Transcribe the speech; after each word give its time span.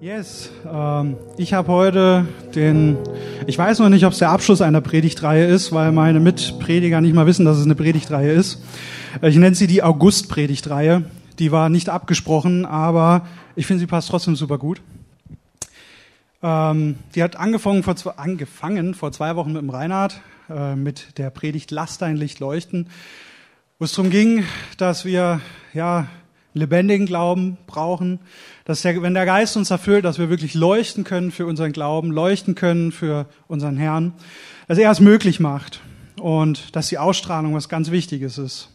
Yes, 0.00 0.50
ähm, 0.66 1.18
ich 1.36 1.52
habe 1.52 1.70
heute 1.70 2.26
den, 2.54 2.96
ich 3.46 3.58
weiß 3.58 3.80
noch 3.80 3.90
nicht, 3.90 4.06
ob 4.06 4.14
es 4.14 4.18
der 4.18 4.30
Abschluss 4.30 4.62
einer 4.62 4.80
Predigtreihe 4.80 5.44
ist, 5.44 5.72
weil 5.72 5.92
meine 5.92 6.20
Mitprediger 6.20 7.02
nicht 7.02 7.14
mal 7.14 7.26
wissen, 7.26 7.44
dass 7.44 7.58
es 7.58 7.66
eine 7.66 7.74
Predigtreihe 7.74 8.32
ist. 8.32 8.62
Ich 9.20 9.36
nenne 9.36 9.54
sie 9.54 9.66
die 9.66 9.82
August-Predigtreihe. 9.82 11.04
Die 11.38 11.52
war 11.52 11.68
nicht 11.68 11.90
abgesprochen, 11.90 12.64
aber 12.64 13.26
ich 13.56 13.66
finde, 13.66 13.80
sie 13.80 13.86
passt 13.86 14.08
trotzdem 14.08 14.36
super 14.36 14.56
gut. 14.56 14.80
Ähm, 16.42 16.96
die 17.14 17.22
hat 17.22 17.36
angefangen 17.36 17.82
vor, 17.82 17.94
zwei, 17.96 18.12
angefangen 18.12 18.94
vor 18.94 19.12
zwei 19.12 19.36
Wochen 19.36 19.52
mit 19.52 19.60
dem 19.60 19.68
Reinhard, 19.68 20.22
äh, 20.48 20.76
mit 20.76 21.18
der 21.18 21.28
Predigt 21.28 21.70
Lass 21.72 21.98
dein 21.98 22.16
Licht 22.16 22.40
leuchten, 22.40 22.88
wo 23.78 23.84
es 23.84 23.92
darum 23.92 24.10
ging, 24.10 24.44
dass 24.78 25.04
wir 25.04 25.42
ja 25.74 26.06
lebendigen 26.54 27.06
Glauben 27.06 27.58
brauchen, 27.66 28.18
dass 28.64 28.82
der, 28.82 29.00
wenn 29.02 29.14
der 29.14 29.26
Geist 29.26 29.56
uns 29.56 29.70
erfüllt, 29.70 30.04
dass 30.04 30.18
wir 30.18 30.30
wirklich 30.30 30.54
leuchten 30.54 31.04
können 31.04 31.30
für 31.30 31.46
unseren 31.46 31.72
Glauben, 31.72 32.10
leuchten 32.10 32.54
können 32.54 32.92
für 32.92 33.26
unseren 33.46 33.76
Herrn, 33.76 34.12
dass 34.68 34.78
er 34.78 34.90
es 34.90 35.00
möglich 35.00 35.40
macht 35.40 35.80
und 36.20 36.74
dass 36.74 36.88
die 36.88 36.98
Ausstrahlung 36.98 37.54
was 37.54 37.68
ganz 37.68 37.90
Wichtiges 37.90 38.38
ist. 38.38 38.70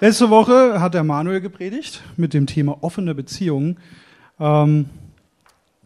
Letzte 0.00 0.30
Woche 0.30 0.80
hat 0.80 0.94
der 0.94 1.04
Manuel 1.04 1.40
gepredigt 1.40 2.02
mit 2.16 2.34
dem 2.34 2.46
Thema 2.46 2.82
offene 2.82 3.14
Beziehungen, 3.14 3.78
ähm, 4.40 4.86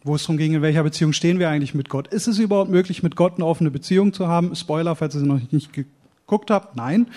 wo 0.03 0.15
es 0.15 0.23
darum 0.23 0.39
ging, 0.39 0.55
in 0.55 0.63
welcher 0.63 0.83
Beziehung 0.83 1.13
stehen 1.13 1.39
wir 1.39 1.51
eigentlich 1.51 1.75
mit 1.75 1.91
Gott. 1.91 2.09
Ist 2.09 2.27
es 2.27 2.39
überhaupt 2.39 2.71
möglich, 2.71 3.03
mit 3.03 3.17
Gott 3.17 3.35
eine 3.35 3.45
offene 3.45 3.71
Beziehung 3.71 4.13
zu 4.15 4.29
haben? 4.29 4.55
Spoiler, 4.55 4.97
falls 4.97 5.15
ihr 5.15 5.21
sie 5.21 5.27
noch 5.27 5.41
nicht 5.51 5.73
geguckt 5.73 6.51
habt. 6.51 6.77
Nein, 6.77 7.09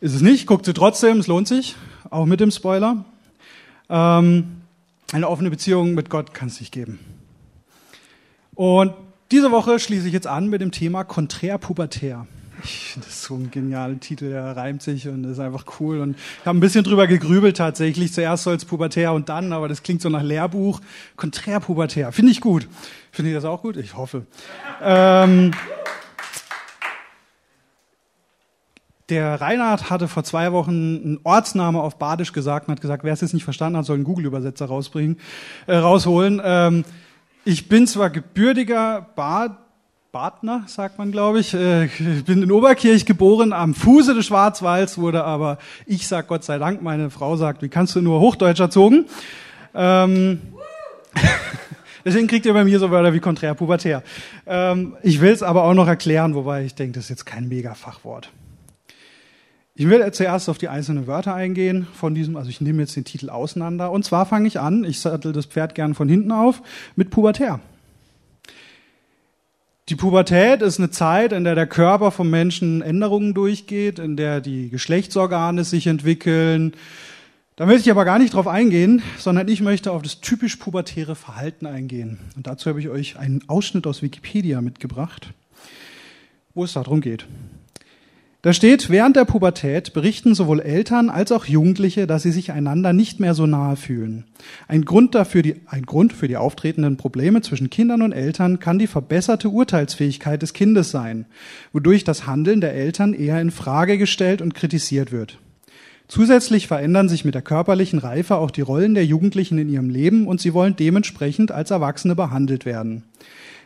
ist 0.00 0.14
es 0.14 0.20
nicht. 0.20 0.46
Guckt 0.46 0.66
sie 0.66 0.74
trotzdem, 0.74 1.18
es 1.18 1.26
lohnt 1.26 1.48
sich 1.48 1.74
auch 2.10 2.26
mit 2.26 2.40
dem 2.40 2.50
Spoiler. 2.50 3.04
Ähm, 3.88 4.62
eine 5.12 5.28
offene 5.28 5.50
Beziehung 5.50 5.94
mit 5.94 6.10
Gott 6.10 6.34
kann 6.34 6.48
es 6.48 6.60
nicht 6.60 6.72
geben. 6.72 6.98
Und 8.54 8.92
diese 9.30 9.50
Woche 9.50 9.78
schließe 9.78 10.06
ich 10.06 10.12
jetzt 10.12 10.26
an 10.26 10.48
mit 10.48 10.60
dem 10.60 10.72
Thema 10.72 11.04
konträr-pubertär. 11.04 12.26
Ich 12.64 12.92
finde 12.92 13.06
das 13.06 13.22
so 13.22 13.34
ein 13.34 13.50
genialer 13.50 14.00
Titel, 14.00 14.30
der 14.30 14.56
reimt 14.56 14.82
sich 14.82 15.06
und 15.06 15.24
ist 15.24 15.38
einfach 15.38 15.64
cool. 15.78 16.00
Und 16.00 16.16
ich 16.16 16.46
habe 16.46 16.58
ein 16.58 16.60
bisschen 16.60 16.82
drüber 16.82 17.06
gegrübelt 17.06 17.56
tatsächlich. 17.56 18.12
Zuerst 18.12 18.44
soll 18.44 18.56
es 18.56 18.64
pubertär 18.64 19.12
und 19.12 19.28
dann, 19.28 19.52
aber 19.52 19.68
das 19.68 19.82
klingt 19.82 20.02
so 20.02 20.08
nach 20.08 20.22
Lehrbuch. 20.22 20.80
Konträr-pubertär. 21.16 22.10
Finde 22.10 22.32
ich 22.32 22.40
gut. 22.40 22.66
Finde 23.12 23.30
ich 23.30 23.36
das 23.36 23.44
auch 23.44 23.62
gut? 23.62 23.76
Ich 23.76 23.96
hoffe. 23.96 24.26
Ähm, 24.82 25.52
Der 29.08 29.40
Reinhard 29.40 29.88
hatte 29.88 30.06
vor 30.06 30.22
zwei 30.22 30.52
Wochen 30.52 30.70
einen 30.70 31.20
Ortsname 31.24 31.80
auf 31.80 31.98
Badisch 31.98 32.32
gesagt 32.32 32.68
und 32.68 32.72
hat 32.72 32.80
gesagt, 32.80 33.04
wer 33.04 33.12
es 33.14 33.22
jetzt 33.22 33.32
nicht 33.32 33.44
verstanden 33.44 33.78
hat, 33.78 33.86
soll 33.86 33.96
einen 33.96 34.04
Google-Übersetzer 34.04 34.66
rausbringen, 34.66 35.18
äh, 35.66 35.76
rausholen. 35.76 36.42
Ähm, 36.44 36.84
ich 37.44 37.68
bin 37.68 37.86
zwar 37.86 38.10
gebürtiger 38.10 39.06
Bad, 39.16 39.56
Badner, 40.12 40.64
sagt 40.66 40.98
man, 40.98 41.12
glaube 41.12 41.40
ich. 41.40 41.54
Äh, 41.54 41.84
ich 41.84 42.24
bin 42.24 42.42
in 42.42 42.52
Oberkirch 42.52 43.06
geboren, 43.06 43.52
am 43.52 43.74
Fuße 43.74 44.14
des 44.14 44.26
Schwarzwalds, 44.26 44.98
wurde 44.98 45.24
aber, 45.24 45.58
ich 45.86 46.06
sag 46.06 46.28
Gott 46.28 46.44
sei 46.44 46.58
Dank, 46.58 46.82
meine 46.82 47.10
Frau 47.10 47.36
sagt, 47.36 47.62
wie 47.62 47.68
kannst 47.68 47.94
du 47.94 48.02
nur 48.02 48.20
Hochdeutsch 48.20 48.60
erzogen? 48.60 49.06
Ähm, 49.74 50.40
Deswegen 52.04 52.26
kriegt 52.26 52.46
ihr 52.46 52.54
bei 52.54 52.64
mir 52.64 52.78
so 52.78 52.90
Wörter 52.90 53.12
wie 53.12 53.20
konträr 53.20 53.54
pubertär. 53.54 54.02
Ähm, 54.46 54.96
ich 55.02 55.20
will 55.20 55.32
es 55.32 55.42
aber 55.42 55.64
auch 55.64 55.74
noch 55.74 55.88
erklären, 55.88 56.34
wobei 56.34 56.64
ich 56.64 56.74
denke, 56.74 56.94
das 56.94 57.04
ist 57.04 57.10
jetzt 57.10 57.26
kein 57.26 57.48
Mega-Fachwort. 57.48 58.30
Ich 59.80 59.88
will 59.88 60.10
zuerst 60.10 60.48
auf 60.48 60.58
die 60.58 60.66
einzelnen 60.66 61.06
Wörter 61.06 61.36
eingehen 61.36 61.86
von 61.94 62.12
diesem, 62.12 62.34
also 62.34 62.50
ich 62.50 62.60
nehme 62.60 62.82
jetzt 62.82 62.96
den 62.96 63.04
Titel 63.04 63.30
auseinander. 63.30 63.92
Und 63.92 64.04
zwar 64.04 64.26
fange 64.26 64.48
ich 64.48 64.58
an, 64.58 64.82
ich 64.82 64.98
sattel 64.98 65.32
das 65.32 65.46
Pferd 65.46 65.76
gern 65.76 65.94
von 65.94 66.08
hinten 66.08 66.32
auf, 66.32 66.62
mit 66.96 67.10
Pubertär. 67.10 67.60
Die 69.88 69.94
Pubertät 69.94 70.62
ist 70.62 70.80
eine 70.80 70.90
Zeit, 70.90 71.32
in 71.32 71.44
der 71.44 71.54
der 71.54 71.68
Körper 71.68 72.10
vom 72.10 72.28
Menschen 72.28 72.82
Änderungen 72.82 73.34
durchgeht, 73.34 74.00
in 74.00 74.16
der 74.16 74.40
die 74.40 74.68
Geschlechtsorgane 74.68 75.62
sich 75.62 75.86
entwickeln. 75.86 76.72
Da 77.54 77.64
möchte 77.64 77.82
ich 77.82 77.92
aber 77.92 78.04
gar 78.04 78.18
nicht 78.18 78.34
drauf 78.34 78.48
eingehen, 78.48 79.00
sondern 79.16 79.46
ich 79.46 79.60
möchte 79.60 79.92
auf 79.92 80.02
das 80.02 80.20
typisch 80.20 80.56
pubertäre 80.56 81.14
Verhalten 81.14 81.66
eingehen. 81.66 82.18
Und 82.34 82.48
dazu 82.48 82.68
habe 82.68 82.80
ich 82.80 82.88
euch 82.88 83.16
einen 83.16 83.48
Ausschnitt 83.48 83.86
aus 83.86 84.02
Wikipedia 84.02 84.60
mitgebracht, 84.60 85.32
wo 86.52 86.64
es 86.64 86.72
darum 86.72 87.00
geht. 87.00 87.26
Da 88.48 88.54
steht, 88.54 88.88
während 88.88 89.14
der 89.14 89.26
Pubertät 89.26 89.92
berichten 89.92 90.34
sowohl 90.34 90.60
Eltern 90.60 91.10
als 91.10 91.32
auch 91.32 91.44
Jugendliche, 91.44 92.06
dass 92.06 92.22
sie 92.22 92.32
sich 92.32 92.50
einander 92.50 92.94
nicht 92.94 93.20
mehr 93.20 93.34
so 93.34 93.46
nahe 93.46 93.76
fühlen. 93.76 94.24
Ein 94.68 94.86
Grund 94.86 95.14
dafür, 95.14 95.42
die, 95.42 95.56
ein 95.66 95.84
Grund 95.84 96.14
für 96.14 96.28
die 96.28 96.38
auftretenden 96.38 96.96
Probleme 96.96 97.42
zwischen 97.42 97.68
Kindern 97.68 98.00
und 98.00 98.12
Eltern 98.12 98.58
kann 98.58 98.78
die 98.78 98.86
verbesserte 98.86 99.50
Urteilsfähigkeit 99.50 100.40
des 100.40 100.54
Kindes 100.54 100.90
sein, 100.90 101.26
wodurch 101.74 102.04
das 102.04 102.26
Handeln 102.26 102.62
der 102.62 102.72
Eltern 102.72 103.12
eher 103.12 103.38
in 103.38 103.50
Frage 103.50 103.98
gestellt 103.98 104.40
und 104.40 104.54
kritisiert 104.54 105.12
wird. 105.12 105.36
Zusätzlich 106.08 106.68
verändern 106.68 107.10
sich 107.10 107.26
mit 107.26 107.34
der 107.34 107.42
körperlichen 107.42 107.98
Reife 107.98 108.36
auch 108.36 108.50
die 108.50 108.62
Rollen 108.62 108.94
der 108.94 109.04
Jugendlichen 109.04 109.58
in 109.58 109.68
ihrem 109.68 109.90
Leben 109.90 110.26
und 110.26 110.40
sie 110.40 110.54
wollen 110.54 110.74
dementsprechend 110.74 111.52
als 111.52 111.70
Erwachsene 111.70 112.14
behandelt 112.14 112.64
werden. 112.64 113.02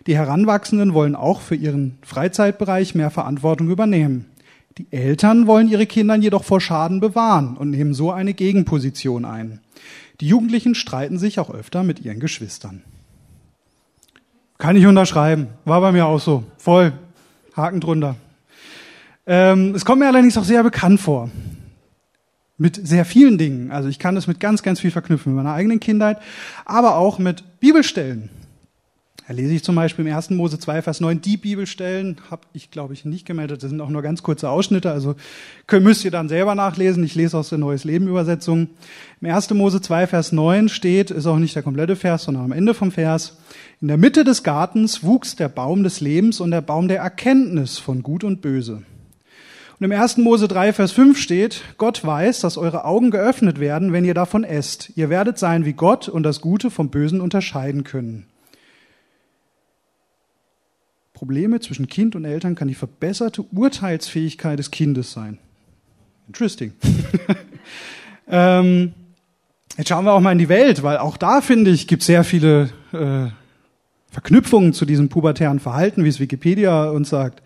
Die 0.08 0.16
Heranwachsenden 0.16 0.94
wollen 0.94 1.14
auch 1.14 1.40
für 1.40 1.54
ihren 1.54 1.98
Freizeitbereich 2.02 2.96
mehr 2.96 3.10
Verantwortung 3.10 3.70
übernehmen. 3.70 4.26
Die 4.78 4.86
Eltern 4.90 5.46
wollen 5.46 5.68
ihre 5.68 5.86
Kinder 5.86 6.14
jedoch 6.16 6.44
vor 6.44 6.60
Schaden 6.60 7.00
bewahren 7.00 7.56
und 7.56 7.70
nehmen 7.70 7.92
so 7.92 8.10
eine 8.10 8.32
Gegenposition 8.32 9.24
ein. 9.24 9.60
Die 10.20 10.28
Jugendlichen 10.28 10.74
streiten 10.74 11.18
sich 11.18 11.38
auch 11.38 11.50
öfter 11.50 11.82
mit 11.82 12.00
ihren 12.04 12.20
Geschwistern. 12.20 12.82
Kann 14.56 14.76
ich 14.76 14.86
unterschreiben. 14.86 15.48
War 15.64 15.80
bei 15.80 15.92
mir 15.92 16.06
auch 16.06 16.20
so. 16.20 16.44
Voll. 16.56 16.92
Haken 17.54 17.80
drunter. 17.80 18.16
Ähm, 19.26 19.74
es 19.74 19.84
kommt 19.84 20.00
mir 20.00 20.06
allerdings 20.06 20.38
auch 20.38 20.44
sehr 20.44 20.62
bekannt 20.62 21.00
vor. 21.00 21.30
Mit 22.56 22.86
sehr 22.86 23.04
vielen 23.04 23.38
Dingen. 23.38 23.72
Also 23.72 23.88
ich 23.88 23.98
kann 23.98 24.14
das 24.14 24.26
mit 24.26 24.40
ganz, 24.40 24.62
ganz 24.62 24.80
viel 24.80 24.90
verknüpfen 24.90 25.34
mit 25.34 25.44
meiner 25.44 25.54
eigenen 25.54 25.80
Kindheit, 25.80 26.18
aber 26.64 26.96
auch 26.96 27.18
mit 27.18 27.60
Bibelstellen. 27.60 28.30
Da 29.28 29.34
lese 29.34 29.54
ich 29.54 29.62
zum 29.62 29.76
Beispiel 29.76 30.04
im 30.04 30.12
1. 30.12 30.30
Mose 30.30 30.58
2, 30.58 30.82
Vers 30.82 31.00
9 31.00 31.20
die 31.20 31.36
Bibelstellen, 31.36 32.16
habe 32.28 32.42
ich 32.52 32.72
glaube 32.72 32.92
ich 32.92 33.04
nicht 33.04 33.24
gemeldet, 33.24 33.62
das 33.62 33.70
sind 33.70 33.80
auch 33.80 33.88
nur 33.88 34.02
ganz 34.02 34.24
kurze 34.24 34.50
Ausschnitte, 34.50 34.90
also 34.90 35.14
müsst 35.70 36.04
ihr 36.04 36.10
dann 36.10 36.28
selber 36.28 36.56
nachlesen. 36.56 37.04
Ich 37.04 37.14
lese 37.14 37.38
aus 37.38 37.48
der 37.48 37.58
Neues 37.58 37.84
Leben 37.84 38.08
Übersetzung. 38.08 38.70
Im 39.20 39.30
1. 39.30 39.50
Mose 39.50 39.80
2, 39.80 40.08
Vers 40.08 40.32
9 40.32 40.68
steht, 40.68 41.12
ist 41.12 41.26
auch 41.26 41.38
nicht 41.38 41.54
der 41.54 41.62
komplette 41.62 41.94
Vers, 41.94 42.24
sondern 42.24 42.44
am 42.44 42.52
Ende 42.52 42.74
vom 42.74 42.90
Vers, 42.90 43.38
in 43.80 43.88
der 43.88 43.96
Mitte 43.96 44.24
des 44.24 44.42
Gartens 44.42 45.04
wuchs 45.04 45.36
der 45.36 45.48
Baum 45.48 45.84
des 45.84 46.00
Lebens 46.00 46.40
und 46.40 46.50
der 46.50 46.60
Baum 46.60 46.88
der 46.88 46.98
Erkenntnis 46.98 47.78
von 47.78 48.02
Gut 48.02 48.24
und 48.24 48.42
Böse. 48.42 48.82
Und 49.78 49.84
im 49.90 49.92
1. 49.92 50.18
Mose 50.18 50.48
3, 50.48 50.72
Vers 50.72 50.92
5 50.92 51.16
steht, 51.16 51.62
Gott 51.78 52.04
weiß, 52.04 52.40
dass 52.40 52.56
eure 52.56 52.84
Augen 52.84 53.12
geöffnet 53.12 53.60
werden, 53.60 53.92
wenn 53.92 54.04
ihr 54.04 54.14
davon 54.14 54.42
esst. 54.42 54.92
Ihr 54.96 55.10
werdet 55.10 55.38
sein 55.38 55.64
wie 55.64 55.72
Gott 55.74 56.08
und 56.08 56.24
das 56.24 56.40
Gute 56.40 56.70
vom 56.70 56.90
Bösen 56.90 57.20
unterscheiden 57.20 57.84
können. 57.84 58.26
Probleme 61.22 61.60
zwischen 61.60 61.86
Kind 61.86 62.16
und 62.16 62.24
Eltern 62.24 62.56
kann 62.56 62.66
die 62.66 62.74
verbesserte 62.74 63.42
Urteilsfähigkeit 63.42 64.58
des 64.58 64.72
Kindes 64.72 65.12
sein. 65.12 65.38
Interesting. 66.26 66.72
ähm, 68.28 68.92
jetzt 69.78 69.88
schauen 69.88 70.04
wir 70.04 70.14
auch 70.14 70.20
mal 70.20 70.32
in 70.32 70.38
die 70.38 70.48
Welt, 70.48 70.82
weil 70.82 70.98
auch 70.98 71.16
da, 71.16 71.40
finde 71.40 71.70
ich, 71.70 71.86
gibt 71.86 72.02
es 72.02 72.08
sehr 72.08 72.24
viele 72.24 72.70
äh, 72.92 73.30
Verknüpfungen 74.10 74.72
zu 74.72 74.84
diesem 74.84 75.10
pubertären 75.10 75.60
Verhalten, 75.60 76.02
wie 76.02 76.08
es 76.08 76.18
Wikipedia 76.18 76.90
uns 76.90 77.10
sagt. 77.10 77.40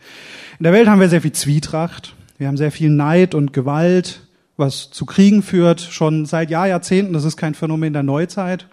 In 0.58 0.64
der 0.64 0.72
Welt 0.72 0.88
haben 0.88 1.00
wir 1.00 1.10
sehr 1.10 1.20
viel 1.20 1.32
Zwietracht, 1.32 2.14
wir 2.38 2.48
haben 2.48 2.56
sehr 2.56 2.72
viel 2.72 2.88
Neid 2.88 3.34
und 3.34 3.53
Gewalt, 3.53 4.22
was 4.56 4.91
zu 4.91 5.04
Kriegen 5.04 5.43
führt, 5.43 5.82
schon 5.82 6.25
seit 6.25 6.48
Jahr, 6.48 6.66
Jahrzehnten. 6.66 7.12
Das 7.12 7.25
ist 7.25 7.37
kein 7.37 7.53
Phänomen 7.53 7.93
der 7.93 8.03
Neuzeit. 8.03 8.69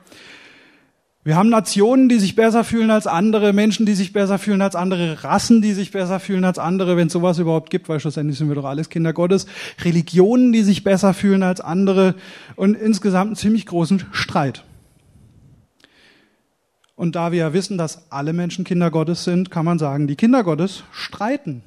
Wir 1.25 1.38
haben 1.38 1.47
Nationen, 1.47 2.09
die 2.09 2.19
sich 2.19 2.35
besser 2.35 2.66
fühlen 2.66 2.91
als 2.91 3.08
andere, 3.08 3.53
Menschen, 3.53 3.85
die 3.85 3.93
sich 3.93 4.11
besser 4.11 4.37
fühlen 4.37 4.61
als 4.61 4.75
andere, 4.75 5.23
Rassen, 5.23 5.61
die 5.61 5.72
sich 5.72 5.91
besser 5.91 6.20
fühlen 6.20 6.43
als 6.43 6.59
andere, 6.59 6.97
wenn 6.97 7.08
es 7.08 7.14
sowas 7.14 7.40
überhaupt 7.40 7.70
gibt, 7.70 7.87
weil 7.87 8.02
schlussendlich 8.02 8.37
sind 8.37 8.49
wir 8.49 8.55
doch 8.55 8.66
alles 8.66 8.90
Kinder 8.90 9.14
Gottes, 9.14 9.46
Religionen, 9.81 10.52
die 10.52 10.64
sich 10.64 10.84
besser 10.84 11.14
fühlen 11.14 11.41
als 11.41 11.61
andere 11.61 12.16
und 12.58 12.75
insgesamt 12.75 13.28
einen 13.28 13.35
ziemlich 13.37 13.66
großen 13.66 14.03
Streit. 14.11 14.66
Und 16.96 17.16
da 17.16 17.31
wir 17.31 17.40
ja 17.40 17.53
wissen, 17.53 17.78
dass 17.78 18.11
alle 18.11 18.34
Menschen 18.34 18.66
Kinder 18.66 18.91
Gottes 18.91 19.23
sind, 19.23 19.49
kann 19.49 19.66
man 19.66 19.79
sagen, 19.79 20.08
die 20.08 20.17
Kinder 20.17 20.43
Gottes 20.43 20.84
streiten 20.91 21.64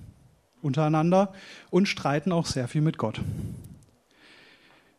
untereinander 0.61 1.32
und 1.70 1.88
streiten 1.88 2.31
auch 2.31 2.44
sehr 2.44 2.69
viel 2.69 2.82
mit 2.82 2.99
Gott. 2.99 3.20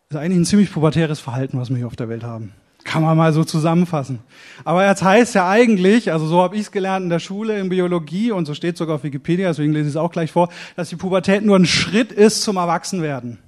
Das 0.09 0.17
ist 0.17 0.23
eigentlich 0.23 0.39
ein 0.39 0.45
ziemlich 0.45 0.71
pubertäres 0.71 1.19
Verhalten, 1.19 1.59
was 1.59 1.69
wir 1.69 1.77
hier 1.77 1.87
auf 1.87 1.95
der 1.95 2.09
Welt 2.09 2.23
haben. 2.23 2.53
Kann 2.87 3.01
man 3.01 3.17
mal 3.17 3.33
so 3.33 3.43
zusammenfassen. 3.43 4.19
Aber 4.63 4.87
jetzt 4.87 5.03
heißt 5.03 5.35
ja 5.35 5.49
eigentlich, 5.49 6.13
also 6.13 6.25
so 6.25 6.41
habe 6.41 6.55
ich 6.55 6.61
es 6.61 6.71
gelernt 6.71 7.03
in 7.03 7.09
der 7.09 7.19
Schule, 7.19 7.59
in 7.59 7.67
Biologie, 7.67 8.31
und 8.31 8.45
so 8.45 8.53
steht 8.53 8.77
sogar 8.77 8.95
auf 8.95 9.03
Wikipedia, 9.03 9.49
deswegen 9.49 9.73
lese 9.73 9.89
ich 9.89 9.95
es 9.95 9.97
auch 9.97 10.09
gleich 10.09 10.31
vor, 10.31 10.47
dass 10.77 10.87
die 10.87 10.95
Pubertät 10.95 11.43
nur 11.43 11.57
ein 11.57 11.65
Schritt 11.65 12.13
ist 12.13 12.43
zum 12.43 12.55
Erwachsenwerden. 12.55 13.39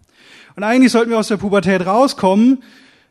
Und 0.58 0.64
eigentlich 0.64 0.92
sollten 0.92 1.10
wir 1.10 1.18
aus 1.18 1.30
der 1.30 1.38
Pubertät 1.38 1.86
rauskommen, 1.86 2.62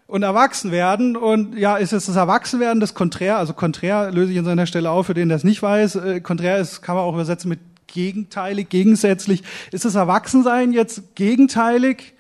und 0.07 0.23
erwachsen 0.23 0.73
werden. 0.73 1.17
Und 1.17 1.57
ja, 1.57 1.77
ist 1.77 1.93
es 1.93 2.07
das 2.07 2.17
Erwachsenwerden 2.17 2.81
das 2.81 2.95
Konträr? 2.95 3.37
Also 3.37 3.53
konträr 3.53 4.11
löse 4.11 4.33
ich 4.33 4.39
an 4.39 4.47
seiner 4.47 4.67
Stelle 4.67 4.91
auf, 4.91 5.07
für 5.07 5.15
den 5.15 5.29
der 5.29 5.37
es 5.37 5.45
nicht 5.45 5.63
weiß. 5.63 5.97
Äh, 5.97 6.21
konträr 6.23 6.57
ist, 6.59 6.81
kann 6.81 6.97
man 6.97 7.05
auch 7.05 7.13
übersetzen 7.13 7.51
mit 7.51 7.61
gegenteilig, 7.87 8.71
gegensätzlich. 8.71 9.43
Ist 9.71 9.85
das 9.85 9.97
Erwachsensein 9.97 10.73
jetzt 10.73 11.15
gegenteilig 11.15 12.15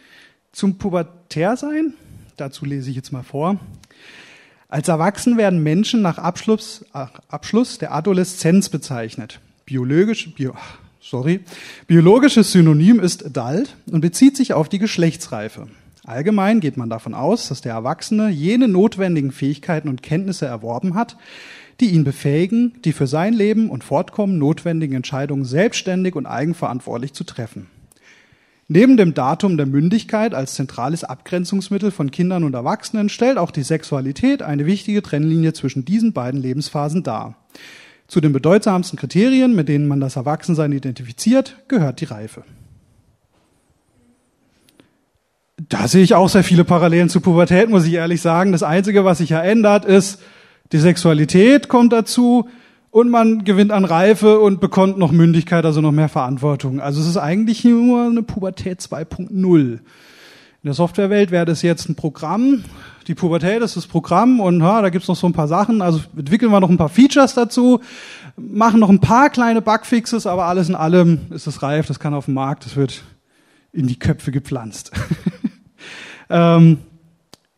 zum 0.53 0.77
Pubertärsein? 0.77 1.95
Dazu 2.37 2.67
lese 2.67 2.91
ich 2.91 2.97
jetzt 2.97 3.11
mal 3.11 3.23
vor. 3.23 3.59
Als 4.71 4.89
erwachsen 4.89 5.39
werden 5.39 5.63
Menschen 5.63 6.03
nach 6.03 6.19
Abschluss, 6.19 6.85
Abschluss 6.93 7.79
der 7.79 7.95
Adoleszenz 7.95 8.69
bezeichnet. 8.69 9.41
Biologisch, 9.65 10.35
bio, 10.35 10.53
sorry, 11.01 11.41
biologisches 11.87 12.53
Synonym 12.53 13.01
ist 13.01 13.25
adult 13.25 13.77
und 13.91 14.03
bezieht 14.03 14.37
sich 14.37 14.53
auf 14.53 14.69
die 14.69 14.79
Geschlechtsreife. 14.79 15.69
Allgemein 16.05 16.61
geht 16.61 16.77
man 16.77 16.91
davon 16.91 17.15
aus, 17.15 17.49
dass 17.49 17.63
der 17.63 17.73
Erwachsene 17.73 18.29
jene 18.29 18.69
notwendigen 18.69 19.33
Fähigkeiten 19.33 19.89
und 19.89 20.03
Kenntnisse 20.03 20.45
erworben 20.45 20.95
hat, 20.95 21.17
die 21.81 21.91
ihn 21.91 22.05
befähigen, 22.05 22.75
die 22.85 22.93
für 22.93 23.07
sein 23.07 23.33
Leben 23.33 23.71
und 23.71 23.85
Fortkommen 23.85 24.37
notwendigen 24.37 24.97
Entscheidungen 24.97 25.47
selbstständig 25.47 26.15
und 26.15 26.27
eigenverantwortlich 26.27 27.15
zu 27.15 27.25
treffen. 27.25 27.69
Neben 28.71 28.99
dem 28.99 29.15
Datum 29.15 29.57
der 29.57 29.65
Mündigkeit 29.65 30.35
als 30.35 30.53
zentrales 30.53 31.03
Abgrenzungsmittel 31.03 31.91
von 31.91 32.11
Kindern 32.11 32.45
und 32.45 32.53
Erwachsenen 32.53 33.09
stellt 33.09 33.39
auch 33.39 33.51
die 33.51 33.63
Sexualität 33.63 34.43
eine 34.43 34.67
wichtige 34.67 35.01
Trennlinie 35.01 35.55
zwischen 35.55 35.87
diesen 35.87 36.13
beiden 36.13 36.43
Lebensphasen 36.43 37.03
dar. 37.03 37.37
Zu 38.09 38.21
den 38.21 38.35
bedeutsamsten 38.35 38.99
Kriterien, 38.99 39.55
mit 39.55 39.71
denen 39.71 39.89
man 39.89 40.01
das 40.01 40.17
Erwachsensein 40.17 40.73
identifiziert, 40.73 41.57
gehört 41.69 42.03
die 42.03 42.05
Reife. 42.05 42.45
Da 45.57 45.89
sehe 45.89 46.05
ich 46.05 46.15
auch 46.15 46.29
sehr 46.29 46.45
viele 46.45 46.65
Parallelen 46.65 47.09
zur 47.09 47.23
Pubertät, 47.23 47.71
muss 47.71 47.87
ich 47.87 47.95
ehrlich 47.95 48.21
sagen. 48.21 48.53
Das 48.53 48.63
Einzige, 48.63 49.03
was 49.03 49.19
sich 49.19 49.31
ja 49.31 49.41
ändert, 49.41 49.87
ist, 49.87 50.21
die 50.73 50.79
Sexualität 50.79 51.69
kommt 51.69 51.95
dazu 51.95 52.49
und 52.99 53.11
man 53.11 53.45
gewinnt 53.45 53.71
an 53.71 53.85
Reife 53.85 54.41
und 54.41 54.61
bekommt 54.61 54.99
noch 54.99 55.13
Mündigkeit, 55.13 55.65
also 55.65 55.81
noch 55.81 55.93
mehr 55.93 56.09
Verantwortung. 56.09 56.81
Also 56.81 57.01
es 57.01 57.07
ist 57.07 57.17
eigentlich 57.17 57.65
nur 57.65 58.07
eine 58.07 58.25
Pubertät 58.25 58.81
2.0. 58.81 59.31
In 59.31 59.81
der 60.65 60.75
Softwarewelt 60.75 61.31
wäre 61.31 61.47
das 61.47 61.63
jetzt 61.63 61.89
ein 61.89 61.95
Programm. 61.95 62.65
Die 63.07 63.15
Pubertät 63.15 63.63
ist 63.63 63.77
das 63.77 63.87
Programm 63.87 64.41
und 64.41 64.61
ja, 64.61 64.83
da 64.83 64.91
gibt's 64.91 65.07
noch 65.07 65.15
so 65.15 65.29
ein 65.29 65.33
paar 65.33 65.47
Sachen. 65.47 65.81
Also 65.81 66.01
entwickeln 66.17 66.51
wir 66.51 66.59
noch 66.59 66.71
ein 66.71 66.77
paar 66.77 66.89
Features 66.89 67.35
dazu, 67.35 67.81
machen 68.37 68.81
noch 68.81 68.91
ein 68.91 69.01
paar 69.01 69.31
kleine 69.31 69.63
Bugfixes, 69.63 70.27
aber 70.27 70.47
alles 70.47 70.69
in 70.69 70.75
allem 70.75 71.21
ist 71.31 71.47
es 71.47 71.63
reif, 71.63 71.87
das 71.87 72.01
kann 72.01 72.15
auf 72.15 72.25
dem 72.25 72.35
Markt, 72.35 72.67
das 72.67 72.75
wird 72.75 73.05
in 73.73 73.87
die 73.87 73.99
Köpfe 73.99 74.33
gepflanzt. 74.33 74.93
Ähm, 76.31 76.81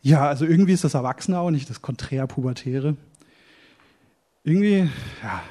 ja, 0.01 0.27
also 0.29 0.45
irgendwie 0.45 0.71
ist 0.71 0.85
das 0.85 0.93
Erwachsene 0.93 1.37
auch 1.37 1.51
nicht 1.51 1.69
das 1.69 1.81
Konträr-Pubertäre. 1.81 2.95
Irgendwie 4.43 4.89
ja, 5.21 5.43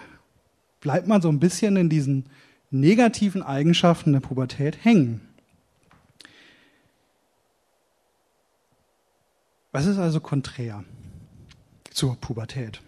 bleibt 0.80 1.06
man 1.06 1.22
so 1.22 1.28
ein 1.28 1.40
bisschen 1.40 1.76
in 1.76 1.88
diesen 1.88 2.28
negativen 2.70 3.42
Eigenschaften 3.42 4.12
der 4.12 4.20
Pubertät 4.20 4.84
hängen. 4.84 5.20
Was 9.72 9.86
ist 9.86 9.98
also 9.98 10.20
konträr 10.20 10.84
zur 11.90 12.16
Pubertät? 12.16 12.80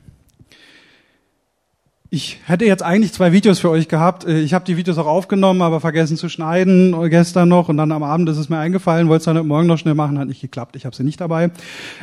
Ich 2.14 2.40
hätte 2.44 2.66
jetzt 2.66 2.82
eigentlich 2.82 3.14
zwei 3.14 3.32
Videos 3.32 3.58
für 3.58 3.70
euch 3.70 3.88
gehabt. 3.88 4.26
Äh, 4.26 4.40
ich 4.40 4.52
habe 4.52 4.66
die 4.66 4.76
Videos 4.76 4.98
auch 4.98 5.06
aufgenommen, 5.06 5.62
aber 5.62 5.80
vergessen 5.80 6.18
zu 6.18 6.28
schneiden 6.28 6.92
äh, 6.92 7.08
gestern 7.08 7.48
noch 7.48 7.70
und 7.70 7.78
dann 7.78 7.90
am 7.90 8.02
Abend 8.02 8.28
ist 8.28 8.36
es 8.36 8.50
mir 8.50 8.58
eingefallen, 8.58 9.08
wollte 9.08 9.20
es 9.20 9.34
dann 9.34 9.46
morgen 9.46 9.66
noch 9.66 9.78
schnell 9.78 9.94
machen, 9.94 10.18
hat 10.18 10.28
nicht 10.28 10.42
geklappt. 10.42 10.76
Ich 10.76 10.84
habe 10.84 10.94
sie 10.94 11.04
nicht 11.04 11.22
dabei. 11.22 11.50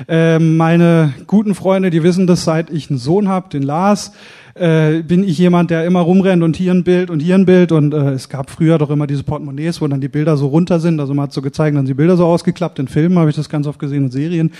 Ähm, 0.07 0.57
meine 0.57 1.13
guten 1.27 1.53
Freunde, 1.53 1.91
die 1.91 2.01
wissen 2.01 2.25
das, 2.25 2.43
seit 2.43 2.71
ich 2.71 2.89
einen 2.89 2.97
Sohn 2.97 3.27
habe, 3.27 3.49
den 3.49 3.61
Lars, 3.61 4.11
äh, 4.55 5.03
bin 5.03 5.23
ich 5.23 5.37
jemand, 5.37 5.69
der 5.69 5.85
immer 5.85 5.99
rumrennt 5.99 6.41
und 6.41 6.57
hier 6.57 6.71
ein 6.71 6.83
Bild 6.83 7.11
und 7.11 7.19
hier 7.19 7.35
ein 7.35 7.45
Bild 7.45 7.71
und 7.71 7.93
es 7.93 8.29
gab 8.29 8.49
früher 8.49 8.79
doch 8.79 8.89
immer 8.89 9.05
diese 9.05 9.21
Portemonnaies, 9.21 9.79
wo 9.79 9.87
dann 9.87 10.01
die 10.01 10.07
Bilder 10.07 10.37
so 10.37 10.47
runter 10.47 10.79
sind. 10.79 10.99
Also 10.99 11.13
man 11.13 11.25
hat 11.25 11.33
so 11.33 11.43
gezeigt, 11.43 11.77
dann 11.77 11.85
sind 11.85 11.93
die 11.93 11.97
Bilder 11.97 12.17
so 12.17 12.25
ausgeklappt. 12.25 12.79
In 12.79 12.87
Filmen 12.87 13.19
habe 13.19 13.29
ich 13.29 13.35
das 13.35 13.47
ganz 13.47 13.67
oft 13.67 13.77
gesehen 13.77 14.05
und 14.05 14.11
Serien. 14.11 14.53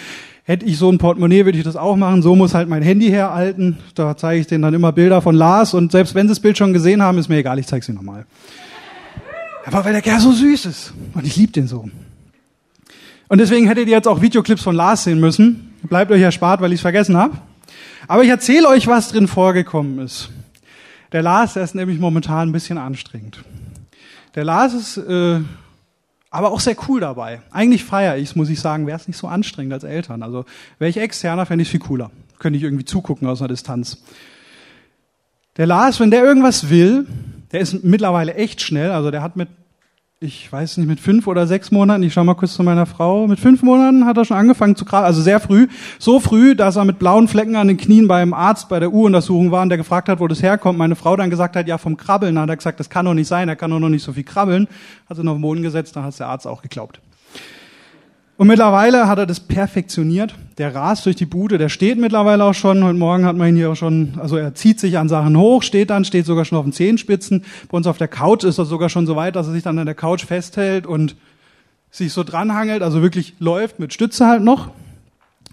Hätte 0.49 0.65
ich 0.65 0.79
so 0.79 0.91
ein 0.91 0.97
Portemonnaie, 0.97 1.45
würde 1.45 1.59
ich 1.59 1.63
das 1.63 1.75
auch 1.75 1.95
machen. 1.95 2.23
So 2.23 2.35
muss 2.35 2.55
halt 2.55 2.67
mein 2.67 2.81
Handy 2.81 3.07
herhalten. 3.09 3.77
Da 3.93 4.17
zeige 4.17 4.41
ich 4.41 4.47
denen 4.47 4.63
dann 4.63 4.73
immer 4.73 4.91
Bilder 4.91 5.21
von 5.21 5.35
Lars. 5.35 5.75
Und 5.75 5.91
selbst 5.91 6.15
wenn 6.15 6.25
sie 6.25 6.31
das 6.31 6.39
Bild 6.39 6.57
schon 6.57 6.73
gesehen 6.73 7.03
haben, 7.03 7.19
ist 7.19 7.29
mir 7.29 7.37
egal, 7.37 7.59
ich 7.59 7.67
zeige 7.67 7.85
sie 7.85 7.93
nochmal. 7.93 8.25
Aber 9.63 9.85
weil 9.85 9.93
der 9.93 10.01
Kerl 10.01 10.19
so 10.19 10.31
süß 10.31 10.65
ist. 10.65 10.91
Und 11.13 11.27
ich 11.27 11.35
liebe 11.35 11.51
den 11.51 11.67
so. 11.67 11.87
Und 13.27 13.37
deswegen 13.37 13.67
hättet 13.67 13.89
ihr 13.89 13.93
jetzt 13.93 14.07
auch 14.07 14.23
Videoclips 14.23 14.63
von 14.63 14.75
Lars 14.75 15.03
sehen 15.03 15.19
müssen. 15.19 15.71
Bleibt 15.83 16.11
euch 16.11 16.21
erspart, 16.23 16.61
weil 16.61 16.71
ich 16.71 16.77
es 16.77 16.81
vergessen 16.81 17.15
habe. 17.15 17.37
Aber 18.07 18.23
ich 18.23 18.29
erzähle 18.29 18.69
euch, 18.69 18.87
was 18.87 19.09
drin 19.09 19.27
vorgekommen 19.27 19.99
ist. 19.99 20.31
Der 21.11 21.21
Lars, 21.21 21.53
der 21.53 21.63
ist 21.63 21.75
nämlich 21.75 21.99
momentan 21.99 22.49
ein 22.49 22.53
bisschen 22.53 22.79
anstrengend. 22.79 23.43
Der 24.33 24.45
Lars 24.45 24.73
ist 24.73 24.97
äh, 24.97 25.41
aber 26.31 26.51
auch 26.51 26.59
sehr 26.59 26.75
cool 26.87 26.99
dabei. 26.99 27.41
Eigentlich 27.51 27.83
feiere 27.83 28.17
ich 28.17 28.29
es, 28.29 28.35
muss 28.35 28.49
ich 28.49 28.59
sagen, 28.59 28.85
wäre 28.85 28.99
es 28.99 29.07
nicht 29.07 29.17
so 29.17 29.27
anstrengend 29.27 29.73
als 29.73 29.83
Eltern. 29.83 30.23
Also 30.23 30.45
wäre 30.77 30.89
ich 30.89 30.97
externer, 30.97 31.45
fände 31.45 31.63
ich 31.63 31.69
viel 31.69 31.79
cooler. 31.79 32.11
Könnte 32.37 32.57
ich 32.57 32.63
irgendwie 32.63 32.85
zugucken 32.85 33.27
aus 33.27 33.41
einer 33.41 33.47
Distanz. 33.49 34.03
Der 35.57 35.65
Lars, 35.65 35.99
wenn 35.99 36.11
der 36.11 36.23
irgendwas 36.23 36.69
will, 36.69 37.05
der 37.51 37.61
ist 37.61 37.83
mittlerweile 37.83 38.35
echt 38.35 38.61
schnell. 38.61 38.91
Also 38.91 39.11
der 39.11 39.21
hat 39.21 39.35
mit 39.35 39.49
ich 40.21 40.51
weiß 40.51 40.77
nicht, 40.77 40.87
mit 40.87 40.99
fünf 40.99 41.27
oder 41.27 41.47
sechs 41.47 41.71
Monaten, 41.71 42.03
ich 42.03 42.11
schau 42.11 42.25
mal 42.25 42.33
kurz 42.33 42.53
zu 42.53 42.61
meiner 42.61 42.85
Frau, 42.85 43.25
mit 43.25 43.39
fünf 43.39 43.63
Monaten 43.63 44.05
hat 44.05 44.17
er 44.17 44.25
schon 44.25 44.35
angefangen 44.35 44.75
zu 44.75 44.83
krabbeln, 44.83 45.07
also 45.07 45.21
sehr 45.21 45.39
früh, 45.39 45.67
so 45.97 46.19
früh, 46.19 46.55
dass 46.55 46.75
er 46.75 46.83
mit 46.83 46.99
blauen 46.99 47.29
Flecken 47.29 47.55
an 47.55 47.69
den 47.69 47.77
Knien 47.77 48.09
beim 48.09 48.33
Arzt 48.33 48.67
bei 48.67 48.81
der 48.81 48.91
U-Untersuchung 48.91 49.51
war 49.51 49.61
und 49.61 49.69
der 49.69 49.77
gefragt 49.77 50.09
hat, 50.09 50.19
wo 50.19 50.27
das 50.27 50.43
herkommt. 50.43 50.77
Meine 50.77 50.97
Frau 50.97 51.15
dann 51.15 51.29
gesagt 51.29 51.55
hat, 51.55 51.69
ja, 51.69 51.77
vom 51.77 51.95
Krabbeln. 51.95 52.35
Dann 52.35 52.43
hat 52.43 52.49
er 52.49 52.57
gesagt, 52.57 52.81
das 52.81 52.89
kann 52.89 53.05
doch 53.05 53.13
nicht 53.13 53.27
sein, 53.27 53.47
er 53.47 53.55
kann 53.55 53.71
doch 53.71 53.79
noch 53.79 53.87
nicht 53.87 54.03
so 54.03 54.11
viel 54.11 54.25
krabbeln. 54.25 54.67
Hat 55.09 55.15
sie 55.15 55.23
noch 55.23 55.35
den 55.35 55.41
Boden 55.41 55.61
gesetzt, 55.61 55.95
dann 55.95 56.03
hat 56.03 56.19
der 56.19 56.27
Arzt 56.27 56.47
auch 56.47 56.61
geglaubt. 56.61 56.99
Und 58.39 58.47
mittlerweile 58.47 59.09
hat 59.09 59.17
er 59.19 59.25
das 59.25 59.41
perfektioniert. 59.41 60.33
Der 60.59 60.73
rast 60.73 61.05
durch 61.05 61.17
die 61.17 61.25
Bude, 61.25 61.57
der 61.57 61.67
steht 61.67 61.99
mittlerweile 61.99 62.45
auch 62.45 62.53
schon. 62.53 62.85
Heute 62.85 62.97
Morgen 62.97 63.25
hat 63.25 63.35
man 63.35 63.49
ihn 63.49 63.57
hier 63.57 63.69
auch 63.69 63.75
schon, 63.75 64.13
also 64.17 64.37
er 64.37 64.55
zieht 64.55 64.79
sich 64.79 64.97
an 64.97 65.09
Sachen 65.09 65.37
hoch, 65.37 65.61
steht 65.61 65.89
dann, 65.89 66.05
steht 66.05 66.25
sogar 66.25 66.45
schon 66.45 66.57
auf 66.57 66.63
den 66.63 66.71
Zehenspitzen. 66.71 67.43
Bei 67.67 67.75
uns 67.75 67.85
auf 67.85 67.97
der 67.97 68.07
Couch 68.07 68.45
ist 68.45 68.57
er 68.57 68.63
sogar 68.63 68.87
schon 68.87 69.05
so 69.05 69.17
weit, 69.17 69.35
dass 69.35 69.47
er 69.47 69.51
sich 69.51 69.63
dann 69.63 69.77
an 69.77 69.85
der 69.85 69.93
Couch 69.93 70.23
festhält 70.23 70.87
und 70.87 71.17
sich 71.91 72.13
so 72.13 72.23
dranhangelt, 72.23 72.81
also 72.81 73.01
wirklich 73.01 73.33
läuft 73.39 73.77
mit 73.79 73.93
Stütze 73.93 74.25
halt 74.25 74.41
noch. 74.41 74.71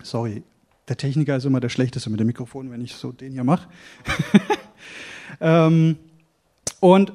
Sorry, 0.05 0.45
der 0.87 0.97
Techniker 0.97 1.35
ist 1.35 1.45
immer 1.45 1.59
der 1.59 1.71
Schlechteste 1.71 2.09
mit 2.09 2.21
dem 2.21 2.29
Mikrofon, 2.29 2.71
wenn 2.71 2.83
ich 2.83 2.95
so 2.95 3.11
den 3.11 3.33
hier 3.33 3.43
mache. 3.43 3.67
ähm, 5.41 5.97
und 6.79 7.13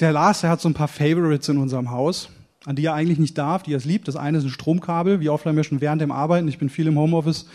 der 0.00 0.12
Lars, 0.12 0.42
der 0.42 0.50
hat 0.50 0.60
so 0.60 0.68
ein 0.68 0.74
paar 0.74 0.88
Favorites 0.88 1.48
in 1.48 1.56
unserem 1.56 1.90
Haus 1.90 2.28
an 2.66 2.76
die 2.76 2.86
er 2.86 2.94
eigentlich 2.94 3.18
nicht 3.18 3.36
darf, 3.36 3.62
die 3.62 3.74
er 3.74 3.78
es 3.78 3.84
liebt. 3.84 4.08
Das 4.08 4.16
eine 4.16 4.38
ist 4.38 4.44
ein 4.44 4.50
Stromkabel, 4.50 5.20
wie 5.20 5.28
oft 5.28 5.44
wir 5.44 5.64
schon 5.64 5.80
während 5.80 6.00
dem 6.00 6.10
Arbeiten, 6.10 6.48
ich 6.48 6.58
bin 6.58 6.68
viel 6.68 6.86
im 6.86 6.98
Homeoffice, 6.98 7.46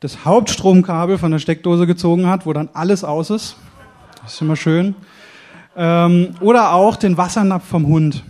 das 0.00 0.24
Hauptstromkabel 0.24 1.18
von 1.18 1.30
der 1.30 1.38
Steckdose 1.38 1.86
gezogen 1.86 2.26
hat, 2.26 2.46
wo 2.46 2.52
dann 2.52 2.68
alles 2.72 3.04
aus 3.04 3.30
ist. 3.30 3.56
Das 4.22 4.34
ist 4.34 4.40
immer 4.42 4.56
schön. 4.56 4.94
Ähm, 5.76 6.34
oder 6.40 6.72
auch 6.72 6.96
den 6.96 7.16
Wassernapf 7.16 7.66
vom 7.66 7.86
Hund. 7.86 8.22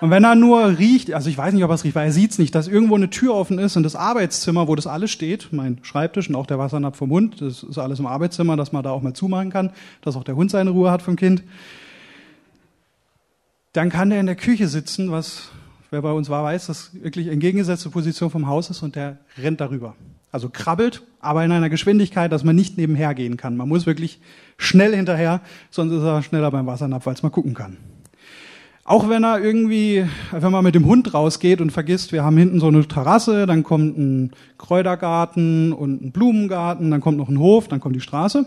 Und 0.00 0.10
wenn 0.10 0.24
er 0.24 0.34
nur 0.34 0.78
riecht, 0.78 1.12
also 1.12 1.30
ich 1.30 1.38
weiß 1.38 1.54
nicht, 1.54 1.64
ob 1.64 1.70
er 1.70 1.74
es 1.74 1.84
riecht, 1.84 1.94
weil 1.94 2.06
er 2.06 2.12
sieht 2.12 2.32
es 2.32 2.38
nicht, 2.38 2.54
dass 2.54 2.68
irgendwo 2.68 2.96
eine 2.96 3.08
Tür 3.08 3.34
offen 3.34 3.58
ist 3.58 3.76
und 3.76 3.82
das 3.82 3.96
Arbeitszimmer, 3.96 4.68
wo 4.68 4.74
das 4.74 4.86
alles 4.86 5.10
steht, 5.10 5.48
mein 5.52 5.78
Schreibtisch 5.82 6.28
und 6.28 6.34
auch 6.34 6.46
der 6.46 6.58
Wassernapf 6.58 6.98
vom 6.98 7.10
Hund, 7.10 7.40
das 7.40 7.62
ist 7.62 7.78
alles 7.78 7.98
im 7.98 8.06
Arbeitszimmer, 8.06 8.56
dass 8.56 8.72
man 8.72 8.82
da 8.82 8.90
auch 8.90 9.02
mal 9.02 9.14
zumachen 9.14 9.50
kann, 9.50 9.70
dass 10.02 10.16
auch 10.16 10.24
der 10.24 10.36
Hund 10.36 10.50
seine 10.50 10.70
Ruhe 10.70 10.90
hat 10.90 11.00
vom 11.00 11.16
Kind 11.16 11.42
dann 13.76 13.90
kann 13.90 14.10
der 14.10 14.20
in 14.20 14.26
der 14.26 14.36
Küche 14.36 14.68
sitzen, 14.68 15.10
was 15.10 15.50
wer 15.90 16.02
bei 16.02 16.12
uns 16.12 16.28
war, 16.30 16.42
weiß, 16.42 16.66
dass 16.66 16.90
wirklich 17.02 17.28
entgegengesetzte 17.28 17.90
Position 17.90 18.30
vom 18.30 18.46
Haus 18.46 18.70
ist 18.70 18.82
und 18.82 18.96
der 18.96 19.18
rennt 19.38 19.60
darüber. 19.60 19.94
Also 20.32 20.48
krabbelt, 20.48 21.02
aber 21.20 21.44
in 21.44 21.52
einer 21.52 21.70
Geschwindigkeit, 21.70 22.32
dass 22.32 22.44
man 22.44 22.56
nicht 22.56 22.76
nebenher 22.78 23.14
gehen 23.14 23.36
kann. 23.36 23.56
Man 23.56 23.68
muss 23.68 23.86
wirklich 23.86 24.20
schnell 24.58 24.94
hinterher, 24.94 25.40
sonst 25.70 25.92
ist 25.92 26.02
er 26.02 26.22
schneller 26.22 26.50
beim 26.50 26.66
Wassernapf, 26.66 27.06
weil 27.06 27.14
mal 27.22 27.30
gucken 27.30 27.54
kann. 27.54 27.76
Auch 28.88 29.08
wenn 29.08 29.24
er 29.24 29.42
irgendwie, 29.42 30.06
wenn 30.30 30.52
man 30.52 30.62
mit 30.62 30.76
dem 30.76 30.86
Hund 30.86 31.12
rausgeht 31.12 31.60
und 31.60 31.72
vergisst, 31.72 32.12
wir 32.12 32.22
haben 32.22 32.36
hinten 32.36 32.60
so 32.60 32.68
eine 32.68 32.86
Terrasse, 32.86 33.44
dann 33.44 33.64
kommt 33.64 33.98
ein 33.98 34.30
Kräutergarten 34.58 35.72
und 35.72 36.02
ein 36.02 36.12
Blumengarten, 36.12 36.92
dann 36.92 37.00
kommt 37.00 37.18
noch 37.18 37.28
ein 37.28 37.40
Hof, 37.40 37.66
dann 37.66 37.80
kommt 37.80 37.96
die 37.96 38.00
Straße. 38.00 38.46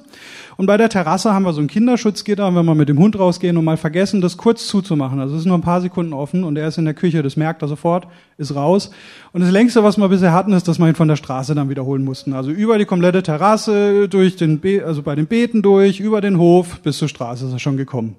Und 0.55 0.65
bei 0.65 0.77
der 0.77 0.87
Terrasse 0.87 1.33
haben 1.33 1.43
wir 1.43 1.51
so 1.51 1.59
ein 1.59 1.67
Kinderschutzgitter, 1.67 2.55
wenn 2.55 2.65
wir 2.65 2.73
mit 2.73 2.87
dem 2.87 2.99
Hund 2.99 3.19
rausgehen 3.19 3.57
und 3.57 3.65
mal 3.65 3.75
vergessen, 3.75 4.21
das 4.21 4.37
kurz 4.37 4.65
zuzumachen. 4.67 5.19
Also 5.19 5.35
es 5.35 5.41
ist 5.41 5.45
nur 5.45 5.57
ein 5.57 5.61
paar 5.61 5.81
Sekunden 5.81 6.13
offen 6.13 6.45
und 6.45 6.57
er 6.57 6.69
ist 6.69 6.77
in 6.77 6.85
der 6.85 6.93
Küche, 6.93 7.21
das 7.21 7.35
merkt 7.35 7.61
er 7.61 7.67
sofort, 7.67 8.07
ist 8.37 8.55
raus. 8.55 8.91
Und 9.33 9.41
das 9.41 9.51
längste, 9.51 9.83
was 9.83 9.97
wir 9.97 10.07
bisher 10.07 10.31
hatten, 10.31 10.53
ist, 10.53 10.69
dass 10.69 10.79
wir 10.79 10.87
ihn 10.87 10.95
von 10.95 11.09
der 11.09 11.17
Straße 11.17 11.53
dann 11.53 11.69
wiederholen 11.69 12.05
mussten. 12.05 12.31
Also 12.31 12.49
über 12.49 12.77
die 12.77 12.85
komplette 12.85 13.23
Terrasse, 13.23 14.07
durch 14.07 14.37
den, 14.37 14.61
Be 14.61 14.85
also 14.85 15.03
bei 15.03 15.15
den 15.15 15.27
Beeten 15.27 15.61
durch, 15.61 15.99
über 15.99 16.21
den 16.21 16.37
Hof, 16.37 16.79
bis 16.79 16.97
zur 16.97 17.09
Straße 17.09 17.45
ist 17.45 17.51
er 17.51 17.59
schon 17.59 17.75
gekommen. 17.75 18.15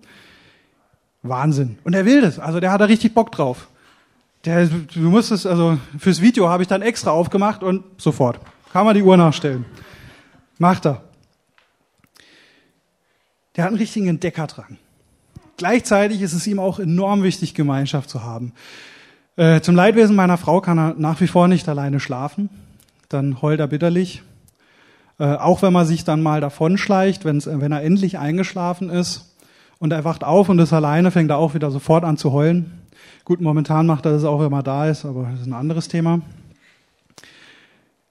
Wahnsinn. 1.22 1.78
Und 1.84 1.94
er 1.94 2.04
will 2.04 2.20
das. 2.22 2.38
Also 2.38 2.60
der 2.60 2.72
hat 2.72 2.80
da 2.80 2.86
richtig 2.86 3.14
Bock 3.14 3.32
drauf. 3.32 3.68
Der, 4.44 4.66
du 4.66 5.00
musstest, 5.00 5.46
also 5.46 5.78
fürs 5.98 6.22
Video 6.22 6.48
habe 6.48 6.62
ich 6.62 6.68
dann 6.68 6.82
extra 6.82 7.10
aufgemacht 7.10 7.62
und 7.62 7.84
sofort. 7.98 8.40
Kann 8.72 8.86
man 8.86 8.94
die 8.94 9.02
Uhr 9.02 9.16
nachstellen. 9.16 9.66
Macht 10.58 10.86
er. 10.86 11.02
Der 13.56 13.64
hat 13.64 13.68
einen 13.68 13.78
richtigen 13.78 14.06
Entdeckerdrang. 14.06 14.78
Gleichzeitig 15.58 16.22
ist 16.22 16.32
es 16.32 16.46
ihm 16.46 16.58
auch 16.58 16.78
enorm 16.78 17.22
wichtig, 17.22 17.54
Gemeinschaft 17.54 18.08
zu 18.08 18.22
haben. 18.22 18.52
Äh, 19.36 19.60
zum 19.60 19.74
Leidwesen 19.74 20.16
meiner 20.16 20.38
Frau 20.38 20.62
kann 20.62 20.78
er 20.78 20.94
nach 20.96 21.20
wie 21.20 21.26
vor 21.26 21.48
nicht 21.48 21.68
alleine 21.68 22.00
schlafen. 22.00 22.48
Dann 23.10 23.42
heult 23.42 23.60
er 23.60 23.66
bitterlich. 23.66 24.22
Äh, 25.18 25.34
auch 25.34 25.60
wenn 25.60 25.72
man 25.74 25.86
sich 25.86 26.04
dann 26.04 26.22
mal 26.22 26.40
davonschleicht, 26.40 27.26
wenn 27.26 27.72
er 27.72 27.82
endlich 27.82 28.18
eingeschlafen 28.18 28.88
ist 28.88 29.29
und 29.80 29.92
er 29.92 30.04
wacht 30.04 30.22
auf 30.22 30.49
und 30.49 30.58
ist 30.60 30.72
alleine, 30.72 31.10
fängt 31.10 31.30
er 31.30 31.38
auch 31.38 31.54
wieder 31.54 31.70
sofort 31.72 32.04
an 32.04 32.16
zu 32.16 32.32
heulen. 32.32 32.70
Gut, 33.25 33.40
momentan 33.40 33.87
macht 33.87 34.04
er 34.04 34.12
das 34.12 34.25
auch, 34.25 34.40
wenn 34.40 34.50
man 34.50 34.62
da 34.62 34.88
ist, 34.88 35.04
aber 35.04 35.28
das 35.32 35.40
ist 35.40 35.46
ein 35.46 35.54
anderes 35.54 35.88
Thema. 35.88 36.20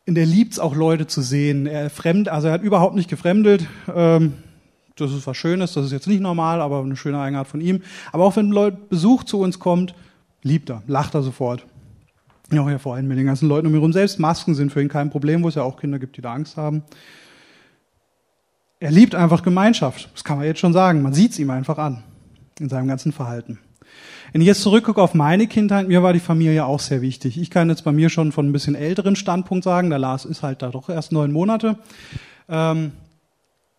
Und 0.08 0.18
er 0.18 0.26
liebt 0.26 0.54
es 0.54 0.60
auch, 0.60 0.76
Leute 0.76 1.06
zu 1.06 1.22
sehen. 1.22 1.68
Er 1.68 1.92
fremd, 1.92 2.28
also 2.28 2.48
er 2.48 2.54
hat 2.54 2.64
überhaupt 2.64 2.96
nicht 2.96 3.10
gefremdelt. 3.10 3.68
Ähm, 3.96 4.34
das 4.96 5.14
ist 5.14 5.28
was 5.28 5.38
Schönes, 5.38 5.74
das 5.74 5.86
ist 5.86 5.92
jetzt 5.92 6.08
nicht 6.08 6.22
normal, 6.22 6.62
aber 6.62 6.82
eine 6.82 6.96
schöne 6.96 7.20
Eigenart 7.20 7.48
von 7.48 7.62
ihm. 7.62 7.84
Aber 8.12 8.26
auch 8.26 8.36
wenn 8.36 8.50
Leute 8.50 8.78
Besuch 8.90 9.24
zu 9.24 9.40
uns 9.40 9.60
kommt, 9.60 9.94
liebt 10.42 10.72
er, 10.72 10.82
lacht 10.88 11.14
er 11.14 11.22
sofort. 11.22 11.66
Ja, 12.52 12.68
ja, 12.68 12.80
vor 12.80 12.96
allem 12.96 13.08
mit 13.08 13.20
den 13.20 13.28
ganzen 13.28 13.48
Leuten 13.48 13.68
um 13.68 13.74
ihn 13.74 13.78
herum. 13.78 13.94
Selbst 13.94 14.20
Masken 14.20 14.56
sind 14.56 14.72
für 14.72 14.82
ihn 14.82 14.90
kein 14.90 15.12
Problem, 15.12 15.44
wo 15.44 15.50
es 15.50 15.56
ja 15.56 15.62
auch 15.62 15.80
Kinder 15.80 16.00
gibt, 16.00 16.18
die 16.18 16.22
da 16.22 16.34
Angst 16.34 16.58
haben. 16.58 16.84
Er 18.80 18.92
liebt 18.92 19.14
einfach 19.14 19.44
Gemeinschaft. 19.44 20.10
Das 20.14 20.24
kann 20.24 20.38
man 20.38 20.46
jetzt 20.46 20.60
schon 20.60 20.74
sagen. 20.74 21.02
Man 21.02 21.14
sieht 21.14 21.32
es 21.32 21.40
ihm 21.40 21.50
einfach 21.50 21.78
an. 21.78 22.04
In 22.60 22.70
seinem 22.70 22.88
ganzen 22.88 23.12
Verhalten. 23.12 23.60
Wenn 24.32 24.42
ich 24.42 24.48
jetzt 24.48 24.62
zurückgucke 24.62 25.02
auf 25.02 25.14
meine 25.14 25.48
Kindheit, 25.48 25.88
mir 25.88 26.04
war 26.04 26.14
die 26.14 26.20
Familie 26.20 26.66
auch 26.66 26.80
sehr 26.80 27.02
wichtig. 27.02 27.40
Ich 27.40 27.50
kann 27.50 27.70
jetzt 27.70 27.84
bei 27.84 27.92
mir 27.92 28.10
schon 28.10 28.32
von 28.32 28.48
ein 28.48 28.52
bisschen 28.54 28.76
älteren 28.76 29.16
Standpunkt 29.16 29.64
sagen, 29.64 29.90
der 29.90 30.00
Lars 30.00 30.26
ist 30.26 30.44
halt 30.44 30.62
da 30.62 30.70
doch 30.70 30.90
erst 30.90 31.12
neun 31.12 31.32
Monate. 31.32 31.80
Ähm, 32.48 32.92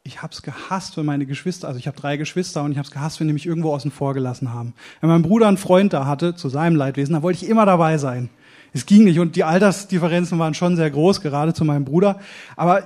ich 0.03 0.23
habe 0.23 0.33
es 0.33 0.43
gehasst, 0.43 0.97
wenn 0.97 1.07
meine 1.07 1.27
Geschwister, 1.27 1.69
also 1.69 1.79
ich 1.79 1.87
habe 1.87 1.97
drei 1.97 2.17
Geschwister 2.17 2.63
und 2.65 2.73
ich 2.73 2.79
habe 2.79 2.87
es 2.87 2.91
gehasst, 2.91 3.21
wenn 3.21 3.29
die 3.29 3.33
mich 3.33 3.47
irgendwo 3.47 3.73
außen 3.73 3.91
vor 3.91 4.13
gelassen 4.13 4.53
haben. 4.53 4.75
Wenn 5.01 5.11
mein 5.11 5.23
Bruder 5.23 5.47
einen 5.47 5.57
Freund 5.57 5.93
da 5.93 6.07
hatte, 6.07 6.35
zu 6.35 6.49
seinem 6.49 6.77
Leidwesen, 6.77 7.15
da 7.15 7.23
wollte 7.23 7.45
ich 7.45 7.51
immer 7.51 7.65
dabei 7.65 7.99
sein. 7.99 8.29
Es 8.73 8.87
ging 8.87 9.05
nicht 9.05 9.19
und 9.19 9.37
die 9.37 9.45
Altersdifferenzen 9.45 10.39
waren 10.39 10.55
schon 10.55 10.77
sehr 10.77 10.91
groß, 10.91 11.21
gerade 11.21 11.55
zu 11.55 11.65
meinem 11.65 11.85
Bruder. 11.85 12.19
Aber 12.57 12.83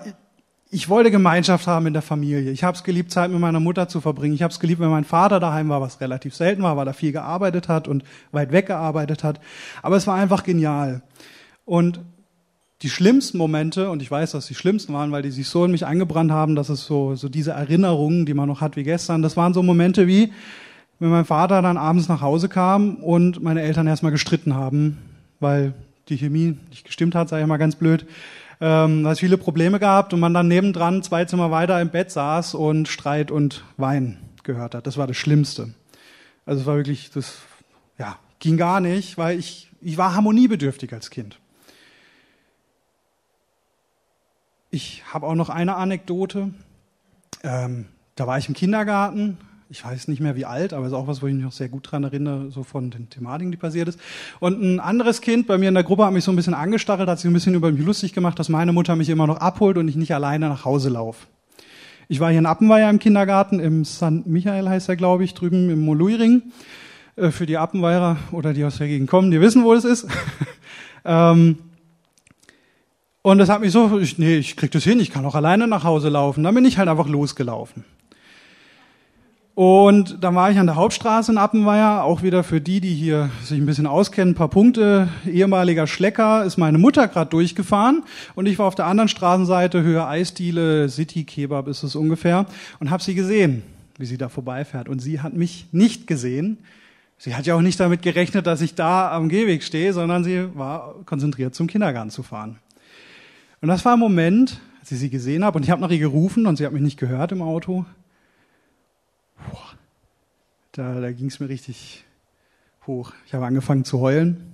ich 0.75 0.89
wollte 0.89 1.13
Gemeinschaft 1.13 1.69
haben 1.69 1.87
in 1.87 1.93
der 1.93 2.03
Familie. 2.03 2.51
Ich 2.51 2.65
habe 2.65 2.77
es 2.77 2.83
geliebt, 2.83 3.13
Zeit 3.13 3.31
mit 3.31 3.39
meiner 3.39 3.61
Mutter 3.61 3.87
zu 3.87 4.01
verbringen. 4.01 4.35
Ich 4.35 4.43
habe 4.43 4.53
es 4.53 4.59
geliebt, 4.59 4.81
wenn 4.81 4.91
mein 4.91 5.05
Vater 5.05 5.39
daheim 5.39 5.69
war, 5.69 5.81
was 5.81 6.01
relativ 6.01 6.35
selten 6.35 6.65
war, 6.65 6.77
weil 6.77 6.89
er 6.89 6.95
viel 6.95 7.13
gearbeitet 7.13 7.69
hat 7.69 7.87
und 7.87 8.03
weit 8.33 8.51
weg 8.51 8.67
gearbeitet 8.67 9.23
hat. 9.23 9.39
Aber 9.83 9.95
es 9.95 10.09
war 10.09 10.17
einfach 10.17 10.43
genial. 10.43 11.03
Und 11.65 12.01
die 12.83 12.91
schlimmsten 12.91 13.39
Momente, 13.39 13.89
und 13.89 14.03
ich 14.03 14.11
weiß, 14.11 14.33
dass 14.33 14.47
die 14.47 14.57
schlimmsten 14.57 14.93
waren, 14.93 15.13
weil 15.13 15.23
die 15.23 15.31
sich 15.31 15.49
so 15.49 15.65
in 15.65 15.71
mich 15.71 15.87
eingebrannt 15.87 16.33
haben, 16.33 16.57
dass 16.57 16.71
es 16.71 16.85
so, 16.85 17.15
so 17.15 17.29
diese 17.29 17.53
Erinnerungen, 17.53 18.27
die 18.27 18.35
man 18.35 18.49
noch 18.49 18.61
hat 18.61 18.75
wie 18.75 18.83
gestern, 18.83 19.23
das 19.23 19.37
waren 19.37 19.55
so 19.55 19.63
Momente 19.63 20.09
wie, 20.09 20.33
wenn 20.99 21.11
mein 21.11 21.25
Vater 21.25 21.63
dann 21.63 21.77
abends 21.77 22.09
nach 22.09 22.21
Hause 22.21 22.49
kam 22.49 22.97
und 22.97 23.41
meine 23.41 23.63
Eltern 23.63 23.87
erstmal 23.87 24.13
gestritten 24.13 24.57
haben, 24.57 24.99
weil 25.39 25.73
die 26.09 26.19
Chemie 26.19 26.59
nicht 26.71 26.85
gestimmt 26.85 27.15
hat, 27.15 27.29
sage 27.29 27.43
ich 27.43 27.49
mal 27.49 27.59
ganz 27.59 27.77
blöd, 27.77 28.07
ähm, 28.65 29.05
es 29.05 29.21
viele 29.21 29.37
Probleme 29.37 29.79
gehabt 29.79 30.15
und 30.15 30.21
man 30.21 30.33
dann 30.33 30.49
nebendran 30.49 31.03
zwei 31.03 31.27
Zimmer 31.27 31.51
weiter 31.51 31.79
im 31.83 31.91
Bett 31.91 32.11
saß 32.11 32.55
und 32.55 32.89
Streit 32.89 33.31
und 33.31 33.63
Wein 33.77 34.17
gehört 34.43 34.75
hat. 34.75 34.87
Das 34.87 34.97
war 34.97 35.07
das 35.07 35.19
Schlimmste. 35.19 35.75
Also 36.47 36.63
es 36.63 36.67
war 36.67 36.77
wirklich, 36.77 37.11
das 37.11 37.43
ja, 37.99 38.19
ging 38.39 38.57
gar 38.57 38.81
nicht, 38.81 39.19
weil 39.19 39.39
ich, 39.39 39.71
ich 39.83 39.99
war 39.99 40.15
harmoniebedürftig 40.15 40.95
als 40.95 41.11
Kind. 41.11 41.39
Ich 44.71 45.03
habe 45.13 45.27
auch 45.27 45.35
noch 45.35 45.51
eine 45.51 45.77
Anekdote. 45.77 46.55
Ähm, 47.43 47.89
da 48.15 48.27
war 48.27 48.39
ich 48.39 48.49
im 48.49 48.55
Kindergarten. 48.55 49.37
Ich 49.71 49.85
weiß 49.85 50.09
nicht 50.09 50.21
mehr 50.21 50.37
wie 50.37 50.45
alt, 50.45 50.73
aber 50.73 50.87
es 50.87 50.93
ist 50.93 50.99
auch 50.99 51.07
was, 51.07 51.23
wo 51.23 51.27
ich 51.27 51.35
mich 51.35 51.43
noch 51.43 51.53
sehr 51.53 51.69
gut 51.69 51.91
dran 51.91 52.05
erinnere, 52.05 52.51
so 52.51 52.63
von 52.63 52.91
den 52.91 53.09
Thematiken, 53.09 53.51
die 53.51 53.57
passiert 53.57 53.89
ist. 53.89 53.99
Und 54.39 54.63
ein 54.63 54.79
anderes 54.79 55.21
Kind 55.21 55.47
bei 55.47 55.59
mir 55.59 55.69
in 55.69 55.75
der 55.75 55.85
Gruppe 55.85 56.05
hat 56.05 56.13
mich 56.13 56.25
so 56.25 56.33
ein 56.33 56.37
bisschen 56.37 56.55
angestachelt, 56.55 57.09
hat 57.09 57.19
sich 57.19 57.31
ein 57.31 57.35
bisschen 57.35 57.55
über 57.55 57.73
mich 57.73 57.85
lustig 57.85 58.13
gemacht, 58.13 58.39
dass 58.39 58.49
meine 58.49 58.73
Mutter 58.73 58.95
mich 58.95 59.09
immer 59.09 59.27
noch 59.27 59.39
abholt 59.39 59.79
und 59.79 59.89
ich 59.89 59.97
nicht 59.97 60.15
alleine 60.15 60.49
nach 60.49 60.65
Hause 60.65 60.91
laufe. 60.91 61.27
Ich 62.09 62.21
war 62.21 62.31
hier 62.31 62.39
in 62.39 62.47
Appenweier 62.47 62.91
im 62.91 62.99
Kindergarten, 62.99 63.61
im 63.61 63.85
St. 63.85 64.27
Michael 64.27 64.69
heißt 64.69 64.89
er, 64.91 64.97
glaube 64.97 65.25
ich, 65.25 65.35
drüben 65.35 65.71
im 65.71 65.81
Moluiring. 65.81 66.43
Äh, 67.17 67.31
für 67.31 67.47
die 67.47 67.57
Appenweier 67.57 68.17
oder 68.33 68.53
die 68.53 68.65
aus 68.65 68.79
der 68.79 68.89
Gegend 68.89 69.09
kommen, 69.09 69.31
die 69.31 69.41
wissen, 69.41 69.65
wo 69.65 69.75
es 69.75 69.85
ist. 69.85 70.07
ähm, 71.05 71.59
und 73.23 73.39
das 73.39 73.49
hat 73.49 73.61
mich 73.61 73.73
so, 73.73 73.99
ich, 73.99 74.19
nee, 74.19 74.37
ich 74.37 74.57
krieg 74.57 74.71
das 74.71 74.85
hin, 74.85 75.01
ich 75.01 75.11
kann 75.11 75.25
auch 75.25 75.35
alleine 75.35 75.67
nach 75.67 75.85
Hause 75.85 76.09
laufen. 76.09 76.45
Dann 76.45 76.55
bin 76.55 76.65
ich 76.65 76.77
halt 76.77 76.89
einfach 76.89 77.09
losgelaufen. 77.09 77.85
Und 79.55 80.25
dann 80.25 80.35
war 80.35 80.51
ich 80.51 80.59
an 80.59 80.67
der 80.67 80.75
Hauptstraße 80.75 81.31
in 81.31 81.39
Appenweier, 81.39 82.03
auch 82.03 82.23
wieder 82.23 82.43
für 82.43 82.61
die, 82.61 82.81
die 82.81 82.93
hier 82.93 83.31
sich 83.45 83.57
ein 83.61 83.67
bisschen 83.67 83.87
auskennen, 83.87 84.33
ein 84.33 84.37
paar 84.37 84.49
Punkte. 84.49 85.09
Ehemaliger 85.27 85.87
Schlecker 85.87 86.45
ist 86.45 86.57
meine 86.57 86.79
Mutter 86.79 87.07
gerade 87.07 87.31
durchgefahren 87.31 88.03
und 88.35 88.47
ich 88.47 88.59
war 88.59 88.67
auf 88.67 88.75
der 88.75 88.87
anderen 88.87 89.09
Straßenseite, 89.09 89.83
Höhe 89.83 90.05
Eisdiele, 90.05 90.89
City 90.89 91.23
Kebab 91.23 91.69
ist 91.69 91.85
es 91.85 91.95
ungefähr, 91.95 92.47
und 92.81 92.91
habe 92.91 93.03
sie 93.03 93.15
gesehen, 93.15 93.63
wie 93.97 94.07
sie 94.07 94.19
da 94.19 94.29
vorbeifährt. 94.29 94.89
Und 94.89 94.99
sie 94.99 95.21
hat 95.21 95.35
mich 95.35 95.67
nicht 95.71 96.09
gesehen. 96.09 96.59
Sie 97.17 97.37
hat 97.37 97.47
ja 97.47 97.55
auch 97.55 97.61
nicht 97.61 97.79
damit 97.79 98.03
gerechnet, 98.03 98.49
dass 98.49 98.61
ich 98.61 98.75
da 98.75 99.13
am 99.13 99.29
Gehweg 99.29 99.63
stehe, 99.63 99.93
sondern 99.93 100.25
sie 100.25 100.49
war 100.55 100.97
konzentriert 101.07 101.55
zum 101.55 101.69
Kindergarten 101.69 102.11
zu 102.11 102.25
fahren. 102.25 102.59
Und 103.63 103.69
das 103.69 103.85
war 103.85 103.93
ein 103.93 104.01
Moment, 104.01 104.61
als 104.81 104.91
ich 104.91 104.99
sie 104.99 105.11
gesehen 105.11 105.45
habe 105.45 105.57
und 105.57 105.63
ich 105.63 105.71
habe 105.71 105.81
nach 105.81 105.91
ihr 105.91 106.01
gerufen 106.01 106.47
und 106.47 106.57
sie 106.57 106.67
hat 106.67 106.73
mich 106.73 106.83
nicht 106.83 106.99
gehört 106.99 107.31
im 107.31 107.41
Auto. 107.41 107.87
Da 110.75 111.01
da 111.01 111.11
ging 111.13 111.29
es 111.29 111.41
mir 111.41 111.49
richtig 111.49 112.05
hoch. 112.87 113.13
Ich 113.27 113.35
habe 113.35 113.47
angefangen 113.47 113.85
zu 113.85 114.01
heulen. 114.01 114.53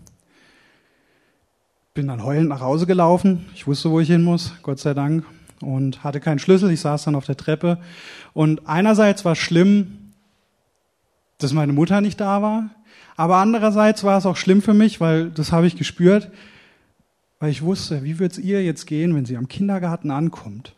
Bin 1.94 2.06
dann 2.06 2.22
heulend 2.22 2.48
nach 2.48 2.60
Hause 2.60 2.86
gelaufen. 2.86 3.46
Ich 3.54 3.66
wusste, 3.66 3.90
wo 3.90 4.00
ich 4.00 4.08
hin 4.08 4.22
muss, 4.22 4.54
Gott 4.62 4.78
sei 4.78 4.94
Dank. 4.94 5.24
Und 5.60 6.04
hatte 6.04 6.20
keinen 6.20 6.38
Schlüssel. 6.38 6.70
Ich 6.70 6.80
saß 6.80 7.04
dann 7.04 7.14
auf 7.14 7.26
der 7.26 7.36
Treppe. 7.36 7.78
Und 8.32 8.68
einerseits 8.68 9.24
war 9.24 9.32
es 9.32 9.38
schlimm, 9.38 10.12
dass 11.38 11.52
meine 11.52 11.72
Mutter 11.72 12.00
nicht 12.00 12.20
da 12.20 12.40
war. 12.40 12.70
Aber 13.16 13.36
andererseits 13.36 14.04
war 14.04 14.16
es 14.16 14.26
auch 14.26 14.36
schlimm 14.36 14.62
für 14.62 14.74
mich, 14.74 15.00
weil 15.00 15.30
das 15.30 15.52
habe 15.52 15.66
ich 15.66 15.76
gespürt 15.76 16.30
weil 17.40 17.50
ich 17.50 17.62
wusste, 17.62 18.04
wie 18.04 18.18
wird 18.18 18.32
es 18.32 18.38
ihr 18.38 18.62
jetzt 18.62 18.86
gehen, 18.86 19.14
wenn 19.14 19.24
sie 19.24 19.36
am 19.36 19.48
Kindergarten 19.48 20.10
ankommt 20.10 20.74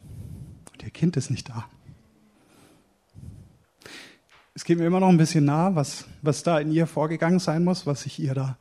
und 0.72 0.82
ihr 0.82 0.90
Kind 0.90 1.16
ist 1.16 1.30
nicht 1.30 1.48
da. 1.48 1.66
Es 4.54 4.64
geht 4.64 4.78
mir 4.78 4.84
immer 4.84 5.00
noch 5.00 5.08
ein 5.08 5.16
bisschen 5.16 5.46
nah, 5.46 5.74
was, 5.74 6.04
was 6.20 6.42
da 6.42 6.58
in 6.58 6.70
ihr 6.70 6.86
vorgegangen 6.86 7.38
sein 7.38 7.64
muss, 7.64 7.86
was 7.86 8.04
ich 8.04 8.18
ihr 8.18 8.34
da 8.34 8.58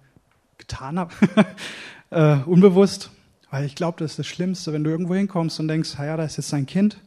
getan 0.57 0.98
habe, 0.98 1.13
äh, 2.12 2.38
unbewusst. 2.45 3.12
Weil 3.50 3.65
ich 3.65 3.75
glaube, 3.75 4.00
das 4.00 4.12
ist 4.12 4.19
das 4.19 4.27
Schlimmste, 4.27 4.71
wenn 4.71 4.86
du 4.86 4.89
irgendwo 4.89 5.15
hinkommst 5.15 5.60
und 5.60 5.67
denkst, 5.67 5.95
ja, 6.00 6.15
da 6.15 6.24
ist 6.24 6.38
jetzt 6.38 6.53
dein 6.53 6.65
Kind. 6.65 7.01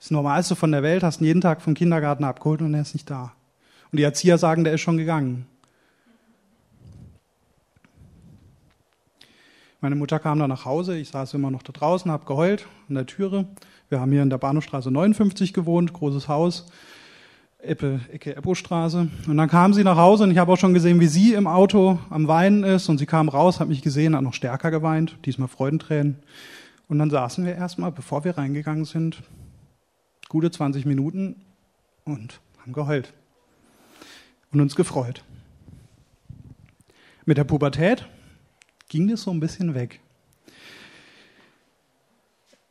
Das 0.00 0.10
Normalste 0.10 0.56
von 0.56 0.72
der 0.72 0.82
Welt, 0.82 1.04
hast 1.04 1.20
ihn 1.20 1.26
jeden 1.26 1.40
Tag 1.40 1.62
vom 1.62 1.74
Kindergarten 1.74 2.24
abgeholt 2.24 2.60
und 2.62 2.74
er 2.74 2.80
ist 2.80 2.94
nicht 2.94 3.08
da. 3.08 3.32
Und 3.92 3.98
die 3.98 4.02
Erzieher 4.02 4.38
sagen, 4.38 4.64
der 4.64 4.74
ist 4.74 4.80
schon 4.80 4.96
gegangen. 4.96 5.46
Meine 9.80 9.94
Mutter 9.94 10.18
kam 10.18 10.40
dann 10.40 10.48
nach 10.48 10.64
Hause, 10.64 10.96
ich 10.96 11.10
saß 11.10 11.34
immer 11.34 11.50
noch 11.50 11.62
da 11.62 11.72
draußen, 11.72 12.10
habe 12.10 12.24
geheult 12.24 12.66
an 12.88 12.96
der 12.96 13.06
Türe. 13.06 13.46
Wir 13.88 14.00
haben 14.00 14.10
hier 14.10 14.22
in 14.22 14.30
der 14.30 14.38
Bahnhofstraße 14.38 14.90
59 14.90 15.52
gewohnt, 15.52 15.92
großes 15.92 16.26
Haus, 16.26 16.66
Eppe, 17.64 18.00
Ecke 18.12 18.36
Eppostraße. 18.36 19.08
Und 19.26 19.36
dann 19.36 19.48
kam 19.48 19.74
sie 19.74 19.84
nach 19.84 19.96
Hause 19.96 20.24
und 20.24 20.30
ich 20.30 20.38
habe 20.38 20.52
auch 20.52 20.58
schon 20.58 20.74
gesehen, 20.74 21.00
wie 21.00 21.06
sie 21.06 21.34
im 21.34 21.46
Auto 21.46 21.98
am 22.10 22.28
Weinen 22.28 22.64
ist. 22.64 22.88
Und 22.88 22.98
sie 22.98 23.06
kam 23.06 23.28
raus, 23.28 23.60
hat 23.60 23.68
mich 23.68 23.82
gesehen, 23.82 24.14
hat 24.14 24.22
noch 24.22 24.34
stärker 24.34 24.70
geweint, 24.70 25.16
diesmal 25.24 25.48
Freudentränen. 25.48 26.16
Und 26.88 26.98
dann 26.98 27.10
saßen 27.10 27.44
wir 27.44 27.54
erstmal, 27.54 27.92
bevor 27.92 28.24
wir 28.24 28.36
reingegangen 28.36 28.84
sind, 28.84 29.22
gute 30.28 30.50
20 30.50 30.84
Minuten 30.86 31.36
und 32.04 32.40
haben 32.60 32.72
geheult 32.72 33.12
und 34.52 34.60
uns 34.60 34.76
gefreut. 34.76 35.24
Mit 37.24 37.38
der 37.38 37.44
Pubertät 37.44 38.06
ging 38.88 39.08
das 39.08 39.22
so 39.22 39.30
ein 39.30 39.40
bisschen 39.40 39.74
weg. 39.74 40.00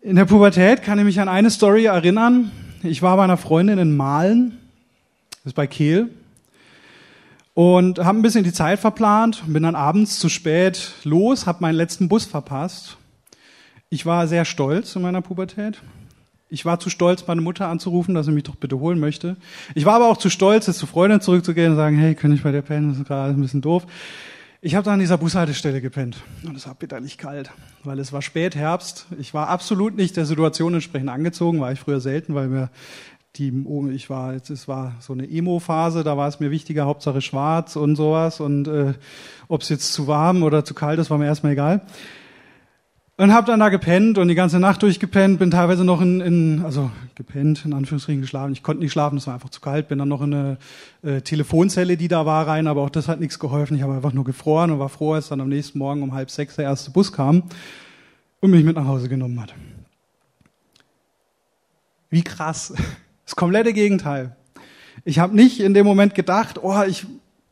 In 0.01 0.15
der 0.15 0.25
Pubertät 0.25 0.83
kann 0.83 0.99
ich 0.99 1.05
mich 1.05 1.19
an 1.19 1.29
eine 1.29 1.49
Story 1.49 1.85
erinnern. 1.85 2.51
Ich 2.83 3.01
war 3.01 3.15
bei 3.17 3.23
einer 3.23 3.37
Freundin 3.37 3.79
in 3.79 3.95
Malen, 3.95 4.59
das 5.43 5.51
ist 5.51 5.55
bei 5.55 5.67
Kehl, 5.67 6.09
und 7.53 7.99
habe 7.99 8.17
ein 8.17 8.23
bisschen 8.23 8.43
die 8.43 8.53
Zeit 8.53 8.79
verplant, 8.79 9.43
bin 9.45 9.63
dann 9.63 9.75
abends 9.75 10.17
zu 10.19 10.27
spät 10.29 10.93
los, 11.03 11.45
habe 11.45 11.59
meinen 11.61 11.75
letzten 11.75 12.09
Bus 12.09 12.25
verpasst. 12.25 12.97
Ich 13.89 14.05
war 14.05 14.27
sehr 14.27 14.43
stolz 14.45 14.95
in 14.95 15.03
meiner 15.03 15.21
Pubertät. 15.21 15.81
Ich 16.49 16.65
war 16.65 16.79
zu 16.79 16.89
stolz, 16.89 17.27
meine 17.27 17.41
Mutter 17.41 17.67
anzurufen, 17.67 18.15
dass 18.15 18.25
sie 18.25 18.31
mich 18.31 18.43
doch 18.43 18.55
bitte 18.55 18.79
holen 18.79 18.99
möchte. 18.99 19.37
Ich 19.75 19.85
war 19.85 19.95
aber 19.95 20.07
auch 20.07 20.17
zu 20.17 20.29
stolz, 20.29 20.67
jetzt 20.67 20.79
zu 20.79 20.87
Freundin 20.87 21.21
zurückzugehen 21.21 21.71
und 21.71 21.77
sagen, 21.77 21.97
hey, 21.97 22.15
kann 22.15 22.31
ich 22.31 22.41
bei 22.41 22.51
dir 22.51 22.61
pennen? 22.61 22.89
Das 22.89 22.99
ist 22.99 23.07
gerade 23.07 23.33
ein 23.33 23.41
bisschen 23.41 23.61
doof. 23.61 23.85
Ich 24.65 24.75
habe 24.75 24.85
da 24.85 24.93
an 24.93 24.99
dieser 24.99 25.17
Bushaltestelle 25.17 25.81
gepennt 25.81 26.15
und 26.47 26.55
es 26.55 26.65
war 26.65 26.73
bitterlich 26.73 27.17
kalt, 27.17 27.51
weil 27.83 27.99
es 27.99 28.13
war 28.13 28.21
spät 28.21 28.55
Herbst. 28.55 29.07
Ich 29.19 29.33
war 29.33 29.49
absolut 29.49 29.97
nicht 29.97 30.15
der 30.15 30.25
Situation 30.25 30.73
entsprechend 30.73 31.09
angezogen, 31.09 31.59
war 31.59 31.73
ich 31.73 31.81
früher 31.81 31.99
selten, 31.99 32.33
weil 32.33 32.47
mir 32.47 32.69
die, 33.35 33.51
ich 33.93 34.09
war, 34.09 34.33
es 34.33 34.67
war 34.67 34.95
so 34.99 35.13
eine 35.13 35.29
Emo-Phase, 35.29 36.03
da 36.03 36.17
war 36.17 36.27
es 36.27 36.39
mir 36.39 36.51
wichtiger, 36.51 36.85
Hauptsache 36.85 37.21
schwarz 37.21 37.75
und 37.75 37.95
sowas 37.95 38.39
und 38.39 38.67
äh, 38.67 38.93
ob 39.47 39.61
es 39.61 39.69
jetzt 39.69 39.93
zu 39.93 40.07
warm 40.07 40.43
oder 40.43 40.63
zu 40.63 40.73
kalt 40.73 40.99
ist, 40.99 41.09
war 41.09 41.17
mir 41.17 41.25
erstmal 41.25 41.53
egal. 41.53 41.81
Und 43.15 43.31
habe 43.31 43.45
dann 43.45 43.59
da 43.59 43.69
gepennt 43.69 44.17
und 44.17 44.27
die 44.27 44.35
ganze 44.35 44.59
Nacht 44.59 44.81
durchgepennt, 44.81 45.37
bin 45.37 45.51
teilweise 45.51 45.83
noch 45.83 46.01
in, 46.01 46.19
in 46.19 46.61
also 46.65 46.89
gepennt, 47.13 47.63
in 47.63 47.73
Anführungsstrichen 47.73 48.21
geschlafen. 48.21 48.53
Ich 48.53 48.63
konnte 48.63 48.81
nicht 48.81 48.91
schlafen, 48.91 49.17
es 49.17 49.27
war 49.27 49.35
einfach 49.35 49.49
zu 49.49 49.61
kalt. 49.61 49.87
Bin 49.87 49.99
dann 49.99 50.09
noch 50.09 50.23
in 50.23 50.33
eine 50.33 50.57
äh, 51.03 51.21
Telefonzelle, 51.21 51.95
die 51.95 52.07
da 52.07 52.25
war, 52.25 52.47
rein, 52.47 52.65
aber 52.65 52.81
auch 52.81 52.89
das 52.89 53.07
hat 53.07 53.19
nichts 53.19 53.37
geholfen. 53.37 53.77
Ich 53.77 53.83
habe 53.83 53.93
einfach 53.93 54.13
nur 54.13 54.23
gefroren 54.23 54.71
und 54.71 54.79
war 54.79 54.89
froh, 54.89 55.13
als 55.13 55.27
dann 55.27 55.41
am 55.41 55.49
nächsten 55.49 55.77
Morgen 55.77 56.01
um 56.01 56.13
halb 56.13 56.31
sechs 56.31 56.55
der 56.55 56.65
erste 56.65 56.89
Bus 56.89 57.11
kam 57.11 57.43
und 58.39 58.49
mich 58.49 58.63
mit 58.63 58.75
nach 58.75 58.87
Hause 58.87 59.07
genommen 59.07 59.39
hat. 59.39 59.53
Wie 62.09 62.23
krass. 62.23 62.73
Das 63.25 63.35
komplette 63.35 63.73
Gegenteil. 63.73 64.35
Ich 65.05 65.19
habe 65.19 65.35
nicht 65.35 65.59
in 65.59 65.73
dem 65.73 65.85
Moment 65.85 66.15
gedacht, 66.15 66.59
oh, 66.61 66.83
ich 66.83 67.05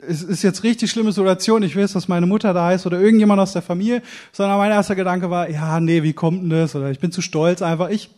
es 0.06 0.22
ist 0.22 0.42
jetzt 0.42 0.64
richtig 0.64 0.90
schlimme 0.90 1.12
Situation, 1.12 1.62
ich 1.62 1.76
weiß, 1.76 1.92
dass 1.92 2.08
meine 2.08 2.26
Mutter 2.26 2.52
da 2.52 2.72
ist 2.72 2.86
oder 2.86 3.00
irgendjemand 3.00 3.40
aus 3.40 3.52
der 3.52 3.62
Familie, 3.62 4.02
sondern 4.32 4.58
mein 4.58 4.72
erster 4.72 4.96
Gedanke 4.96 5.30
war, 5.30 5.48
ja, 5.48 5.80
nee, 5.80 6.02
wie 6.02 6.12
kommt 6.12 6.42
denn 6.42 6.50
das? 6.50 6.74
Oder 6.74 6.90
ich 6.90 6.98
bin 6.98 7.12
zu 7.12 7.22
stolz 7.22 7.62
einfach, 7.62 7.88
ich 7.88 8.10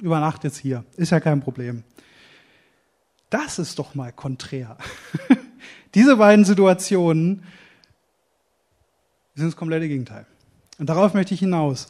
übernachte 0.00 0.46
jetzt 0.46 0.58
hier. 0.58 0.84
Ist 0.96 1.10
ja 1.10 1.20
kein 1.20 1.40
Problem. 1.40 1.82
Das 3.30 3.58
ist 3.58 3.78
doch 3.78 3.94
mal 3.94 4.12
konträr. 4.12 4.76
Diese 5.94 6.16
beiden 6.16 6.44
Situationen 6.44 7.42
sind 9.34 9.46
das 9.46 9.56
komplette 9.56 9.88
Gegenteil. 9.88 10.26
Und 10.78 10.88
darauf 10.88 11.14
möchte 11.14 11.34
ich 11.34 11.40
hinaus. 11.40 11.88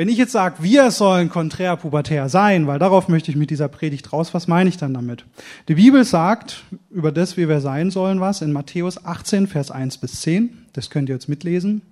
Wenn 0.00 0.08
ich 0.08 0.16
jetzt 0.16 0.32
sage, 0.32 0.62
wir 0.62 0.90
sollen 0.92 1.28
konträr 1.28 1.76
pubertär 1.76 2.30
sein, 2.30 2.66
weil 2.66 2.78
darauf 2.78 3.08
möchte 3.08 3.30
ich 3.30 3.36
mit 3.36 3.50
dieser 3.50 3.68
Predigt 3.68 4.14
raus, 4.14 4.32
was 4.32 4.48
meine 4.48 4.70
ich 4.70 4.78
dann 4.78 4.94
damit? 4.94 5.26
Die 5.68 5.74
Bibel 5.74 6.06
sagt 6.06 6.64
über 6.88 7.12
das, 7.12 7.36
wie 7.36 7.50
wir 7.50 7.60
sein 7.60 7.90
sollen, 7.90 8.18
was 8.18 8.40
in 8.40 8.50
Matthäus 8.50 9.04
18, 9.04 9.46
Vers 9.46 9.70
1 9.70 9.98
bis 9.98 10.22
10. 10.22 10.56
Das 10.72 10.88
könnt 10.88 11.10
ihr 11.10 11.16
jetzt 11.16 11.28
mitlesen. 11.28 11.82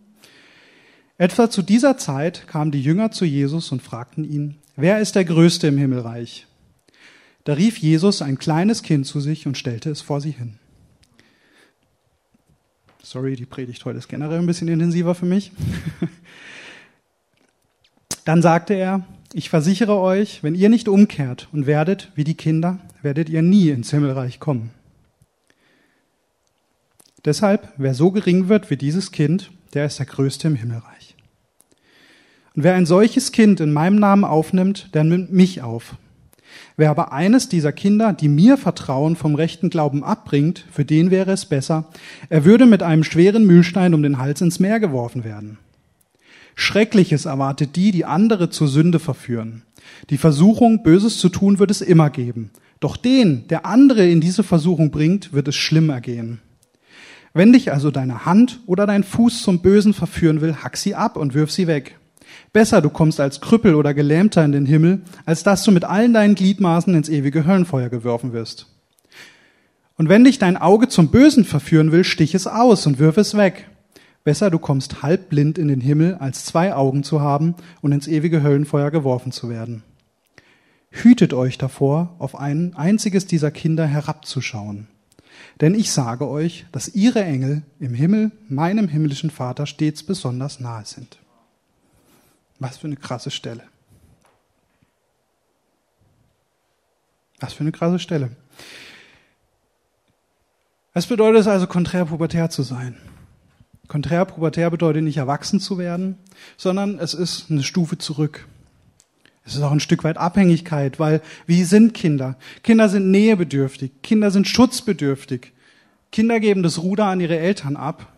Etwa 1.18 1.50
zu 1.50 1.60
dieser 1.60 1.98
Zeit 1.98 2.48
kamen 2.48 2.70
die 2.70 2.80
Jünger 2.80 3.10
zu 3.10 3.26
Jesus 3.26 3.72
und 3.72 3.82
fragten 3.82 4.24
ihn, 4.24 4.56
wer 4.74 5.00
ist 5.00 5.14
der 5.14 5.26
Größte 5.26 5.66
im 5.66 5.76
Himmelreich? 5.76 6.46
Da 7.44 7.52
rief 7.52 7.76
Jesus 7.76 8.22
ein 8.22 8.38
kleines 8.38 8.82
Kind 8.82 9.04
zu 9.04 9.20
sich 9.20 9.46
und 9.46 9.58
stellte 9.58 9.90
es 9.90 10.00
vor 10.00 10.22
sie 10.22 10.30
hin. 10.30 10.54
Sorry, 13.02 13.36
die 13.36 13.44
Predigt 13.44 13.84
heute 13.84 13.98
ist 13.98 14.08
generell 14.08 14.38
ein 14.38 14.46
bisschen 14.46 14.68
intensiver 14.68 15.14
für 15.14 15.26
mich. 15.26 15.52
Dann 18.28 18.42
sagte 18.42 18.74
er, 18.74 19.06
ich 19.32 19.48
versichere 19.48 19.98
euch, 19.98 20.42
wenn 20.42 20.54
ihr 20.54 20.68
nicht 20.68 20.86
umkehrt 20.86 21.48
und 21.50 21.66
werdet 21.66 22.12
wie 22.14 22.24
die 22.24 22.34
Kinder, 22.34 22.78
werdet 23.00 23.30
ihr 23.30 23.40
nie 23.40 23.70
ins 23.70 23.90
Himmelreich 23.90 24.38
kommen. 24.38 24.68
Deshalb, 27.24 27.72
wer 27.78 27.94
so 27.94 28.10
gering 28.10 28.50
wird 28.50 28.68
wie 28.68 28.76
dieses 28.76 29.12
Kind, 29.12 29.50
der 29.72 29.86
ist 29.86 29.98
der 29.98 30.04
Größte 30.04 30.46
im 30.46 30.56
Himmelreich. 30.56 31.16
Und 32.54 32.64
wer 32.64 32.74
ein 32.74 32.84
solches 32.84 33.32
Kind 33.32 33.60
in 33.60 33.72
meinem 33.72 33.98
Namen 33.98 34.24
aufnimmt, 34.24 34.94
der 34.94 35.04
nimmt 35.04 35.32
mich 35.32 35.62
auf. 35.62 35.96
Wer 36.76 36.90
aber 36.90 37.14
eines 37.14 37.48
dieser 37.48 37.72
Kinder, 37.72 38.12
die 38.12 38.28
mir 38.28 38.58
vertrauen, 38.58 39.16
vom 39.16 39.36
rechten 39.36 39.70
Glauben 39.70 40.04
abbringt, 40.04 40.66
für 40.70 40.84
den 40.84 41.10
wäre 41.10 41.32
es 41.32 41.46
besser, 41.46 41.86
er 42.28 42.44
würde 42.44 42.66
mit 42.66 42.82
einem 42.82 43.04
schweren 43.04 43.46
Mühlstein 43.46 43.94
um 43.94 44.02
den 44.02 44.18
Hals 44.18 44.42
ins 44.42 44.60
Meer 44.60 44.80
geworfen 44.80 45.24
werden. 45.24 45.56
Schreckliches 46.60 47.24
erwartet 47.24 47.76
die, 47.76 47.92
die 47.92 48.04
andere 48.04 48.50
zur 48.50 48.66
Sünde 48.66 48.98
verführen. 48.98 49.62
Die 50.10 50.18
Versuchung, 50.18 50.82
Böses 50.82 51.18
zu 51.18 51.28
tun, 51.28 51.60
wird 51.60 51.70
es 51.70 51.80
immer 51.80 52.10
geben. 52.10 52.50
Doch 52.80 52.96
den, 52.96 53.46
der 53.46 53.64
andere 53.64 54.08
in 54.08 54.20
diese 54.20 54.42
Versuchung 54.42 54.90
bringt, 54.90 55.32
wird 55.32 55.46
es 55.46 55.54
schlimm 55.54 55.88
ergehen. 55.88 56.40
Wenn 57.32 57.52
dich 57.52 57.72
also 57.72 57.92
deine 57.92 58.26
Hand 58.26 58.58
oder 58.66 58.88
dein 58.88 59.04
Fuß 59.04 59.42
zum 59.42 59.62
Bösen 59.62 59.94
verführen 59.94 60.40
will, 60.40 60.56
hack 60.56 60.76
sie 60.76 60.96
ab 60.96 61.16
und 61.16 61.32
wirf 61.32 61.52
sie 61.52 61.68
weg. 61.68 61.96
Besser 62.52 62.82
du 62.82 62.90
kommst 62.90 63.20
als 63.20 63.40
Krüppel 63.40 63.76
oder 63.76 63.94
Gelähmter 63.94 64.44
in 64.44 64.50
den 64.50 64.66
Himmel, 64.66 65.02
als 65.26 65.44
dass 65.44 65.62
du 65.62 65.70
mit 65.70 65.84
allen 65.84 66.12
deinen 66.12 66.34
Gliedmaßen 66.34 66.92
ins 66.92 67.08
ewige 67.08 67.46
Höllenfeuer 67.46 67.88
geworfen 67.88 68.32
wirst. 68.32 68.66
Und 69.96 70.08
wenn 70.08 70.24
dich 70.24 70.40
dein 70.40 70.56
Auge 70.56 70.88
zum 70.88 71.12
Bösen 71.12 71.44
verführen 71.44 71.92
will, 71.92 72.02
stich 72.02 72.34
es 72.34 72.48
aus 72.48 72.84
und 72.84 72.98
wirf 72.98 73.16
es 73.16 73.36
weg. 73.36 73.68
Besser 74.28 74.50
du 74.50 74.58
kommst 74.58 75.02
halbblind 75.02 75.56
in 75.56 75.68
den 75.68 75.80
Himmel, 75.80 76.16
als 76.16 76.44
zwei 76.44 76.74
Augen 76.74 77.02
zu 77.02 77.22
haben 77.22 77.54
und 77.80 77.92
ins 77.92 78.06
ewige 78.06 78.42
Höllenfeuer 78.42 78.90
geworfen 78.90 79.32
zu 79.32 79.48
werden. 79.48 79.82
Hütet 80.90 81.32
euch 81.32 81.56
davor, 81.56 82.14
auf 82.18 82.36
ein 82.38 82.76
einziges 82.76 83.24
dieser 83.24 83.50
Kinder 83.50 83.86
herabzuschauen. 83.86 84.86
Denn 85.62 85.74
ich 85.74 85.92
sage 85.92 86.28
euch, 86.28 86.66
dass 86.72 86.94
ihre 86.94 87.24
Engel 87.24 87.62
im 87.80 87.94
Himmel 87.94 88.30
meinem 88.50 88.86
himmlischen 88.86 89.30
Vater 89.30 89.64
stets 89.64 90.02
besonders 90.02 90.60
nahe 90.60 90.84
sind. 90.84 91.16
Was 92.58 92.76
für 92.76 92.86
eine 92.86 92.96
krasse 92.96 93.30
Stelle. 93.30 93.62
Was 97.40 97.54
für 97.54 97.60
eine 97.60 97.72
krasse 97.72 97.98
Stelle. 97.98 98.32
Was 100.92 101.06
bedeutet 101.06 101.40
es 101.40 101.46
also, 101.46 101.66
konträr 101.66 102.04
pubertär 102.04 102.50
zu 102.50 102.62
sein? 102.62 102.94
Konträr 103.88 104.26
pubertär 104.26 104.70
bedeutet 104.70 105.02
nicht 105.02 105.16
erwachsen 105.16 105.60
zu 105.60 105.78
werden, 105.78 106.18
sondern 106.56 106.98
es 106.98 107.14
ist 107.14 107.50
eine 107.50 107.62
Stufe 107.62 107.98
zurück. 107.98 108.46
Es 109.44 109.54
ist 109.54 109.62
auch 109.62 109.72
ein 109.72 109.80
Stück 109.80 110.04
weit 110.04 110.18
Abhängigkeit, 110.18 111.00
weil 111.00 111.22
wie 111.46 111.64
sind 111.64 111.94
Kinder? 111.94 112.36
Kinder 112.62 112.90
sind 112.90 113.10
nähebedürftig, 113.10 113.92
Kinder 114.02 114.30
sind 114.30 114.46
schutzbedürftig. 114.46 115.52
Kinder 116.12 116.38
geben 116.38 116.62
das 116.62 116.78
Ruder 116.82 117.06
an 117.06 117.20
ihre 117.20 117.38
Eltern 117.38 117.76
ab. 117.76 118.12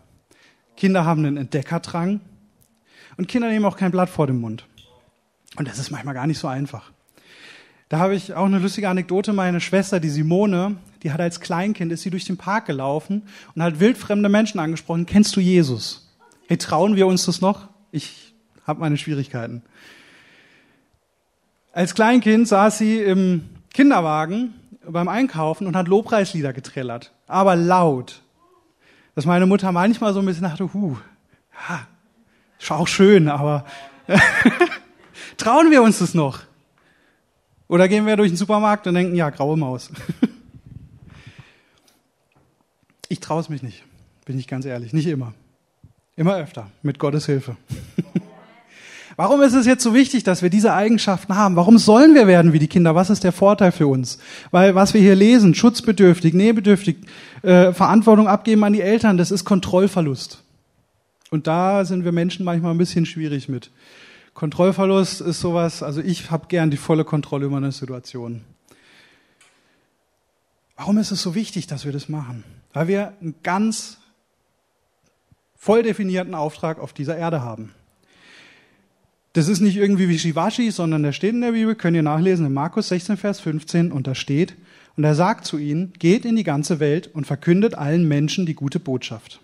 Kinder 0.76 1.04
haben 1.04 1.24
einen 1.24 1.37
Entdeckerdrang 1.37 2.20
und 3.16 3.28
Kinder 3.28 3.48
nehmen 3.48 3.64
auch 3.64 3.76
kein 3.76 3.92
Blatt 3.92 4.11
vor 4.11 4.26
dem 4.26 4.40
Mund. 4.40 4.66
Und 5.56 5.68
das 5.68 5.78
ist 5.78 5.90
manchmal 5.90 6.14
gar 6.14 6.26
nicht 6.26 6.38
so 6.38 6.48
einfach. 6.48 6.90
Da 7.88 7.98
habe 7.98 8.14
ich 8.14 8.35
auch 8.35 8.46
eine 8.46 8.59
lustige 8.59 8.88
Anekdote. 8.88 9.33
Meine 9.33 9.61
Schwester, 9.61 10.00
die 10.00 10.09
Simone, 10.09 10.76
die 11.02 11.12
hat 11.12 11.20
als 11.20 11.40
Kleinkind, 11.40 11.92
ist 11.92 12.02
sie 12.02 12.10
durch 12.10 12.24
den 12.24 12.36
Park 12.36 12.66
gelaufen 12.66 13.22
und 13.54 13.62
hat 13.62 13.80
wildfremde 13.80 14.28
Menschen 14.28 14.60
angesprochen. 14.60 15.06
Kennst 15.06 15.34
du 15.36 15.40
Jesus? 15.40 16.08
Hey, 16.48 16.56
trauen 16.56 16.96
wir 16.96 17.06
uns 17.06 17.26
das 17.26 17.40
noch? 17.40 17.68
Ich 17.92 18.34
habe 18.66 18.80
meine 18.80 18.96
Schwierigkeiten. 18.96 19.62
Als 21.72 21.94
Kleinkind 21.94 22.48
saß 22.48 22.78
sie 22.78 22.98
im 22.98 23.48
Kinderwagen 23.72 24.54
beim 24.84 25.08
Einkaufen 25.08 25.66
und 25.66 25.76
hat 25.76 25.88
Lobpreislieder 25.88 26.52
getrellert, 26.52 27.12
aber 27.26 27.56
laut. 27.56 28.22
Dass 29.14 29.24
meine 29.24 29.46
Mutter 29.46 29.70
manchmal 29.72 30.12
so 30.12 30.20
ein 30.20 30.26
bisschen 30.26 30.44
dachte, 30.44 30.72
huh, 30.72 30.96
ja, 31.68 31.86
ist 32.58 32.70
auch 32.70 32.88
schön, 32.88 33.28
aber 33.28 33.64
trauen 35.36 35.70
wir 35.70 35.82
uns 35.82 35.98
das 35.98 36.14
noch? 36.14 36.40
Oder 37.68 37.86
gehen 37.86 38.06
wir 38.06 38.16
durch 38.16 38.30
den 38.30 38.36
Supermarkt 38.36 38.86
und 38.88 38.94
denken, 38.94 39.14
ja, 39.14 39.30
graue 39.30 39.56
Maus. 39.56 39.90
Ich 43.11 43.18
traue 43.18 43.40
es 43.40 43.49
mich 43.49 43.64
nicht, 43.64 43.83
bin 44.25 44.38
ich 44.38 44.46
ganz 44.46 44.64
ehrlich, 44.64 44.92
nicht 44.92 45.09
immer. 45.09 45.35
Immer 46.14 46.37
öfter, 46.37 46.70
mit 46.83 47.01
Gottes 47.01 47.27
Hilfe. 47.27 47.57
Warum 49.16 49.42
ist 49.42 49.53
es 49.53 49.66
jetzt 49.66 49.83
so 49.83 49.94
wichtig, 49.94 50.23
dass 50.23 50.42
wir 50.42 50.49
diese 50.49 50.75
Eigenschaften 50.75 51.35
haben? 51.35 51.57
Warum 51.57 51.77
sollen 51.79 52.14
wir 52.14 52.29
werden 52.29 52.53
wie 52.53 52.61
die 52.61 52.68
Kinder? 52.68 52.94
Was 52.94 53.11
ist 53.11 53.25
der 53.25 53.33
Vorteil 53.33 53.73
für 53.73 53.88
uns? 53.88 54.18
Weil 54.53 54.77
was 54.77 54.94
wir 54.94 55.01
hier 55.01 55.16
lesen, 55.16 55.57
schutzbedürftig, 55.57 56.35
nähebedürftig, 56.35 56.99
äh, 57.42 57.73
Verantwortung 57.73 58.29
abgeben 58.29 58.62
an 58.62 58.75
die 58.75 58.81
Eltern, 58.81 59.18
das 59.18 59.33
ist 59.33 59.44
Kontrollverlust. 59.44 60.44
Und 61.31 61.49
da 61.49 61.85
sind 61.85 62.05
wir 62.05 62.12
Menschen 62.12 62.44
manchmal 62.44 62.73
ein 62.73 62.79
bisschen 62.79 63.07
schwierig 63.07 63.49
mit. 63.49 63.73
Kontrollverlust 64.35 65.20
ist 65.20 65.40
sowas, 65.40 65.83
also 65.83 66.01
ich 66.01 66.31
habe 66.31 66.46
gern 66.46 66.70
die 66.70 66.77
volle 66.77 67.05
Kontrolle 67.05 67.46
über 67.46 67.57
eine 67.57 67.73
Situation. 67.73 68.42
Warum 70.77 70.96
ist 70.99 71.11
es 71.11 71.20
so 71.20 71.35
wichtig, 71.35 71.66
dass 71.66 71.85
wir 71.85 71.92
das 71.92 72.09
machen? 72.09 72.44
Weil 72.72 72.88
wir 72.88 73.14
einen 73.20 73.35
ganz 73.42 73.98
voll 75.56 75.83
definierten 75.83 76.35
Auftrag 76.35 76.78
auf 76.78 76.92
dieser 76.92 77.16
Erde 77.16 77.42
haben. 77.42 77.74
Das 79.35 79.46
ist 79.46 79.61
nicht 79.61 79.76
irgendwie 79.76 80.09
wie 80.09 80.18
Shivashi, 80.18 80.70
sondern 80.70 81.02
der 81.04 81.12
steht 81.12 81.35
in 81.35 81.40
der 81.40 81.52
Bibel, 81.52 81.76
könnt 81.76 81.96
ihr 81.96 82.02
nachlesen, 82.02 82.46
in 82.46 82.52
Markus 82.52 82.88
16, 82.88 83.16
Vers 83.16 83.38
15, 83.40 83.92
und 83.92 84.06
da 84.06 84.14
steht, 84.14 84.56
und 84.96 85.04
er 85.04 85.14
sagt 85.14 85.46
zu 85.46 85.56
ihnen, 85.56 85.92
geht 85.98 86.24
in 86.24 86.35
die 86.35 86.44
ganze 86.44 86.80
Welt 86.80 87.09
und 87.14 87.26
verkündet 87.26 87.74
allen 87.74 88.09
Menschen 88.09 88.44
die 88.44 88.54
gute 88.54 88.80
Botschaft. 88.80 89.40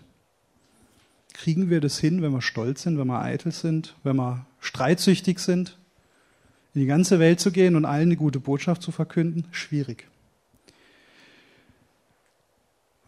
Kriegen 1.33 1.69
wir 1.69 1.79
das 1.79 1.99
hin, 1.99 2.21
wenn 2.21 2.33
wir 2.33 2.41
stolz 2.41 2.81
sind, 2.81 2.97
wenn 2.97 3.07
wir 3.07 3.21
eitel 3.21 3.51
sind, 3.51 3.95
wenn 4.03 4.17
wir 4.17 4.45
streitsüchtig 4.59 5.39
sind? 5.39 5.77
In 6.73 6.81
die 6.81 6.87
ganze 6.87 7.19
Welt 7.19 7.39
zu 7.39 7.51
gehen 7.51 7.75
und 7.75 7.85
allen 7.85 8.09
die 8.09 8.17
gute 8.17 8.39
Botschaft 8.39 8.81
zu 8.81 8.91
verkünden? 8.91 9.45
Schwierig. 9.51 10.07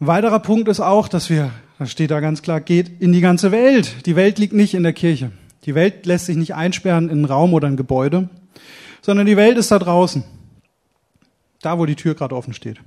Ein 0.00 0.06
weiterer 0.06 0.40
Punkt 0.40 0.68
ist 0.68 0.80
auch, 0.80 1.08
dass 1.08 1.28
wir 1.28 1.50
da 1.78 1.86
steht 1.86 2.10
da 2.10 2.20
ganz 2.20 2.40
klar, 2.42 2.60
geht 2.60 3.00
in 3.00 3.12
die 3.12 3.20
ganze 3.20 3.52
Welt. 3.52 4.06
Die 4.06 4.16
Welt 4.16 4.38
liegt 4.38 4.52
nicht 4.52 4.74
in 4.74 4.82
der 4.82 4.92
Kirche. 4.94 5.30
Die 5.64 5.74
Welt 5.74 6.04
lässt 6.04 6.26
sich 6.26 6.36
nicht 6.36 6.54
einsperren 6.54 7.04
in 7.04 7.10
einen 7.10 7.24
Raum 7.26 7.54
oder 7.54 7.68
ein 7.68 7.76
Gebäude, 7.76 8.28
sondern 9.02 9.26
die 9.26 9.36
Welt 9.36 9.58
ist 9.58 9.70
da 9.70 9.78
draußen. 9.78 10.24
Da, 11.60 11.78
wo 11.78 11.84
die 11.84 11.96
Tür 11.96 12.14
gerade 12.14 12.34
offen 12.34 12.54
steht. 12.54 12.78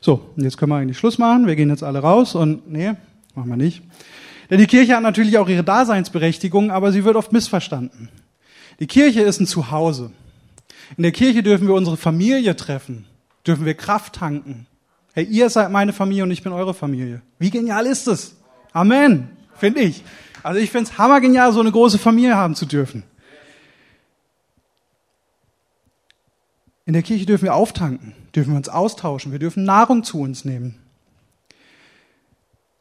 So, 0.00 0.30
und 0.36 0.44
jetzt 0.44 0.58
können 0.58 0.70
wir 0.70 0.76
eigentlich 0.76 0.98
Schluss 0.98 1.18
machen. 1.18 1.48
Wir 1.48 1.56
gehen 1.56 1.70
jetzt 1.70 1.82
alle 1.82 2.00
raus 2.00 2.36
und, 2.36 2.70
nee, 2.70 2.92
machen 3.34 3.50
wir 3.50 3.56
nicht. 3.56 3.82
Denn 4.48 4.58
die 4.58 4.66
Kirche 4.66 4.94
hat 4.94 5.02
natürlich 5.02 5.38
auch 5.38 5.48
ihre 5.48 5.64
Daseinsberechtigung, 5.64 6.70
aber 6.70 6.92
sie 6.92 7.04
wird 7.04 7.16
oft 7.16 7.32
missverstanden. 7.32 8.08
Die 8.78 8.86
Kirche 8.86 9.22
ist 9.22 9.40
ein 9.40 9.46
Zuhause. 9.46 10.12
In 10.96 11.02
der 11.02 11.12
Kirche 11.12 11.42
dürfen 11.42 11.66
wir 11.66 11.74
unsere 11.74 11.96
Familie 11.96 12.54
treffen, 12.54 13.06
dürfen 13.44 13.64
wir 13.64 13.74
Kraft 13.74 14.14
tanken. 14.14 14.66
Hey, 15.12 15.24
ihr 15.24 15.50
seid 15.50 15.70
meine 15.70 15.92
Familie 15.92 16.22
und 16.22 16.30
ich 16.30 16.42
bin 16.42 16.52
eure 16.52 16.74
Familie. 16.74 17.22
Wie 17.38 17.50
genial 17.50 17.86
ist 17.86 18.06
es? 18.06 18.36
Amen, 18.72 19.28
finde 19.56 19.80
ich. 19.80 20.04
Also 20.42 20.60
ich 20.60 20.70
finde 20.70 20.90
es 20.90 20.98
hammergenial, 20.98 21.52
so 21.52 21.60
eine 21.60 21.72
große 21.72 21.98
Familie 21.98 22.36
haben 22.36 22.54
zu 22.54 22.66
dürfen. 22.66 23.02
In 26.86 26.92
der 26.92 27.02
Kirche 27.02 27.26
dürfen 27.26 27.44
wir 27.44 27.54
auftanken, 27.54 28.14
dürfen 28.34 28.52
wir 28.52 28.56
uns 28.56 28.68
austauschen, 28.68 29.32
wir 29.32 29.38
dürfen 29.38 29.64
Nahrung 29.64 30.02
zu 30.02 30.20
uns 30.20 30.44
nehmen. 30.44 30.76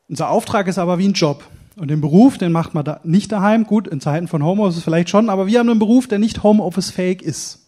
Unser 0.07 0.29
Auftrag 0.29 0.67
ist 0.67 0.79
aber 0.79 0.97
wie 0.97 1.07
ein 1.07 1.13
Job. 1.13 1.47
Und 1.75 1.89
den 1.89 2.01
Beruf, 2.01 2.37
den 2.37 2.51
macht 2.51 2.73
man 2.73 2.83
da 2.83 2.99
nicht 3.03 3.31
daheim. 3.31 3.65
Gut, 3.65 3.87
in 3.87 4.01
Zeiten 4.01 4.27
von 4.27 4.43
Homeoffice 4.43 4.83
vielleicht 4.83 5.09
schon, 5.09 5.29
aber 5.29 5.47
wir 5.47 5.59
haben 5.59 5.69
einen 5.69 5.79
Beruf, 5.79 6.07
der 6.07 6.19
nicht 6.19 6.43
Homeoffice-fähig 6.43 7.21
ist. 7.21 7.58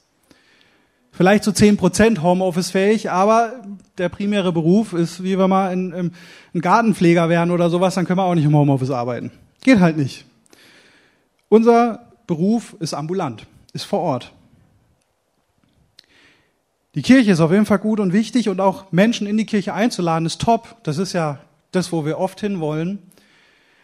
Vielleicht 1.11 1.43
so 1.43 1.51
zehn 1.51 1.77
Prozent 1.77 2.23
Homeoffice-fähig, 2.23 3.11
aber 3.11 3.53
der 3.97 4.09
primäre 4.09 4.53
Beruf 4.53 4.93
ist, 4.93 5.23
wie 5.23 5.37
wenn 5.37 5.49
wir 5.49 5.67
ein, 5.67 6.11
ein 6.53 6.61
Gartenpfleger 6.61 7.27
wären 7.27 7.51
oder 7.51 7.69
sowas, 7.69 7.95
dann 7.95 8.05
können 8.05 8.19
wir 8.19 8.23
auch 8.23 8.35
nicht 8.35 8.45
im 8.45 8.55
Homeoffice 8.55 8.91
arbeiten. 8.91 9.31
Geht 9.61 9.79
halt 9.79 9.97
nicht. 9.97 10.25
Unser 11.49 12.07
Beruf 12.27 12.75
ist 12.79 12.93
ambulant, 12.93 13.45
ist 13.73 13.83
vor 13.83 13.99
Ort. 13.99 14.31
Die 16.95 17.01
Kirche 17.01 17.31
ist 17.31 17.39
auf 17.39 17.51
jeden 17.51 17.65
Fall 17.65 17.79
gut 17.79 17.99
und 17.99 18.13
wichtig 18.13 18.49
und 18.49 18.59
auch 18.59 18.91
Menschen 18.91 19.27
in 19.27 19.37
die 19.37 19.45
Kirche 19.45 19.73
einzuladen 19.73 20.25
ist 20.25 20.41
top. 20.41 20.77
Das 20.83 20.97
ist 20.97 21.13
ja 21.13 21.39
das, 21.71 21.91
wo 21.91 22.05
wir 22.05 22.19
oft 22.19 22.39
hinwollen. 22.39 22.99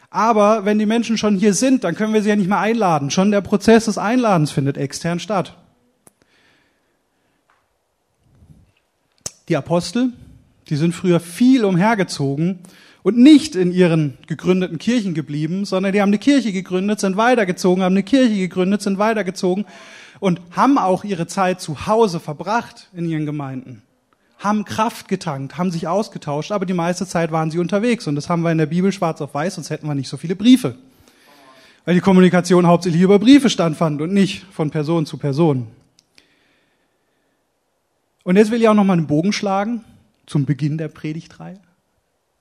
Aber 0.10 0.66
wenn 0.66 0.80
die 0.80 0.86
Menschen 0.86 1.18
schon 1.18 1.36
hier 1.36 1.54
sind, 1.54 1.84
dann 1.84 1.96
können 1.96 2.14
wir 2.14 2.22
sie 2.22 2.30
ja 2.30 2.36
nicht 2.36 2.50
mehr 2.50 2.60
einladen. 2.60 3.12
Schon 3.12 3.32
der 3.32 3.42
Prozess 3.42 3.86
des 3.86 3.98
Einladens 3.98 4.52
findet 4.52 4.78
extern 4.78 5.20
statt. 5.20 5.56
Die 9.50 9.58
Apostel, 9.58 10.12
die 10.70 10.76
sind 10.76 10.94
früher 10.94 11.20
viel 11.20 11.66
umhergezogen 11.66 12.60
und 13.04 13.18
nicht 13.18 13.56
in 13.56 13.72
ihren 13.72 14.18
gegründeten 14.28 14.78
Kirchen 14.78 15.14
geblieben, 15.14 15.66
sondern 15.66 15.94
die 15.94 16.02
haben 16.02 16.10
eine 16.10 16.20
Kirche 16.20 16.52
gegründet, 16.52 17.00
sind 17.00 17.18
weitergezogen, 17.18 17.84
haben 17.84 17.94
eine 17.94 18.04
Kirche 18.04 18.36
gegründet, 18.36 18.82
sind 18.82 18.98
weitergezogen 18.98 19.66
und 20.20 20.42
haben 20.52 20.78
auch 20.78 21.04
ihre 21.04 21.28
Zeit 21.28 21.62
zu 21.62 21.88
Hause 21.88 22.20
verbracht 22.20 22.90
in 22.94 23.10
ihren 23.10 23.26
Gemeinden 23.26 23.82
haben 24.40 24.66
Kraft 24.66 25.08
getankt, 25.08 25.58
haben 25.58 25.72
sich 25.72 25.88
ausgetauscht, 25.88 26.52
aber 26.52 26.66
die 26.66 26.74
meiste 26.74 27.08
Zeit 27.08 27.32
waren 27.32 27.50
sie 27.50 27.60
unterwegs. 27.60 28.08
Und 28.08 28.16
das 28.16 28.30
haben 28.30 28.44
wir 28.44 28.52
in 28.52 28.58
der 28.58 28.68
Bibel 28.68 28.92
schwarz 28.92 29.22
auf 29.22 29.34
weiß, 29.34 29.56
sonst 29.56 29.70
hätten 29.70 29.88
wir 29.88 29.96
nicht 29.96 30.10
so 30.10 30.18
viele 30.18 30.36
Briefe. 30.36 30.76
Weil 31.86 31.96
die 31.96 32.02
Kommunikation 32.02 32.68
hauptsächlich 32.68 33.02
über 33.02 33.18
Briefe 33.18 33.50
stattfand 33.50 34.02
und 34.02 34.14
nicht 34.14 34.46
von 34.52 34.70
Person 34.70 35.06
zu 35.06 35.18
Person. 35.18 35.68
Und 38.28 38.36
jetzt 38.36 38.52
will 38.52 38.60
ich 38.60 38.68
auch 38.68 38.74
nochmal 38.74 38.98
einen 38.98 39.08
Bogen 39.08 39.32
schlagen 39.32 39.86
zum 40.26 40.44
Beginn 40.44 40.78
der 40.78 40.90
Predigtreihe 40.90 41.62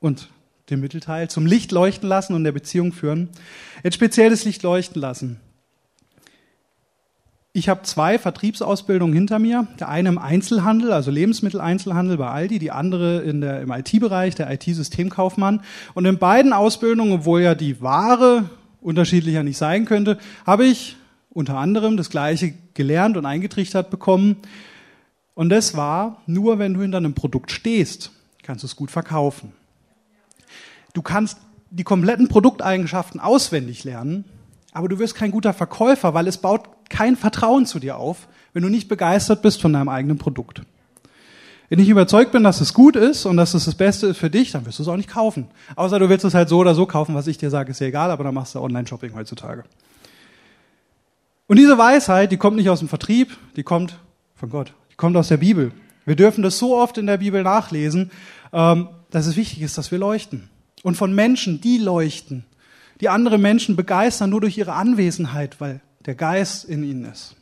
und 0.01 0.31
dem 0.69 0.81
Mittelteil, 0.81 1.31
zum 1.31 1.47
Licht 1.47 1.71
leuchten 1.71 2.09
lassen 2.09 2.35
und 2.35 2.43
der 2.43 2.51
Beziehung 2.51 2.93
führen. 2.93 3.29
Jetzt 3.85 3.95
speziell 3.95 4.31
das 4.31 4.45
Licht 4.45 4.65
leuchten 4.65 5.01
lassen. 5.01 5.39
Ich 7.53 7.69
habe 7.69 7.85
zwei 7.85 8.19
Vertriebsausbildungen 8.19 9.15
hinter 9.15 9.39
mir. 9.39 9.69
Der 9.79 9.89
eine 9.89 10.09
im 10.09 10.19
Einzelhandel, 10.19 10.93
also 10.93 11.13
Lebensmitteleinzelhandel 11.13 12.17
bei 12.17 12.31
Aldi, 12.31 12.59
die 12.59 12.73
andere 12.73 13.21
in 13.21 13.41
der, 13.41 13.61
im 13.61 13.71
IT-Bereich, 13.71 14.35
der 14.35 14.51
IT-Systemkaufmann. 14.51 15.61
Und 15.95 16.05
in 16.05 16.19
beiden 16.19 16.53
Ausbildungen, 16.53 17.13
obwohl 17.13 17.43
ja 17.43 17.55
die 17.55 17.81
Ware 17.81 18.51
unterschiedlicher 18.81 19.45
nicht 19.45 19.57
sein 19.57 19.85
könnte, 19.85 20.19
habe 20.45 20.67
ich 20.67 20.97
unter 21.31 21.59
anderem 21.59 21.97
das 21.97 22.11
Gleiche 22.11 22.55
gelernt 22.75 23.17
und 23.17 23.25
eingetrichtert 23.25 23.89
bekommen. 23.89 24.39
Und 25.37 25.51
das 25.51 25.77
war, 25.77 26.23
nur 26.27 26.59
wenn 26.59 26.73
du 26.73 26.81
hinter 26.81 26.97
einem 26.97 27.15
Produkt 27.15 27.53
stehst, 27.53 28.11
kannst 28.43 28.65
du 28.65 28.67
es 28.67 28.75
gut 28.75 28.91
verkaufen. 28.91 29.53
Du 30.95 31.03
kannst 31.03 31.39
die 31.71 31.85
kompletten 31.85 32.29
Produkteigenschaften 32.29 33.21
auswendig 33.21 33.85
lernen, 33.85 34.25
aber 34.73 34.89
du 34.89 34.99
wirst 34.99 35.15
kein 35.15 35.31
guter 35.31 35.53
Verkäufer, 35.53 36.15
weil 36.15 36.27
es 36.27 36.39
baut 36.39 36.89
kein 36.89 37.17
Vertrauen 37.17 37.67
zu 37.67 37.79
dir 37.79 37.99
auf, 37.99 38.29
wenn 38.55 38.63
du 38.63 38.71
nicht 38.71 38.89
begeistert 38.89 39.43
bist 39.43 39.61
von 39.61 39.75
deinem 39.75 39.91
eigenen 39.91 40.17
Produkt. 40.17 40.63
Wenn 41.69 41.81
ich 41.81 41.91
überzeugt 41.91 42.33
bin, 42.33 42.43
dass 42.43 42.63
es 42.63 42.73
gut 42.73 42.97
ist 42.97 43.27
und 43.27 43.37
dass 43.37 43.53
es 43.53 43.67
das 43.67 43.75
Beste 43.75 44.07
ist 44.07 44.17
für 44.17 44.31
dich, 44.31 44.53
dann 44.53 44.65
wirst 44.65 44.79
du 44.79 44.85
es 44.85 44.89
auch 44.89 44.97
nicht 44.97 45.11
kaufen. 45.11 45.49
Außer 45.75 45.99
du 45.99 46.09
willst 46.09 46.25
es 46.25 46.33
halt 46.33 46.49
so 46.49 46.59
oder 46.59 46.75
so 46.75 46.87
kaufen, 46.87 47.15
was 47.15 47.27
ich 47.27 47.37
dir 47.37 47.51
sage, 47.51 47.73
ist 47.73 47.81
dir 47.81 47.89
egal, 47.89 48.11
aber 48.11 48.25
dann 48.25 48.33
machst 48.35 48.55
du 48.55 48.61
Online-Shopping 48.61 49.15
heutzutage. 49.15 49.65
Und 51.47 51.59
diese 51.59 51.77
Weisheit, 51.77 52.33
die 52.33 52.39
kommt 52.39 52.57
nicht 52.57 52.71
aus 52.71 52.79
dem 52.79 52.89
Vertrieb, 52.89 53.37
die 53.57 53.65
kommt 53.65 53.99
von 54.35 54.49
Gott, 54.49 54.73
die 54.97 54.99
kommt 54.99 55.17
aus 55.17 55.29
der 55.29 55.37
Bibel. 55.37 55.73
Wir 56.07 56.17
dürfen 56.17 56.43
das 56.43 56.59
so 56.59 56.75
oft 56.75 56.97
in 56.97 57.07
der 57.07 57.19
Bibel 57.19 57.43
nachlesen, 57.43 58.11
ähm, 58.53 58.89
dass 59.11 59.27
es 59.27 59.37
wichtig 59.37 59.61
ist, 59.61 59.77
dass 59.77 59.91
wir 59.91 59.99
leuchten. 59.99 60.49
Und 60.83 60.97
von 60.97 61.15
Menschen, 61.15 61.61
die 61.61 61.77
leuchten, 61.77 62.45
die 63.03 63.11
andere 63.11 63.37
Menschen 63.37 63.77
begeistern 63.77 64.31
nur 64.31 64.41
durch 64.41 64.57
ihre 64.57 64.73
Anwesenheit, 64.73 65.61
weil 65.61 65.81
der 66.07 66.15
Geist 66.15 66.65
in 66.65 66.83
ihnen 66.83 67.05
ist. 67.05 67.37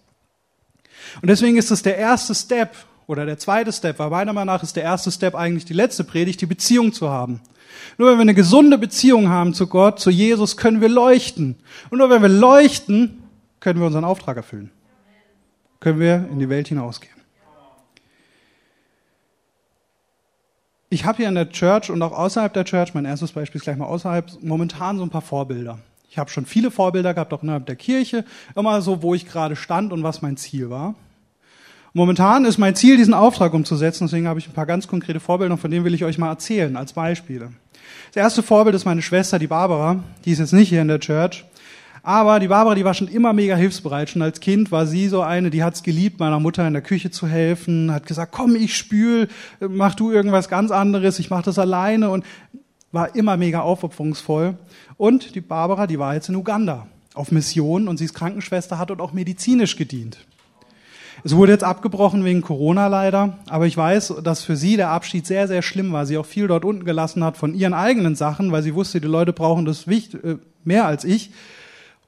Und 1.22 1.28
deswegen 1.28 1.56
ist 1.56 1.70
es 1.70 1.82
der 1.82 1.96
erste 1.96 2.34
Step 2.34 2.74
oder 3.06 3.24
der 3.24 3.38
zweite 3.38 3.72
Step, 3.72 3.98
weil 3.98 4.10
meiner 4.10 4.32
Meinung 4.32 4.54
nach 4.54 4.62
ist 4.62 4.74
der 4.74 4.82
erste 4.82 5.12
Step 5.12 5.34
eigentlich 5.34 5.64
die 5.64 5.74
letzte 5.74 6.02
Predigt, 6.02 6.40
die 6.40 6.46
Beziehung 6.46 6.92
zu 6.92 7.10
haben. 7.10 7.40
Nur 7.98 8.10
wenn 8.10 8.16
wir 8.16 8.22
eine 8.22 8.34
gesunde 8.34 8.78
Beziehung 8.78 9.28
haben 9.28 9.54
zu 9.54 9.66
Gott, 9.66 10.00
zu 10.00 10.10
Jesus, 10.10 10.56
können 10.56 10.80
wir 10.80 10.88
leuchten. 10.88 11.56
Und 11.90 11.98
nur 11.98 12.10
wenn 12.10 12.22
wir 12.22 12.28
leuchten, 12.28 13.22
können 13.60 13.78
wir 13.78 13.86
unseren 13.86 14.04
Auftrag 14.04 14.36
erfüllen. 14.36 14.70
Können 15.80 16.00
wir 16.00 16.28
in 16.30 16.38
die 16.38 16.48
Welt 16.48 16.68
hinausgehen. 16.68 17.13
Ich 20.90 21.04
habe 21.04 21.18
hier 21.18 21.28
in 21.28 21.34
der 21.34 21.50
Church 21.50 21.90
und 21.90 22.02
auch 22.02 22.12
außerhalb 22.12 22.52
der 22.52 22.64
Church, 22.64 22.94
mein 22.94 23.04
erstes 23.04 23.32
Beispiel 23.32 23.58
ist 23.58 23.64
gleich 23.64 23.76
mal 23.76 23.86
außerhalb, 23.86 24.42
momentan 24.42 24.98
so 24.98 25.02
ein 25.02 25.10
paar 25.10 25.22
Vorbilder. 25.22 25.78
Ich 26.10 26.18
habe 26.18 26.30
schon 26.30 26.46
viele 26.46 26.70
Vorbilder 26.70 27.12
gehabt, 27.12 27.32
auch 27.32 27.42
innerhalb 27.42 27.66
der 27.66 27.76
Kirche, 27.76 28.24
immer 28.54 28.80
so, 28.82 29.02
wo 29.02 29.14
ich 29.14 29.26
gerade 29.26 29.56
stand 29.56 29.92
und 29.92 30.02
was 30.02 30.22
mein 30.22 30.36
Ziel 30.36 30.70
war. 30.70 30.94
Momentan 31.92 32.44
ist 32.44 32.58
mein 32.58 32.74
Ziel, 32.74 32.96
diesen 32.96 33.14
Auftrag 33.14 33.54
umzusetzen, 33.54 34.06
deswegen 34.06 34.26
habe 34.26 34.38
ich 34.38 34.48
ein 34.48 34.52
paar 34.52 34.66
ganz 34.66 34.88
konkrete 34.88 35.20
Vorbilder, 35.20 35.56
von 35.56 35.70
denen 35.70 35.84
will 35.84 35.94
ich 35.94 36.04
euch 36.04 36.18
mal 36.18 36.28
erzählen, 36.28 36.76
als 36.76 36.92
Beispiele. 36.92 37.52
Das 38.12 38.22
erste 38.22 38.42
Vorbild 38.42 38.74
ist 38.74 38.84
meine 38.84 39.02
Schwester, 39.02 39.38
die 39.38 39.46
Barbara, 39.46 40.02
die 40.24 40.32
ist 40.32 40.38
jetzt 40.38 40.52
nicht 40.52 40.68
hier 40.68 40.82
in 40.82 40.88
der 40.88 41.00
Church, 41.00 41.44
aber 42.06 42.38
die 42.38 42.48
Barbara, 42.48 42.74
die 42.74 42.84
war 42.84 42.92
schon 42.92 43.08
immer 43.08 43.32
mega 43.32 43.56
hilfsbereit. 43.56 44.10
Schon 44.10 44.20
als 44.20 44.40
Kind 44.40 44.70
war 44.70 44.86
sie 44.86 45.08
so 45.08 45.22
eine, 45.22 45.48
die 45.48 45.64
hat's 45.64 45.82
geliebt, 45.82 46.20
meiner 46.20 46.38
Mutter 46.38 46.66
in 46.66 46.74
der 46.74 46.82
Küche 46.82 47.10
zu 47.10 47.26
helfen, 47.26 47.90
hat 47.90 48.06
gesagt, 48.06 48.30
komm, 48.30 48.56
ich 48.56 48.76
spül, 48.76 49.28
mach 49.58 49.94
du 49.94 50.12
irgendwas 50.12 50.50
ganz 50.50 50.70
anderes, 50.70 51.18
ich 51.18 51.30
mach 51.30 51.42
das 51.42 51.58
alleine 51.58 52.10
und 52.10 52.26
war 52.92 53.16
immer 53.16 53.38
mega 53.38 53.62
aufopferungsvoll. 53.62 54.58
Und 54.98 55.34
die 55.34 55.40
Barbara, 55.40 55.86
die 55.86 55.98
war 55.98 56.14
jetzt 56.14 56.28
in 56.28 56.36
Uganda 56.36 56.86
auf 57.14 57.32
Mission 57.32 57.88
und 57.88 57.96
sie 57.96 58.04
ist 58.04 58.12
Krankenschwester, 58.12 58.78
hat 58.78 58.90
dort 58.90 59.00
auch 59.00 59.14
medizinisch 59.14 59.76
gedient. 59.76 60.18
Es 61.22 61.34
wurde 61.34 61.52
jetzt 61.52 61.64
abgebrochen 61.64 62.22
wegen 62.22 62.42
Corona 62.42 62.88
leider, 62.88 63.38
aber 63.48 63.66
ich 63.66 63.78
weiß, 63.78 64.16
dass 64.22 64.44
für 64.44 64.56
sie 64.56 64.76
der 64.76 64.90
Abschied 64.90 65.26
sehr, 65.26 65.48
sehr 65.48 65.62
schlimm 65.62 65.90
war. 65.92 66.04
Sie 66.04 66.18
auch 66.18 66.26
viel 66.26 66.48
dort 66.48 66.66
unten 66.66 66.84
gelassen 66.84 67.24
hat 67.24 67.38
von 67.38 67.54
ihren 67.54 67.72
eigenen 67.72 68.14
Sachen, 68.14 68.52
weil 68.52 68.62
sie 68.62 68.74
wusste, 68.74 69.00
die 69.00 69.06
Leute 69.06 69.32
brauchen 69.32 69.64
das 69.64 69.86
äh, 69.86 70.36
mehr 70.64 70.84
als 70.84 71.04
ich 71.04 71.30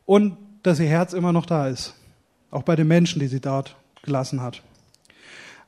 und 0.06 0.36
dass 0.62 0.80
ihr 0.80 0.88
Herz 0.88 1.12
immer 1.12 1.32
noch 1.32 1.46
da 1.46 1.68
ist. 1.68 1.94
Auch 2.50 2.62
bei 2.62 2.76
den 2.76 2.88
Menschen, 2.88 3.20
die 3.20 3.26
sie 3.26 3.40
dort 3.40 3.76
gelassen 4.02 4.40
hat. 4.40 4.62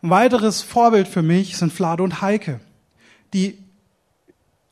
Ein 0.03 0.11
weiteres 0.11 0.63
Vorbild 0.63 1.09
für 1.09 1.23
mich 1.23 1.57
sind 1.57 1.73
Flade 1.73 2.03
und 2.03 2.23
Heike, 2.23 2.61
die 3.35 3.59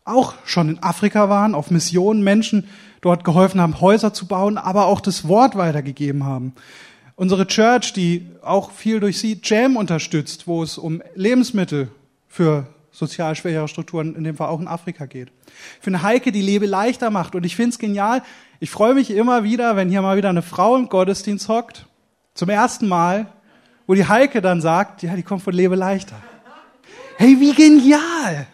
auch 0.05 0.35
schon 0.45 0.69
in 0.69 0.83
Afrika 0.83 1.29
waren, 1.29 1.55
auf 1.55 1.71
Missionen 1.71 2.23
Menschen 2.23 2.69
dort 3.01 3.25
geholfen 3.25 3.61
haben, 3.61 3.81
Häuser 3.81 4.15
zu 4.15 4.27
bauen, 4.27 4.57
aber 4.57 4.87
auch 4.87 5.01
das 5.01 5.27
Wort 5.27 5.57
weitergegeben 5.57 6.25
haben. 6.25 6.55
Unsere 7.17 7.47
Church, 7.47 7.93
die 7.93 8.27
auch 8.43 8.71
viel 8.71 9.01
durch 9.01 9.19
sie 9.19 9.41
Jam 9.43 9.77
unterstützt, 9.77 10.47
wo 10.47 10.63
es 10.63 10.79
um 10.79 11.03
Lebensmittel 11.15 11.91
für 12.29 12.67
sozial 12.93 13.35
schwächere 13.35 13.69
Strukturen, 13.69 14.15
in 14.15 14.25
dem 14.25 14.37
Fall 14.37 14.49
auch 14.49 14.61
in 14.61 14.69
Afrika 14.69 15.07
geht. 15.07 15.31
Für 15.81 15.89
eine 15.89 16.03
Heike, 16.03 16.31
die 16.31 16.41
Lebe 16.41 16.67
leichter 16.67 17.11
macht. 17.11 17.35
Und 17.35 17.45
ich 17.45 17.57
finde 17.57 17.71
es 17.71 17.79
genial, 17.79 18.23
ich 18.61 18.71
freue 18.71 18.95
mich 18.95 19.11
immer 19.11 19.45
wieder, 19.45 19.77
wenn 19.77 19.89
hier 19.89 20.03
mal 20.03 20.17
wieder 20.17 20.31
eine 20.31 20.43
Frau 20.43 20.77
im 20.77 20.89
Gottesdienst 20.89 21.49
hockt, 21.49 21.87
zum 22.35 22.49
ersten 22.49 22.89
Mal, 22.89 23.27
wo 23.87 23.95
die 23.95 24.09
Heike 24.09 24.41
dann 24.41 24.61
sagt, 24.61 25.03
ja, 25.03 25.15
die 25.15 25.23
kommt 25.23 25.43
von 25.43 25.55
Lebe 25.55 25.75
leichter. 25.75 26.17
Hey, 27.19 27.37
wie 27.41 27.55
genial! 27.55 28.47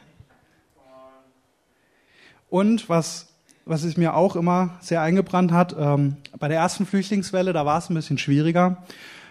Und 2.49 2.89
was, 2.89 3.29
was 3.65 3.83
es 3.83 3.97
mir 3.97 4.15
auch 4.15 4.37
immer 4.37 4.75
sehr 4.81 5.01
eingebrannt 5.01 5.53
hat, 5.53 5.75
ähm, 5.79 6.17
bei 6.39 6.49
der 6.49 6.59
ersten 6.59 6.85
Flüchtlingswelle, 6.85 7.53
da 7.53 7.65
war 7.65 7.79
es 7.79 7.89
ein 7.89 7.95
bisschen 7.95 8.19
schwieriger. 8.19 8.85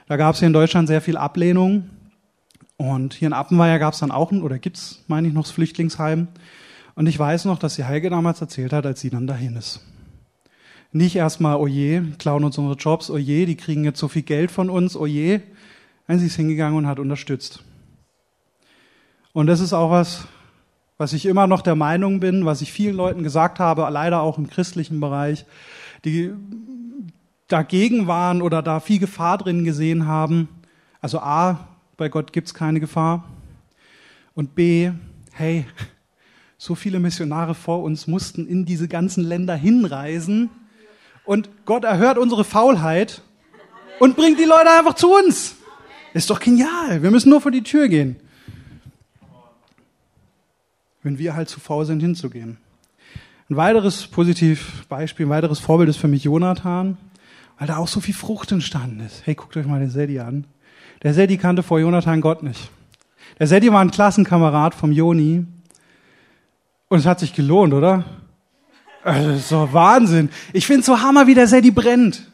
Da 0.07 0.17
gab 0.17 0.33
es 0.33 0.39
hier 0.39 0.47
in 0.47 0.53
Deutschland 0.53 0.87
sehr 0.87 1.01
viel 1.01 1.17
Ablehnung. 1.17 1.89
Und 2.77 3.13
hier 3.13 3.27
in 3.27 3.33
Appenweier 3.33 3.77
gab 3.77 3.93
es 3.93 3.99
dann 3.99 4.11
auch, 4.11 4.31
ein, 4.31 4.41
oder 4.41 4.57
gibt's, 4.57 5.03
meine 5.07 5.27
ich, 5.27 5.33
noch 5.33 5.43
das 5.43 5.51
Flüchtlingsheim. 5.51 6.29
Und 6.95 7.07
ich 7.07 7.17
weiß 7.17 7.45
noch, 7.45 7.59
dass 7.59 7.75
die 7.75 7.85
Heike 7.85 8.09
damals 8.09 8.41
erzählt 8.41 8.73
hat, 8.73 8.85
als 8.85 9.01
sie 9.01 9.11
dann 9.11 9.27
dahin 9.27 9.55
ist. 9.55 9.81
Nicht 10.93 11.15
erstmal, 11.15 11.55
oh 11.55 11.67
klauen 12.17 12.43
uns 12.43 12.57
unsere 12.57 12.75
Jobs, 12.75 13.09
oh 13.09 13.17
die 13.17 13.55
kriegen 13.55 13.85
jetzt 13.85 13.99
so 13.99 14.07
viel 14.07 14.23
Geld 14.23 14.51
von 14.51 14.69
uns. 14.69 14.97
Oh 14.97 15.05
Nein, 15.05 15.39
sie 16.07 16.25
ist 16.25 16.35
hingegangen 16.35 16.77
und 16.77 16.87
hat 16.87 16.99
unterstützt. 16.99 17.63
Und 19.33 19.47
das 19.47 19.61
ist 19.61 19.71
auch 19.71 19.91
was, 19.91 20.27
was 20.97 21.13
ich 21.13 21.25
immer 21.25 21.47
noch 21.47 21.61
der 21.61 21.75
Meinung 21.75 22.19
bin, 22.19 22.45
was 22.45 22.61
ich 22.61 22.73
vielen 22.73 22.95
Leuten 22.95 23.23
gesagt 23.23 23.59
habe, 23.59 23.87
leider 23.89 24.21
auch 24.21 24.37
im 24.37 24.47
christlichen 24.47 24.99
Bereich, 24.99 25.45
die 26.03 26.31
dagegen 27.47 28.07
waren 28.07 28.41
oder 28.41 28.61
da 28.61 28.79
viel 28.79 28.99
Gefahr 28.99 29.37
drin 29.37 29.63
gesehen 29.63 30.05
haben. 30.05 30.49
Also 30.99 31.19
A, 31.19 31.67
bei 31.97 32.09
Gott 32.09 32.33
gibt 32.33 32.47
es 32.47 32.53
keine 32.53 32.79
Gefahr. 32.79 33.23
Und 34.35 34.55
B, 34.55 34.91
hey, 35.31 35.65
so 36.57 36.75
viele 36.75 36.99
Missionare 36.99 37.55
vor 37.55 37.81
uns 37.83 38.07
mussten 38.07 38.45
in 38.45 38.65
diese 38.65 38.87
ganzen 38.87 39.23
Länder 39.23 39.55
hinreisen. 39.55 40.49
Und 41.25 41.49
Gott 41.65 41.83
erhört 41.83 42.17
unsere 42.17 42.43
Faulheit 42.43 43.21
und 43.99 44.15
bringt 44.15 44.39
die 44.39 44.45
Leute 44.45 44.71
einfach 44.71 44.95
zu 44.95 45.13
uns. 45.13 45.55
Ist 46.13 46.29
doch 46.29 46.39
genial. 46.39 47.03
Wir 47.03 47.11
müssen 47.11 47.29
nur 47.29 47.41
vor 47.41 47.51
die 47.51 47.63
Tür 47.63 47.87
gehen. 47.87 48.17
Wenn 51.03 51.17
wir 51.17 51.35
halt 51.35 51.49
zu 51.49 51.59
faul 51.59 51.85
sind, 51.85 52.01
hinzugehen. 52.01 52.57
Ein 53.49 53.57
weiteres 53.57 54.07
positiv 54.07 54.85
Beispiel, 54.87 55.25
ein 55.25 55.29
weiteres 55.29 55.59
Vorbild 55.59 55.89
ist 55.89 55.97
für 55.97 56.07
mich 56.07 56.23
Jonathan, 56.23 56.97
weil 57.57 57.67
da 57.67 57.77
auch 57.77 57.87
so 57.87 57.99
viel 57.99 58.13
Frucht 58.13 58.51
entstanden 58.51 59.01
ist. 59.01 59.25
Hey, 59.25 59.35
guckt 59.35 59.57
euch 59.57 59.65
mal 59.65 59.79
den 59.79 59.89
Sedi 59.89 60.19
an. 60.19 60.45
Der 61.03 61.13
Sedi 61.13 61.37
kannte 61.37 61.63
vor 61.63 61.79
Jonathan 61.79 62.21
Gott 62.21 62.43
nicht. 62.43 62.69
Der 63.39 63.47
Sedi 63.47 63.71
war 63.71 63.81
ein 63.81 63.91
Klassenkamerad 63.91 64.75
vom 64.75 64.91
Joni. 64.91 65.45
Und 66.87 66.99
es 66.99 67.05
hat 67.05 67.19
sich 67.19 67.33
gelohnt, 67.33 67.73
oder? 67.73 68.03
Also, 69.03 69.29
das 69.29 69.39
ist 69.39 69.51
doch 69.51 69.73
Wahnsinn. 69.73 70.29
Ich 70.53 70.67
finde 70.67 70.83
so 70.83 71.01
Hammer, 71.01 71.27
wie 71.27 71.33
der 71.33 71.47
Sedi 71.47 71.71
brennt. 71.71 72.31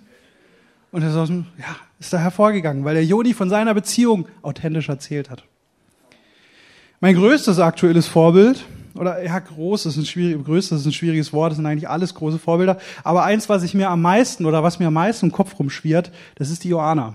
Und 0.91 1.01
er 1.01 1.10
ist, 1.10 1.30
ja, 1.30 1.75
ist 1.99 2.13
da 2.13 2.17
hervorgegangen, 2.17 2.84
weil 2.84 2.95
der 2.95 3.06
Joni 3.06 3.34
von 3.34 3.49
seiner 3.49 3.73
Beziehung 3.73 4.27
authentisch 4.41 4.89
erzählt 4.89 5.30
hat. 5.30 5.43
Mein 6.99 7.15
größtes 7.15 7.60
aktuelles 7.60 8.08
Vorbild, 8.08 8.65
oder 8.95 9.23
ja, 9.23 9.38
groß 9.38 9.86
ist 9.86 9.97
ein 9.97 10.06
schwierig, 10.06 10.43
größtes 10.43 10.82
ist 10.82 10.86
ein 10.88 10.93
schwieriges 10.93 11.32
Wort, 11.32 11.51
das 11.51 11.58
sind 11.58 11.65
eigentlich 11.67 11.88
alles 11.88 12.15
große 12.15 12.39
Vorbilder, 12.39 12.80
aber 13.03 13.23
eins, 13.23 13.49
was 13.49 13.62
ich 13.62 13.75
mir 13.75 13.89
am 13.89 14.01
meisten 14.01 14.45
oder 14.45 14.63
was 14.63 14.80
mir 14.80 14.88
am 14.88 14.95
meisten 14.95 15.27
im 15.27 15.32
Kopf 15.32 15.60
rumschwirrt, 15.60 16.12
das 16.36 16.49
ist 16.49 16.63
die 16.63 16.69
Joana. 16.69 17.13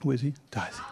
Wo 0.00 0.12
ist 0.12 0.20
sie? 0.20 0.34
Da 0.50 0.64
ist 0.64 0.76
sie. 0.76 0.82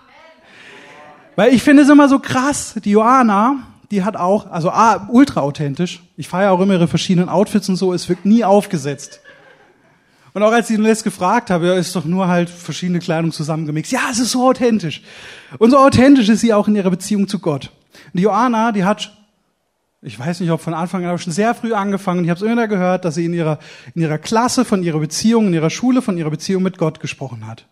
Weil 1.37 1.55
ich 1.55 1.63
finde 1.63 1.85
es 1.85 1.89
immer 1.89 2.09
so 2.09 2.19
krass, 2.19 2.75
die 2.85 2.91
Joana, 2.91 3.59
die 3.91 4.05
hat 4.05 4.17
auch, 4.17 4.51
also 4.51 4.71
ah, 4.71 5.09
ultra 5.11 5.41
authentisch. 5.41 6.03
Ich 6.17 6.29
feiere 6.29 6.53
auch 6.53 6.61
immer 6.61 6.75
ihre 6.75 6.89
verschiedenen 6.89 7.29
Outfits 7.29 7.69
und 7.69 7.77
so, 7.77 7.93
es 7.93 8.09
wirkt 8.09 8.25
nie 8.25 8.45
aufgesetzt. 8.45 9.21
Und 10.33 10.45
auch 10.45 10.53
als 10.53 10.71
ich 10.71 10.79
ihn 10.79 10.85
jetzt 10.85 11.03
gefragt 11.03 11.51
habe, 11.51 11.67
ja, 11.67 11.75
ist 11.75 11.97
doch 11.97 12.05
nur 12.05 12.29
halt 12.29 12.49
verschiedene 12.49 13.01
Kleidung 13.01 13.33
zusammengemixt. 13.33 13.91
Ja, 13.91 14.03
es 14.13 14.21
ist 14.21 14.31
so 14.31 14.49
authentisch. 14.49 15.03
Und 15.59 15.71
so 15.71 15.79
authentisch 15.79 16.29
ist 16.29 16.41
sie 16.41 16.55
auch 16.55 16.69
in 16.69 16.77
ihrer 16.77 16.91
Beziehung 16.91 17.27
zu 17.27 17.41
Gott. 17.41 17.73
Und 18.13 18.19
die 18.19 18.23
Joana, 18.23 18.71
die 18.71 18.85
hat, 18.85 19.13
ich 20.03 20.17
weiß 20.17 20.39
nicht, 20.39 20.51
ob 20.53 20.61
von 20.61 20.73
Anfang 20.73 21.03
an, 21.03 21.09
aber 21.09 21.19
schon 21.19 21.33
sehr 21.33 21.53
früh 21.55 21.73
angefangen. 21.73 22.23
Ich 22.23 22.31
habe 22.31 22.39
es 22.39 22.49
immer 22.49 22.69
gehört, 22.69 23.05
dass 23.05 23.17
sie 23.17 23.25
in 23.25 23.35
ihrer, 23.35 23.59
in 23.97 24.03
ihrer 24.03 24.19
Klasse 24.19 24.65
von 24.65 24.85
ihrer 24.85 25.01
Beziehung, 25.01 25.49
in 25.49 25.55
ihrer 25.55 25.71
Schule 25.71 26.01
von 26.01 26.17
ihrer 26.17 26.31
Beziehung 26.31 26.63
mit 26.63 26.79
Gott 26.79 27.01
gesprochen 27.01 27.45
hat. 27.49 27.67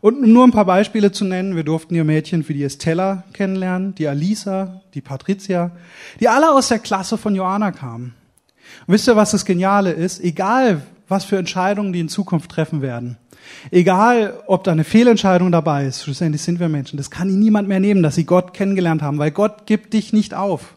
Und 0.00 0.22
um 0.22 0.32
nur 0.32 0.46
ein 0.46 0.52
paar 0.52 0.64
Beispiele 0.64 1.12
zu 1.12 1.24
nennen, 1.24 1.56
wir 1.56 1.64
durften 1.64 1.94
hier 1.94 2.04
Mädchen 2.04 2.48
wie 2.48 2.54
die 2.54 2.62
Estella 2.62 3.24
kennenlernen, 3.32 3.94
die 3.94 4.06
Alisa, 4.06 4.82
die 4.94 5.00
Patricia, 5.00 5.72
die 6.20 6.28
alle 6.28 6.52
aus 6.52 6.68
der 6.68 6.78
Klasse 6.78 7.18
von 7.18 7.34
Joanna 7.34 7.72
kamen. 7.72 8.14
Und 8.86 8.94
wisst 8.94 9.08
ihr, 9.08 9.16
was 9.16 9.32
das 9.32 9.44
Geniale 9.44 9.92
ist? 9.92 10.22
Egal, 10.22 10.82
was 11.08 11.24
für 11.24 11.38
Entscheidungen 11.38 11.92
die 11.92 12.00
in 12.00 12.08
Zukunft 12.08 12.50
treffen 12.50 12.82
werden, 12.82 13.16
egal, 13.70 14.34
ob 14.46 14.64
da 14.64 14.72
eine 14.72 14.84
Fehlentscheidung 14.84 15.50
dabei 15.50 15.86
ist, 15.86 16.02
schlussendlich 16.02 16.42
sind 16.42 16.60
wir 16.60 16.68
Menschen, 16.68 16.96
das 16.96 17.10
kann 17.10 17.30
ihnen 17.30 17.40
niemand 17.40 17.66
mehr 17.66 17.80
nehmen, 17.80 18.02
dass 18.02 18.14
sie 18.14 18.24
Gott 18.24 18.54
kennengelernt 18.54 19.02
haben, 19.02 19.18
weil 19.18 19.30
Gott 19.30 19.66
gibt 19.66 19.94
dich 19.94 20.12
nicht 20.12 20.34
auf. 20.34 20.74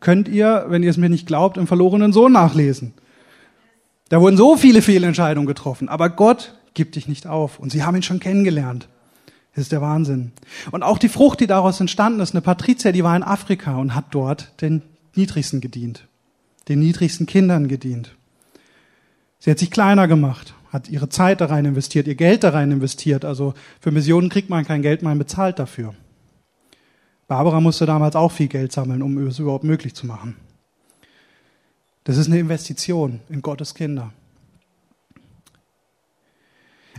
Könnt 0.00 0.28
ihr, 0.28 0.66
wenn 0.68 0.82
ihr 0.82 0.90
es 0.90 0.96
mir 0.96 1.08
nicht 1.08 1.26
glaubt, 1.26 1.56
im 1.56 1.66
verlorenen 1.66 2.12
Sohn 2.12 2.32
nachlesen. 2.32 2.92
Da 4.10 4.20
wurden 4.20 4.36
so 4.36 4.56
viele 4.56 4.82
Fehlentscheidungen 4.82 5.46
getroffen, 5.46 5.88
aber 5.88 6.10
Gott 6.10 6.54
gib 6.74 6.92
dich 6.92 7.08
nicht 7.08 7.26
auf. 7.26 7.58
Und 7.58 7.70
sie 7.70 7.82
haben 7.82 7.96
ihn 7.96 8.02
schon 8.02 8.20
kennengelernt. 8.20 8.88
Das 9.54 9.62
ist 9.62 9.72
der 9.72 9.80
Wahnsinn. 9.80 10.32
Und 10.72 10.82
auch 10.82 10.98
die 10.98 11.08
Frucht, 11.08 11.40
die 11.40 11.46
daraus 11.46 11.80
entstanden 11.80 12.20
ist, 12.20 12.34
eine 12.34 12.40
Patrizia, 12.42 12.92
die 12.92 13.04
war 13.04 13.16
in 13.16 13.22
Afrika 13.22 13.76
und 13.78 13.94
hat 13.94 14.06
dort 14.10 14.60
den 14.60 14.82
Niedrigsten 15.14 15.60
gedient, 15.60 16.08
den 16.68 16.80
niedrigsten 16.80 17.26
Kindern 17.26 17.68
gedient. 17.68 18.16
Sie 19.38 19.50
hat 19.50 19.60
sich 19.60 19.70
kleiner 19.70 20.08
gemacht, 20.08 20.54
hat 20.72 20.88
ihre 20.88 21.08
Zeit 21.08 21.40
da 21.40 21.46
rein 21.46 21.66
investiert, 21.66 22.08
ihr 22.08 22.16
Geld 22.16 22.42
da 22.42 22.50
rein 22.50 22.72
investiert. 22.72 23.24
Also 23.24 23.54
für 23.80 23.92
Missionen 23.92 24.28
kriegt 24.28 24.50
man 24.50 24.64
kein 24.64 24.82
Geld 24.82 25.02
mal 25.02 25.14
bezahlt 25.14 25.60
dafür. 25.60 25.94
Barbara 27.28 27.60
musste 27.60 27.86
damals 27.86 28.16
auch 28.16 28.32
viel 28.32 28.48
Geld 28.48 28.72
sammeln, 28.72 29.02
um 29.02 29.16
es 29.26 29.38
überhaupt 29.38 29.64
möglich 29.64 29.94
zu 29.94 30.06
machen. 30.06 30.36
Das 32.02 32.18
ist 32.18 32.26
eine 32.26 32.38
Investition 32.38 33.20
in 33.28 33.40
Gottes 33.40 33.74
Kinder. 33.74 34.12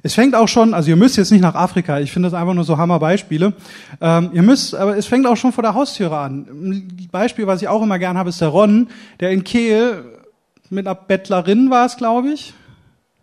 Es 0.06 0.13
fängt 0.13 0.36
auch 0.36 0.48
schon, 0.48 0.76
also 0.76 0.91
ihr 0.91 0.98
müsst 0.98 1.18
jetzt 1.18 1.32
nicht 1.32 1.41
nach 1.41 1.56
Afrika, 1.56 2.00
ich 2.00 2.12
finde 2.12 2.30
das 2.30 2.39
einfach 2.39 2.54
nur 2.54 2.63
so 2.63 2.78
Hammerbeispiele. 2.78 3.54
Ähm, 4.00 4.30
ihr 4.34 4.44
müsst, 4.44 4.76
aber 4.76 4.96
es 4.96 5.08
fängt 5.08 5.26
auch 5.26 5.36
schon 5.36 5.52
vor 5.52 5.63
der 5.63 5.74
Haustüre 5.74 6.15
an. 6.15 6.46
Ein 6.48 7.10
Beispiel, 7.12 7.48
was 7.48 7.63
ich 7.63 7.68
auch 7.68 7.82
immer 7.82 7.98
gern 7.98 8.15
habe, 8.15 8.30
ist 8.30 8.39
der 8.39 8.50
Ron, 8.50 8.89
der 9.20 9.32
in 9.32 9.44
Kehl 9.44 10.06
mit 10.70 10.86
einer 10.86 10.94
Bettlerin 10.94 11.72
war 11.72 11.88
es, 11.88 11.98
glaube 11.98 12.30
ich. 12.30 12.54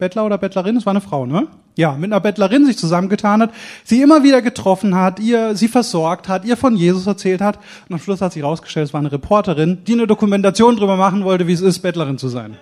Bettler 0.01 0.27
oder 0.27 0.38
Bettlerin, 0.38 0.77
es 0.77 0.85
war 0.85 0.90
eine 0.90 1.01
Frau, 1.01 1.25
ne? 1.25 1.47
Ja, 1.77 1.92
mit 1.92 2.12
einer 2.12 2.18
Bettlerin 2.18 2.66
sich 2.66 2.77
zusammengetan 2.79 3.42
hat, 3.42 3.53
sie 3.85 4.03
immer 4.03 4.25
wieder 4.25 4.42
getroffen 4.42 4.97
hat, 4.97 5.21
ihr 5.21 5.55
sie 5.55 5.68
versorgt 5.68 6.29
hat, 6.29 6.45
ihr 6.45 6.57
von 6.57 6.75
Jesus 6.75 7.07
erzählt 7.07 7.42
hat 7.42 7.61
und 7.88 7.95
am 7.95 8.01
Schluss 8.01 8.21
hat 8.21 8.33
sich 8.33 8.42
herausgestellt, 8.42 8.88
es 8.88 8.92
war 8.92 8.99
eine 8.99 9.12
Reporterin, 9.12 9.85
die 9.87 9.92
eine 9.92 10.09
Dokumentation 10.09 10.75
darüber 10.75 10.97
machen 10.97 11.23
wollte, 11.23 11.47
wie 11.47 11.53
es 11.53 11.61
ist, 11.61 11.79
Bettlerin 11.79 12.18
zu 12.18 12.27
sein. 12.27 12.57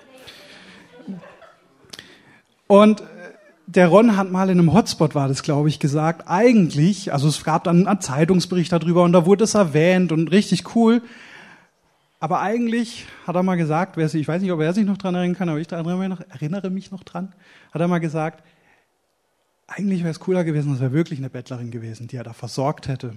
Und 2.67 3.03
der 3.75 3.87
Ron 3.87 4.17
hat 4.17 4.31
mal 4.31 4.51
in 4.51 4.59
einem 4.59 4.73
Hotspot, 4.73 5.15
war 5.15 5.29
das, 5.29 5.43
glaube 5.43 5.69
ich, 5.69 5.79
gesagt, 5.79 6.25
eigentlich, 6.27 7.13
also 7.13 7.29
es 7.29 7.45
gab 7.45 7.65
dann 7.65 7.87
einen 7.87 8.01
Zeitungsbericht 8.01 8.73
darüber 8.73 9.05
und 9.05 9.13
da 9.13 9.27
wurde 9.27 9.45
es 9.45 9.55
erwähnt 9.55 10.11
und 10.11 10.29
richtig 10.33 10.75
cool. 10.75 11.03
Aber 12.19 12.41
eigentlich 12.41 13.07
hat 13.27 13.37
er 13.37 13.43
mal 13.43 13.57
gesagt, 13.57 13.97
ich 13.97 14.29
weiß 14.29 14.43
nicht, 14.43 14.51
ob 14.51 14.61
er 14.61 14.73
sich 14.73 14.85
noch 14.85 14.99
dran 14.99 15.15
erinnern 15.15 15.37
kann, 15.37 15.49
aber 15.49 15.61
ich 15.61 15.71
erinnere 15.71 16.69
mich 16.71 16.91
noch, 16.91 17.05
dran, 17.05 17.33
hat 17.73 17.81
er 17.81 17.89
mal 17.89 18.01
gesagt, 18.01 18.43
eigentlich 19.69 20.01
wäre 20.01 20.11
es 20.11 20.21
cooler 20.21 20.43
gewesen, 20.43 20.75
es 20.75 20.81
wäre 20.81 20.93
wirklich 20.93 21.21
eine 21.21 21.31
Bettlerin 21.31 21.71
gewesen, 21.71 22.09
die 22.09 22.17
er 22.17 22.25
da 22.25 22.33
versorgt 22.33 22.89
hätte, 22.89 23.15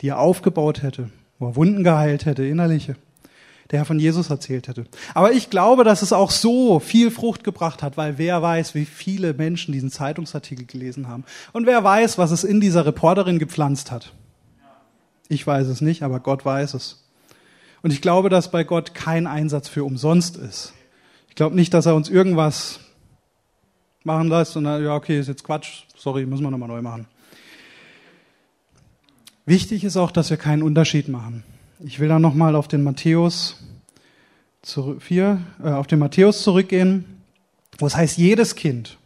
die 0.00 0.08
er 0.08 0.18
aufgebaut 0.18 0.82
hätte, 0.82 1.10
wo 1.38 1.48
er 1.48 1.56
Wunden 1.56 1.84
geheilt 1.84 2.24
hätte, 2.24 2.44
innerliche 2.46 2.96
der 3.72 3.86
von 3.86 3.98
Jesus 3.98 4.30
erzählt 4.30 4.68
hätte. 4.68 4.84
Aber 5.14 5.32
ich 5.32 5.50
glaube, 5.50 5.82
dass 5.82 6.02
es 6.02 6.12
auch 6.12 6.30
so 6.30 6.78
viel 6.78 7.10
Frucht 7.10 7.42
gebracht 7.42 7.82
hat, 7.82 7.96
weil 7.96 8.18
wer 8.18 8.42
weiß, 8.42 8.74
wie 8.74 8.84
viele 8.84 9.32
Menschen 9.32 9.72
diesen 9.72 9.90
Zeitungsartikel 9.90 10.66
gelesen 10.66 11.08
haben. 11.08 11.24
Und 11.52 11.66
wer 11.66 11.82
weiß, 11.82 12.18
was 12.18 12.30
es 12.30 12.44
in 12.44 12.60
dieser 12.60 12.84
Reporterin 12.84 13.38
gepflanzt 13.38 13.90
hat. 13.90 14.12
Ich 15.28 15.46
weiß 15.46 15.66
es 15.68 15.80
nicht, 15.80 16.02
aber 16.02 16.20
Gott 16.20 16.44
weiß 16.44 16.74
es. 16.74 17.08
Und 17.82 17.92
ich 17.92 18.02
glaube, 18.02 18.28
dass 18.28 18.50
bei 18.50 18.62
Gott 18.62 18.94
kein 18.94 19.26
Einsatz 19.26 19.68
für 19.68 19.84
umsonst 19.84 20.36
ist. 20.36 20.74
Ich 21.30 21.34
glaube 21.34 21.56
nicht, 21.56 21.72
dass 21.72 21.86
er 21.86 21.94
uns 21.94 22.10
irgendwas 22.10 22.80
machen 24.04 24.28
lässt 24.28 24.56
und 24.56 24.64
dann, 24.64 24.84
ja, 24.84 24.94
okay, 24.94 25.18
ist 25.18 25.28
jetzt 25.28 25.44
Quatsch, 25.44 25.84
sorry, 25.96 26.26
müssen 26.26 26.42
wir 26.42 26.50
nochmal 26.50 26.68
neu 26.68 26.82
machen. 26.82 27.06
Wichtig 29.46 29.82
ist 29.82 29.96
auch, 29.96 30.10
dass 30.10 30.30
wir 30.30 30.36
keinen 30.36 30.62
Unterschied 30.62 31.08
machen. 31.08 31.42
Ich 31.84 31.98
will 31.98 32.08
da 32.08 32.20
nochmal 32.20 32.54
auf 32.54 32.68
den 32.68 32.84
Matthäus 32.84 33.56
4, 34.64 35.40
äh, 35.64 35.68
auf 35.70 35.88
den 35.88 35.98
Matthäus 35.98 36.42
zurückgehen, 36.42 37.04
wo 37.78 37.86
es 37.86 37.96
heißt, 37.96 38.18
jedes 38.18 38.54
Kind. 38.54 38.98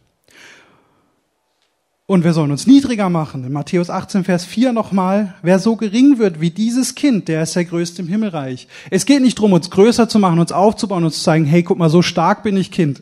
Und 2.05 2.23
wir 2.23 2.33
sollen 2.33 2.51
uns 2.51 2.67
niedriger 2.67 3.09
machen. 3.09 3.43
In 3.43 3.51
Matthäus 3.51 3.89
18, 3.89 4.23
Vers 4.23 4.45
4 4.45 4.73
nochmal. 4.73 5.33
Wer 5.41 5.57
so 5.57 5.75
gering 5.75 6.19
wird 6.19 6.39
wie 6.39 6.51
dieses 6.51 6.93
Kind, 6.93 7.27
der 7.27 7.43
ist 7.43 7.55
der 7.55 7.65
Größte 7.65 8.03
im 8.03 8.07
Himmelreich. 8.07 8.67
Es 8.91 9.05
geht 9.05 9.23
nicht 9.23 9.39
darum, 9.39 9.53
uns 9.53 9.71
größer 9.71 10.07
zu 10.07 10.19
machen, 10.19 10.39
uns 10.39 10.51
aufzubauen, 10.51 11.03
uns 11.03 11.17
zu 11.17 11.23
zeigen, 11.23 11.45
hey, 11.45 11.63
guck 11.63 11.79
mal, 11.79 11.89
so 11.89 12.03
stark 12.03 12.43
bin 12.43 12.55
ich 12.57 12.71
Kind. 12.71 13.01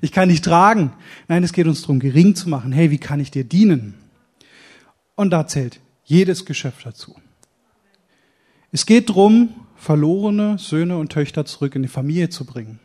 Ich 0.00 0.10
kann 0.10 0.30
dich 0.30 0.40
tragen. 0.40 0.92
Nein, 1.28 1.44
es 1.44 1.52
geht 1.52 1.66
uns 1.66 1.82
darum, 1.82 2.00
gering 2.00 2.34
zu 2.34 2.48
machen. 2.48 2.72
Hey, 2.72 2.90
wie 2.90 2.98
kann 2.98 3.20
ich 3.20 3.30
dir 3.30 3.44
dienen? 3.44 3.94
Und 5.14 5.30
da 5.30 5.46
zählt 5.46 5.80
jedes 6.04 6.46
Geschöpf 6.46 6.82
dazu. 6.82 7.14
Es 8.74 8.86
geht 8.86 9.10
darum, 9.10 9.50
verlorene 9.76 10.56
Söhne 10.58 10.96
und 10.96 11.12
Töchter 11.12 11.44
zurück 11.44 11.74
in 11.74 11.82
die 11.82 11.88
Familie 11.88 12.30
zu 12.30 12.46
bringen. 12.46 12.80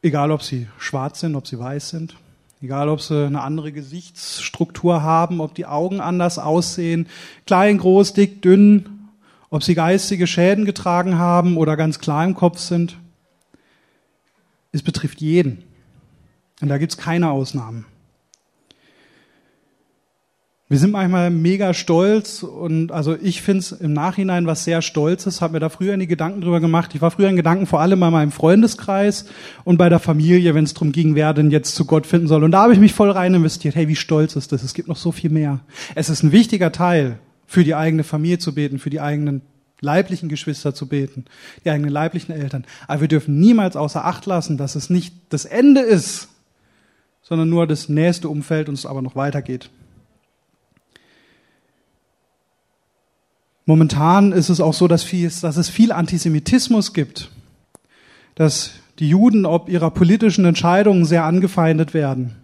Egal, 0.00 0.30
ob 0.30 0.44
sie 0.44 0.68
schwarz 0.78 1.20
sind, 1.20 1.34
ob 1.34 1.48
sie 1.48 1.58
weiß 1.58 1.88
sind, 1.88 2.14
egal, 2.62 2.88
ob 2.88 3.00
sie 3.00 3.26
eine 3.26 3.40
andere 3.40 3.72
Gesichtsstruktur 3.72 5.02
haben, 5.02 5.40
ob 5.40 5.56
die 5.56 5.66
Augen 5.66 6.00
anders 6.00 6.38
aussehen, 6.38 7.08
klein, 7.46 7.78
groß, 7.78 8.12
dick, 8.12 8.42
dünn, 8.42 9.08
ob 9.50 9.64
sie 9.64 9.74
geistige 9.74 10.28
Schäden 10.28 10.66
getragen 10.66 11.18
haben 11.18 11.56
oder 11.56 11.76
ganz 11.76 11.98
klar 11.98 12.24
im 12.24 12.34
Kopf 12.34 12.58
sind. 12.58 12.96
Es 14.70 14.82
betrifft 14.82 15.20
jeden. 15.20 15.64
Und 16.60 16.68
da 16.68 16.78
gibt 16.78 16.92
es 16.92 16.98
keine 16.98 17.30
Ausnahmen. 17.30 17.86
Wir 20.70 20.78
sind 20.78 20.92
manchmal 20.92 21.30
mega 21.30 21.74
stolz 21.74 22.42
und 22.42 22.90
also 22.90 23.14
ich 23.20 23.42
finde 23.42 23.58
es 23.58 23.72
im 23.72 23.92
Nachhinein 23.92 24.46
was 24.46 24.64
sehr 24.64 24.80
Stolzes, 24.80 25.42
habe 25.42 25.52
mir 25.52 25.60
da 25.60 25.68
früher 25.68 25.94
nie 25.98 26.06
Gedanken 26.06 26.40
drüber 26.40 26.58
gemacht. 26.58 26.94
Ich 26.94 27.02
war 27.02 27.10
früher 27.10 27.28
in 27.28 27.36
Gedanken 27.36 27.66
vor 27.66 27.82
allem 27.82 28.00
bei 28.00 28.10
meinem 28.10 28.30
Freundeskreis 28.30 29.26
und 29.64 29.76
bei 29.76 29.90
der 29.90 29.98
Familie, 29.98 30.54
wenn 30.54 30.64
es 30.64 30.72
darum 30.72 30.92
ging, 30.92 31.16
wer 31.16 31.34
denn 31.34 31.50
jetzt 31.50 31.74
zu 31.74 31.84
Gott 31.84 32.06
finden 32.06 32.28
soll. 32.28 32.44
Und 32.44 32.52
da 32.52 32.62
habe 32.62 32.72
ich 32.72 32.78
mich 32.78 32.94
voll 32.94 33.10
rein 33.10 33.34
investiert. 33.34 33.74
Hey, 33.74 33.88
wie 33.88 33.96
stolz 33.96 34.36
ist 34.36 34.52
das? 34.52 34.62
Es 34.62 34.72
gibt 34.72 34.88
noch 34.88 34.96
so 34.96 35.12
viel 35.12 35.28
mehr. 35.28 35.60
Es 35.94 36.08
ist 36.08 36.22
ein 36.22 36.32
wichtiger 36.32 36.72
Teil, 36.72 37.18
für 37.46 37.62
die 37.62 37.74
eigene 37.74 38.02
Familie 38.02 38.38
zu 38.38 38.54
beten, 38.54 38.78
für 38.78 38.88
die 38.88 39.02
eigenen 39.02 39.42
leiblichen 39.82 40.30
Geschwister 40.30 40.74
zu 40.74 40.88
beten, 40.88 41.26
die 41.66 41.70
eigenen 41.70 41.90
leiblichen 41.90 42.34
Eltern. 42.34 42.64
Aber 42.88 43.02
wir 43.02 43.08
dürfen 43.08 43.38
niemals 43.38 43.76
außer 43.76 44.06
Acht 44.06 44.24
lassen, 44.24 44.56
dass 44.56 44.76
es 44.76 44.88
nicht 44.88 45.14
das 45.28 45.44
Ende 45.44 45.82
ist, 45.82 46.28
sondern 47.20 47.50
nur 47.50 47.66
das 47.66 47.90
nächste 47.90 48.30
Umfeld 48.30 48.70
und 48.70 48.76
es 48.76 48.86
aber 48.86 49.02
noch 49.02 49.14
weitergeht. 49.14 49.68
Momentan 53.66 54.32
ist 54.32 54.50
es 54.50 54.60
auch 54.60 54.74
so, 54.74 54.88
dass, 54.88 55.02
viel, 55.02 55.30
dass 55.40 55.56
es 55.56 55.68
viel 55.68 55.92
Antisemitismus 55.92 56.92
gibt, 56.92 57.30
dass 58.34 58.72
die 58.98 59.08
Juden 59.08 59.46
ob 59.46 59.68
ihrer 59.68 59.90
politischen 59.90 60.44
Entscheidungen 60.44 61.04
sehr 61.04 61.24
angefeindet 61.24 61.94
werden. 61.94 62.36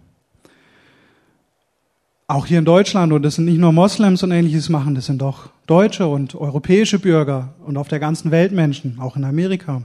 Auch 2.27 2.45
hier 2.45 2.59
in 2.59 2.65
Deutschland, 2.65 3.11
und 3.13 3.23
das 3.23 3.35
sind 3.35 3.45
nicht 3.45 3.59
nur 3.59 3.71
Moslems 3.71 4.23
und 4.23 4.31
ähnliches 4.31 4.69
machen, 4.69 4.95
das 4.95 5.05
sind 5.05 5.21
doch 5.21 5.49
deutsche 5.67 6.07
und 6.07 6.33
europäische 6.33 6.97
Bürger 6.97 7.53
und 7.65 7.77
auf 7.77 7.87
der 7.87 7.99
ganzen 7.99 8.31
Welt 8.31 8.51
Menschen, 8.51 8.99
auch 8.99 9.15
in 9.15 9.25
Amerika. 9.25 9.83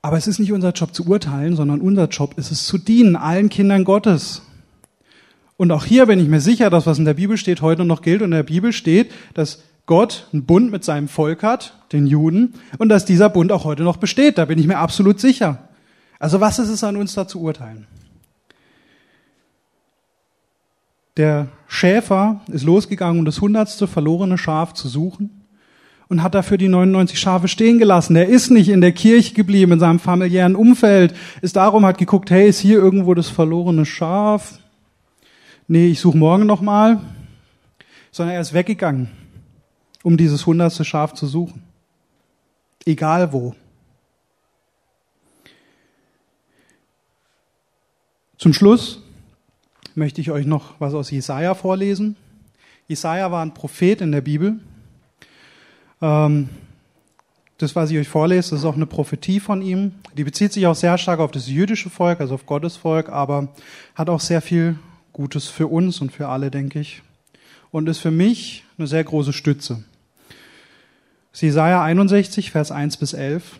Aber 0.00 0.16
es 0.16 0.28
ist 0.28 0.38
nicht 0.38 0.52
unser 0.52 0.70
Job 0.70 0.94
zu 0.94 1.08
urteilen, 1.08 1.56
sondern 1.56 1.80
unser 1.80 2.06
Job 2.06 2.38
ist 2.38 2.52
es 2.52 2.64
zu 2.64 2.78
dienen, 2.78 3.16
allen 3.16 3.48
Kindern 3.48 3.82
Gottes. 3.82 4.42
Und 5.56 5.72
auch 5.72 5.84
hier 5.84 6.06
bin 6.06 6.18
ich 6.18 6.28
mir 6.28 6.40
sicher, 6.40 6.68
dass 6.68 6.86
was 6.86 6.98
in 6.98 7.04
der 7.04 7.14
Bibel 7.14 7.36
steht, 7.36 7.62
heute 7.62 7.84
noch 7.84 8.02
gilt. 8.02 8.20
Und 8.20 8.26
in 8.26 8.36
der 8.36 8.42
Bibel 8.42 8.72
steht, 8.72 9.10
dass 9.34 9.62
Gott 9.86 10.28
einen 10.32 10.44
Bund 10.44 10.70
mit 10.70 10.84
seinem 10.84 11.08
Volk 11.08 11.42
hat, 11.42 11.74
den 11.92 12.06
Juden, 12.06 12.54
und 12.78 12.88
dass 12.88 13.04
dieser 13.04 13.30
Bund 13.30 13.52
auch 13.52 13.64
heute 13.64 13.84
noch 13.84 13.96
besteht. 13.96 14.36
Da 14.36 14.44
bin 14.44 14.58
ich 14.58 14.66
mir 14.66 14.78
absolut 14.78 15.20
sicher. 15.20 15.68
Also 16.18 16.40
was 16.40 16.58
ist 16.58 16.68
es 16.68 16.84
an 16.84 16.96
uns 16.96 17.14
da 17.14 17.26
zu 17.28 17.40
urteilen? 17.40 17.86
Der 21.16 21.48
Schäfer 21.66 22.40
ist 22.48 22.64
losgegangen, 22.64 23.20
um 23.20 23.24
das 23.24 23.40
hundertste 23.40 23.86
verlorene 23.86 24.36
Schaf 24.36 24.74
zu 24.74 24.88
suchen 24.88 25.46
und 26.08 26.22
hat 26.22 26.34
dafür 26.34 26.58
die 26.58 26.68
99 26.68 27.18
Schafe 27.18 27.48
stehen 27.48 27.78
gelassen. 27.78 28.16
Er 28.16 28.26
ist 28.26 28.50
nicht 28.50 28.68
in 28.68 28.82
der 28.82 28.92
Kirche 28.92 29.34
geblieben, 29.34 29.72
in 29.72 29.80
seinem 29.80 29.98
familiären 29.98 30.54
Umfeld, 30.54 31.14
ist 31.40 31.56
darum, 31.56 31.86
hat 31.86 31.96
geguckt, 31.96 32.30
hey, 32.30 32.48
ist 32.48 32.60
hier 32.60 32.78
irgendwo 32.78 33.14
das 33.14 33.28
verlorene 33.28 33.86
Schaf? 33.86 34.58
Nee, 35.68 35.86
ich 35.88 36.00
suche 36.00 36.16
morgen 36.16 36.46
nochmal, 36.46 37.00
sondern 38.10 38.34
er 38.34 38.40
ist 38.40 38.52
weggegangen, 38.52 39.10
um 40.02 40.16
dieses 40.16 40.46
hundertste 40.46 40.84
Schaf 40.84 41.14
zu 41.14 41.26
suchen. 41.26 41.62
Egal 42.84 43.32
wo. 43.32 43.54
Zum 48.38 48.52
Schluss 48.52 49.02
möchte 49.94 50.20
ich 50.20 50.30
euch 50.30 50.46
noch 50.46 50.74
was 50.78 50.94
aus 50.94 51.10
Jesaja 51.10 51.54
vorlesen. 51.54 52.16
Jesaja 52.86 53.32
war 53.32 53.42
ein 53.42 53.54
Prophet 53.54 54.00
in 54.00 54.12
der 54.12 54.20
Bibel. 54.20 54.60
Ähm, 56.00 56.48
das, 57.58 57.74
was 57.74 57.90
ich 57.90 57.98
euch 57.98 58.08
vorlese, 58.08 58.54
ist 58.54 58.64
auch 58.64 58.76
eine 58.76 58.86
Prophetie 58.86 59.40
von 59.40 59.62
ihm. 59.62 59.92
Die 60.16 60.24
bezieht 60.24 60.52
sich 60.52 60.66
auch 60.66 60.74
sehr 60.74 60.98
stark 60.98 61.20
auf 61.20 61.30
das 61.30 61.48
jüdische 61.48 61.88
Volk, 61.88 62.20
also 62.20 62.34
auf 62.34 62.44
Gottes 62.44 62.76
Volk, 62.76 63.08
aber 63.08 63.48
hat 63.94 64.10
auch 64.10 64.20
sehr 64.20 64.42
viel 64.42 64.78
Gutes 65.16 65.48
für 65.48 65.66
uns 65.68 66.02
und 66.02 66.12
für 66.12 66.28
alle, 66.28 66.50
denke 66.50 66.78
ich. 66.78 67.00
Und 67.70 67.88
ist 67.88 68.00
für 68.00 68.10
mich 68.10 68.64
eine 68.76 68.86
sehr 68.86 69.02
große 69.02 69.32
Stütze. 69.32 69.82
Jesaja 71.32 71.82
61, 71.82 72.50
Vers 72.50 72.70
1 72.70 72.98
bis 72.98 73.14
11. 73.14 73.58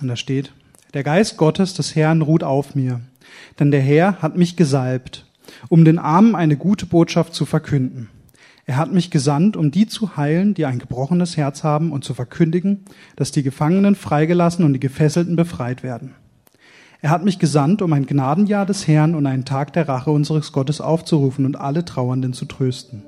Und 0.00 0.08
da 0.08 0.16
steht, 0.16 0.54
der 0.94 1.02
Geist 1.02 1.36
Gottes 1.36 1.74
des 1.74 1.94
Herrn 1.94 2.22
ruht 2.22 2.42
auf 2.42 2.74
mir, 2.74 3.02
denn 3.58 3.72
der 3.72 3.82
Herr 3.82 4.22
hat 4.22 4.38
mich 4.38 4.56
gesalbt, 4.56 5.26
um 5.68 5.84
den 5.84 5.98
Armen 5.98 6.34
eine 6.34 6.56
gute 6.56 6.86
Botschaft 6.86 7.34
zu 7.34 7.44
verkünden. 7.44 8.08
Er 8.64 8.78
hat 8.78 8.90
mich 8.90 9.10
gesandt, 9.10 9.58
um 9.58 9.70
die 9.70 9.86
zu 9.86 10.16
heilen, 10.16 10.54
die 10.54 10.64
ein 10.64 10.78
gebrochenes 10.78 11.36
Herz 11.36 11.62
haben 11.62 11.92
und 11.92 12.04
zu 12.04 12.14
verkündigen, 12.14 12.86
dass 13.16 13.32
die 13.32 13.42
Gefangenen 13.42 13.96
freigelassen 13.96 14.64
und 14.64 14.72
die 14.72 14.80
Gefesselten 14.80 15.36
befreit 15.36 15.82
werden 15.82 16.14
er 17.04 17.10
hat 17.10 17.22
mich 17.22 17.38
gesandt, 17.38 17.82
um 17.82 17.92
ein 17.92 18.06
Gnadenjahr 18.06 18.64
des 18.64 18.88
Herrn 18.88 19.14
und 19.14 19.26
einen 19.26 19.44
Tag 19.44 19.74
der 19.74 19.86
Rache 19.86 20.10
unseres 20.10 20.52
Gottes 20.52 20.80
aufzurufen 20.80 21.44
und 21.44 21.60
alle 21.60 21.84
Trauernden 21.84 22.32
zu 22.32 22.46
trösten. 22.46 23.02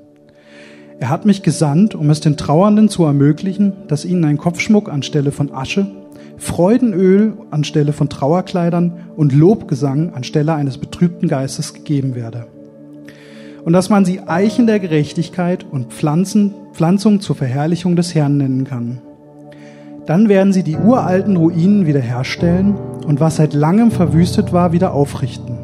Er 0.99 1.09
hat 1.09 1.25
mich 1.25 1.41
gesandt, 1.41 1.95
um 1.95 2.11
es 2.11 2.19
den 2.19 2.37
Trauernden 2.37 2.89
zu 2.89 3.05
ermöglichen, 3.05 3.73
dass 3.87 4.05
ihnen 4.05 4.23
ein 4.25 4.37
Kopfschmuck 4.37 4.87
anstelle 4.87 5.31
von 5.31 5.51
Asche, 5.51 5.87
Freudenöl 6.37 7.33
anstelle 7.49 7.91
von 7.91 8.07
Trauerkleidern 8.07 8.93
und 9.15 9.33
Lobgesang 9.33 10.13
anstelle 10.13 10.53
eines 10.53 10.77
betrübten 10.77 11.27
Geistes 11.27 11.73
gegeben 11.73 12.13
werde. 12.13 12.45
Und 13.65 13.73
dass 13.73 13.89
man 13.89 14.05
sie 14.05 14.19
Eichen 14.19 14.67
der 14.67 14.77
Gerechtigkeit 14.77 15.65
und 15.71 15.91
Pflanzen, 15.91 16.53
Pflanzung 16.73 17.19
zur 17.19 17.35
Verherrlichung 17.35 17.95
des 17.95 18.13
Herrn 18.13 18.37
nennen 18.37 18.63
kann. 18.63 19.01
Dann 20.05 20.29
werden 20.29 20.53
sie 20.53 20.61
die 20.61 20.77
uralten 20.77 21.35
Ruinen 21.35 21.87
wiederherstellen 21.87 22.75
und 23.07 23.21
was 23.21 23.37
seit 23.37 23.53
langem 23.53 23.89
verwüstet 23.89 24.53
war, 24.53 24.73
wieder 24.73 24.93
aufrichten. 24.93 25.57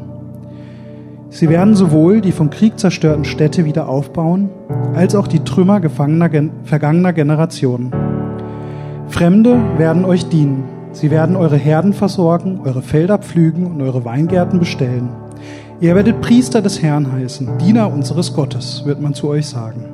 Sie 1.28 1.48
werden 1.50 1.74
sowohl 1.74 2.20
die 2.20 2.32
vom 2.32 2.48
Krieg 2.48 2.78
zerstörten 2.78 3.24
Städte 3.24 3.64
wieder 3.66 3.88
aufbauen, 3.88 4.48
als 4.94 5.14
auch 5.14 5.26
die 5.26 5.44
Trümmer 5.44 5.80
gefangener, 5.80 6.30
vergangener 6.64 7.12
Generationen. 7.12 7.92
Fremde 9.08 9.60
werden 9.76 10.04
euch 10.04 10.28
dienen. 10.28 10.64
Sie 10.92 11.10
werden 11.10 11.36
eure 11.36 11.56
Herden 11.56 11.92
versorgen, 11.92 12.60
eure 12.64 12.82
Felder 12.82 13.18
pflügen 13.18 13.66
und 13.66 13.82
eure 13.82 14.04
Weingärten 14.04 14.58
bestellen. 14.58 15.10
Ihr 15.80 15.94
werdet 15.94 16.20
Priester 16.22 16.62
des 16.62 16.82
Herrn 16.82 17.12
heißen, 17.12 17.58
Diener 17.58 17.92
unseres 17.92 18.32
Gottes, 18.32 18.84
wird 18.86 19.02
man 19.02 19.12
zu 19.12 19.28
euch 19.28 19.46
sagen. 19.46 19.84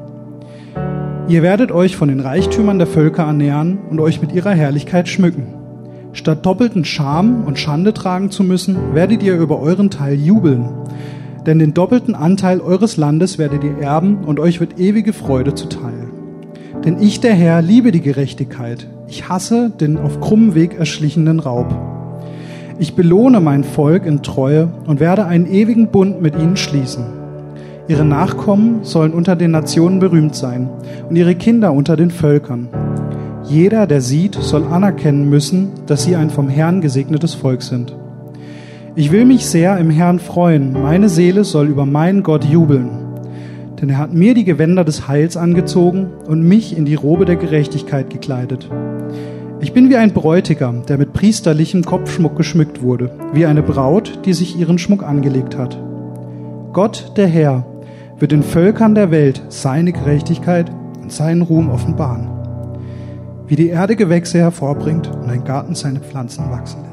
Ihr 1.26 1.42
werdet 1.42 1.72
euch 1.72 1.96
von 1.96 2.08
den 2.08 2.20
Reichtümern 2.20 2.78
der 2.78 2.86
Völker 2.86 3.24
ernähren 3.24 3.78
und 3.90 3.98
euch 3.98 4.20
mit 4.20 4.32
ihrer 4.32 4.52
Herrlichkeit 4.52 5.08
schmücken. 5.08 5.59
Statt 6.12 6.44
doppelten 6.44 6.84
Scham 6.84 7.44
und 7.44 7.58
Schande 7.58 7.94
tragen 7.94 8.30
zu 8.30 8.42
müssen, 8.42 8.94
werdet 8.94 9.22
ihr 9.22 9.36
über 9.36 9.60
euren 9.60 9.90
Teil 9.90 10.14
jubeln. 10.14 10.68
Denn 11.46 11.58
den 11.58 11.72
doppelten 11.72 12.14
Anteil 12.14 12.60
eures 12.60 12.96
Landes 12.96 13.38
werdet 13.38 13.64
ihr 13.64 13.78
erben 13.78 14.24
und 14.24 14.40
euch 14.40 14.60
wird 14.60 14.78
ewige 14.78 15.12
Freude 15.12 15.54
zuteil. 15.54 16.08
Denn 16.84 17.00
ich, 17.00 17.20
der 17.20 17.34
Herr, 17.34 17.62
liebe 17.62 17.92
die 17.92 18.00
Gerechtigkeit. 18.00 18.86
Ich 19.06 19.28
hasse 19.28 19.70
den 19.70 19.98
auf 19.98 20.20
krummem 20.20 20.54
Weg 20.54 20.78
erschlichenen 20.78 21.40
Raub. 21.40 21.74
Ich 22.78 22.94
belohne 22.94 23.40
mein 23.40 23.64
Volk 23.64 24.06
in 24.06 24.22
Treue 24.22 24.68
und 24.86 25.00
werde 25.00 25.26
einen 25.26 25.46
ewigen 25.46 25.88
Bund 25.88 26.22
mit 26.22 26.34
ihnen 26.34 26.56
schließen. 26.56 27.04
Ihre 27.88 28.04
Nachkommen 28.04 28.84
sollen 28.84 29.12
unter 29.12 29.36
den 29.36 29.50
Nationen 29.50 29.98
berühmt 29.98 30.34
sein 30.34 30.68
und 31.08 31.16
ihre 31.16 31.34
Kinder 31.34 31.72
unter 31.72 31.96
den 31.96 32.10
Völkern. 32.10 32.68
Jeder, 33.50 33.88
der 33.88 34.00
sieht, 34.00 34.36
soll 34.36 34.62
anerkennen 34.62 35.28
müssen, 35.28 35.70
dass 35.86 36.04
sie 36.04 36.14
ein 36.14 36.30
vom 36.30 36.48
Herrn 36.48 36.80
gesegnetes 36.80 37.34
Volk 37.34 37.62
sind. 37.62 37.96
Ich 38.94 39.10
will 39.10 39.24
mich 39.24 39.44
sehr 39.44 39.76
im 39.78 39.90
Herrn 39.90 40.20
freuen, 40.20 40.72
meine 40.72 41.08
Seele 41.08 41.42
soll 41.42 41.66
über 41.66 41.84
meinen 41.84 42.22
Gott 42.22 42.44
jubeln. 42.44 42.90
Denn 43.80 43.88
er 43.88 43.98
hat 43.98 44.14
mir 44.14 44.34
die 44.34 44.44
Gewänder 44.44 44.84
des 44.84 45.08
Heils 45.08 45.36
angezogen 45.36 46.10
und 46.28 46.46
mich 46.46 46.78
in 46.78 46.84
die 46.84 46.94
Robe 46.94 47.24
der 47.24 47.34
Gerechtigkeit 47.34 48.08
gekleidet. 48.08 48.70
Ich 49.60 49.72
bin 49.72 49.90
wie 49.90 49.96
ein 49.96 50.12
Bräutigam, 50.12 50.86
der 50.86 50.96
mit 50.96 51.12
priesterlichem 51.12 51.84
Kopfschmuck 51.84 52.36
geschmückt 52.36 52.82
wurde, 52.82 53.10
wie 53.32 53.46
eine 53.46 53.64
Braut, 53.64 54.20
die 54.26 54.32
sich 54.32 54.60
ihren 54.60 54.78
Schmuck 54.78 55.02
angelegt 55.02 55.58
hat. 55.58 55.76
Gott, 56.72 57.14
der 57.16 57.26
Herr, 57.26 57.66
wird 58.16 58.30
den 58.30 58.44
Völkern 58.44 58.94
der 58.94 59.10
Welt 59.10 59.42
seine 59.48 59.90
Gerechtigkeit 59.90 60.70
und 61.02 61.10
seinen 61.10 61.42
Ruhm 61.42 61.68
offenbaren. 61.68 62.29
Wie 63.50 63.56
die 63.56 63.70
Erde 63.70 63.96
Gewächse 63.96 64.38
hervorbringt 64.38 65.08
und 65.08 65.28
ein 65.28 65.42
Garten 65.42 65.74
seine 65.74 65.98
Pflanzen 65.98 66.48
wachsen 66.52 66.82
lässt. 66.82 66.89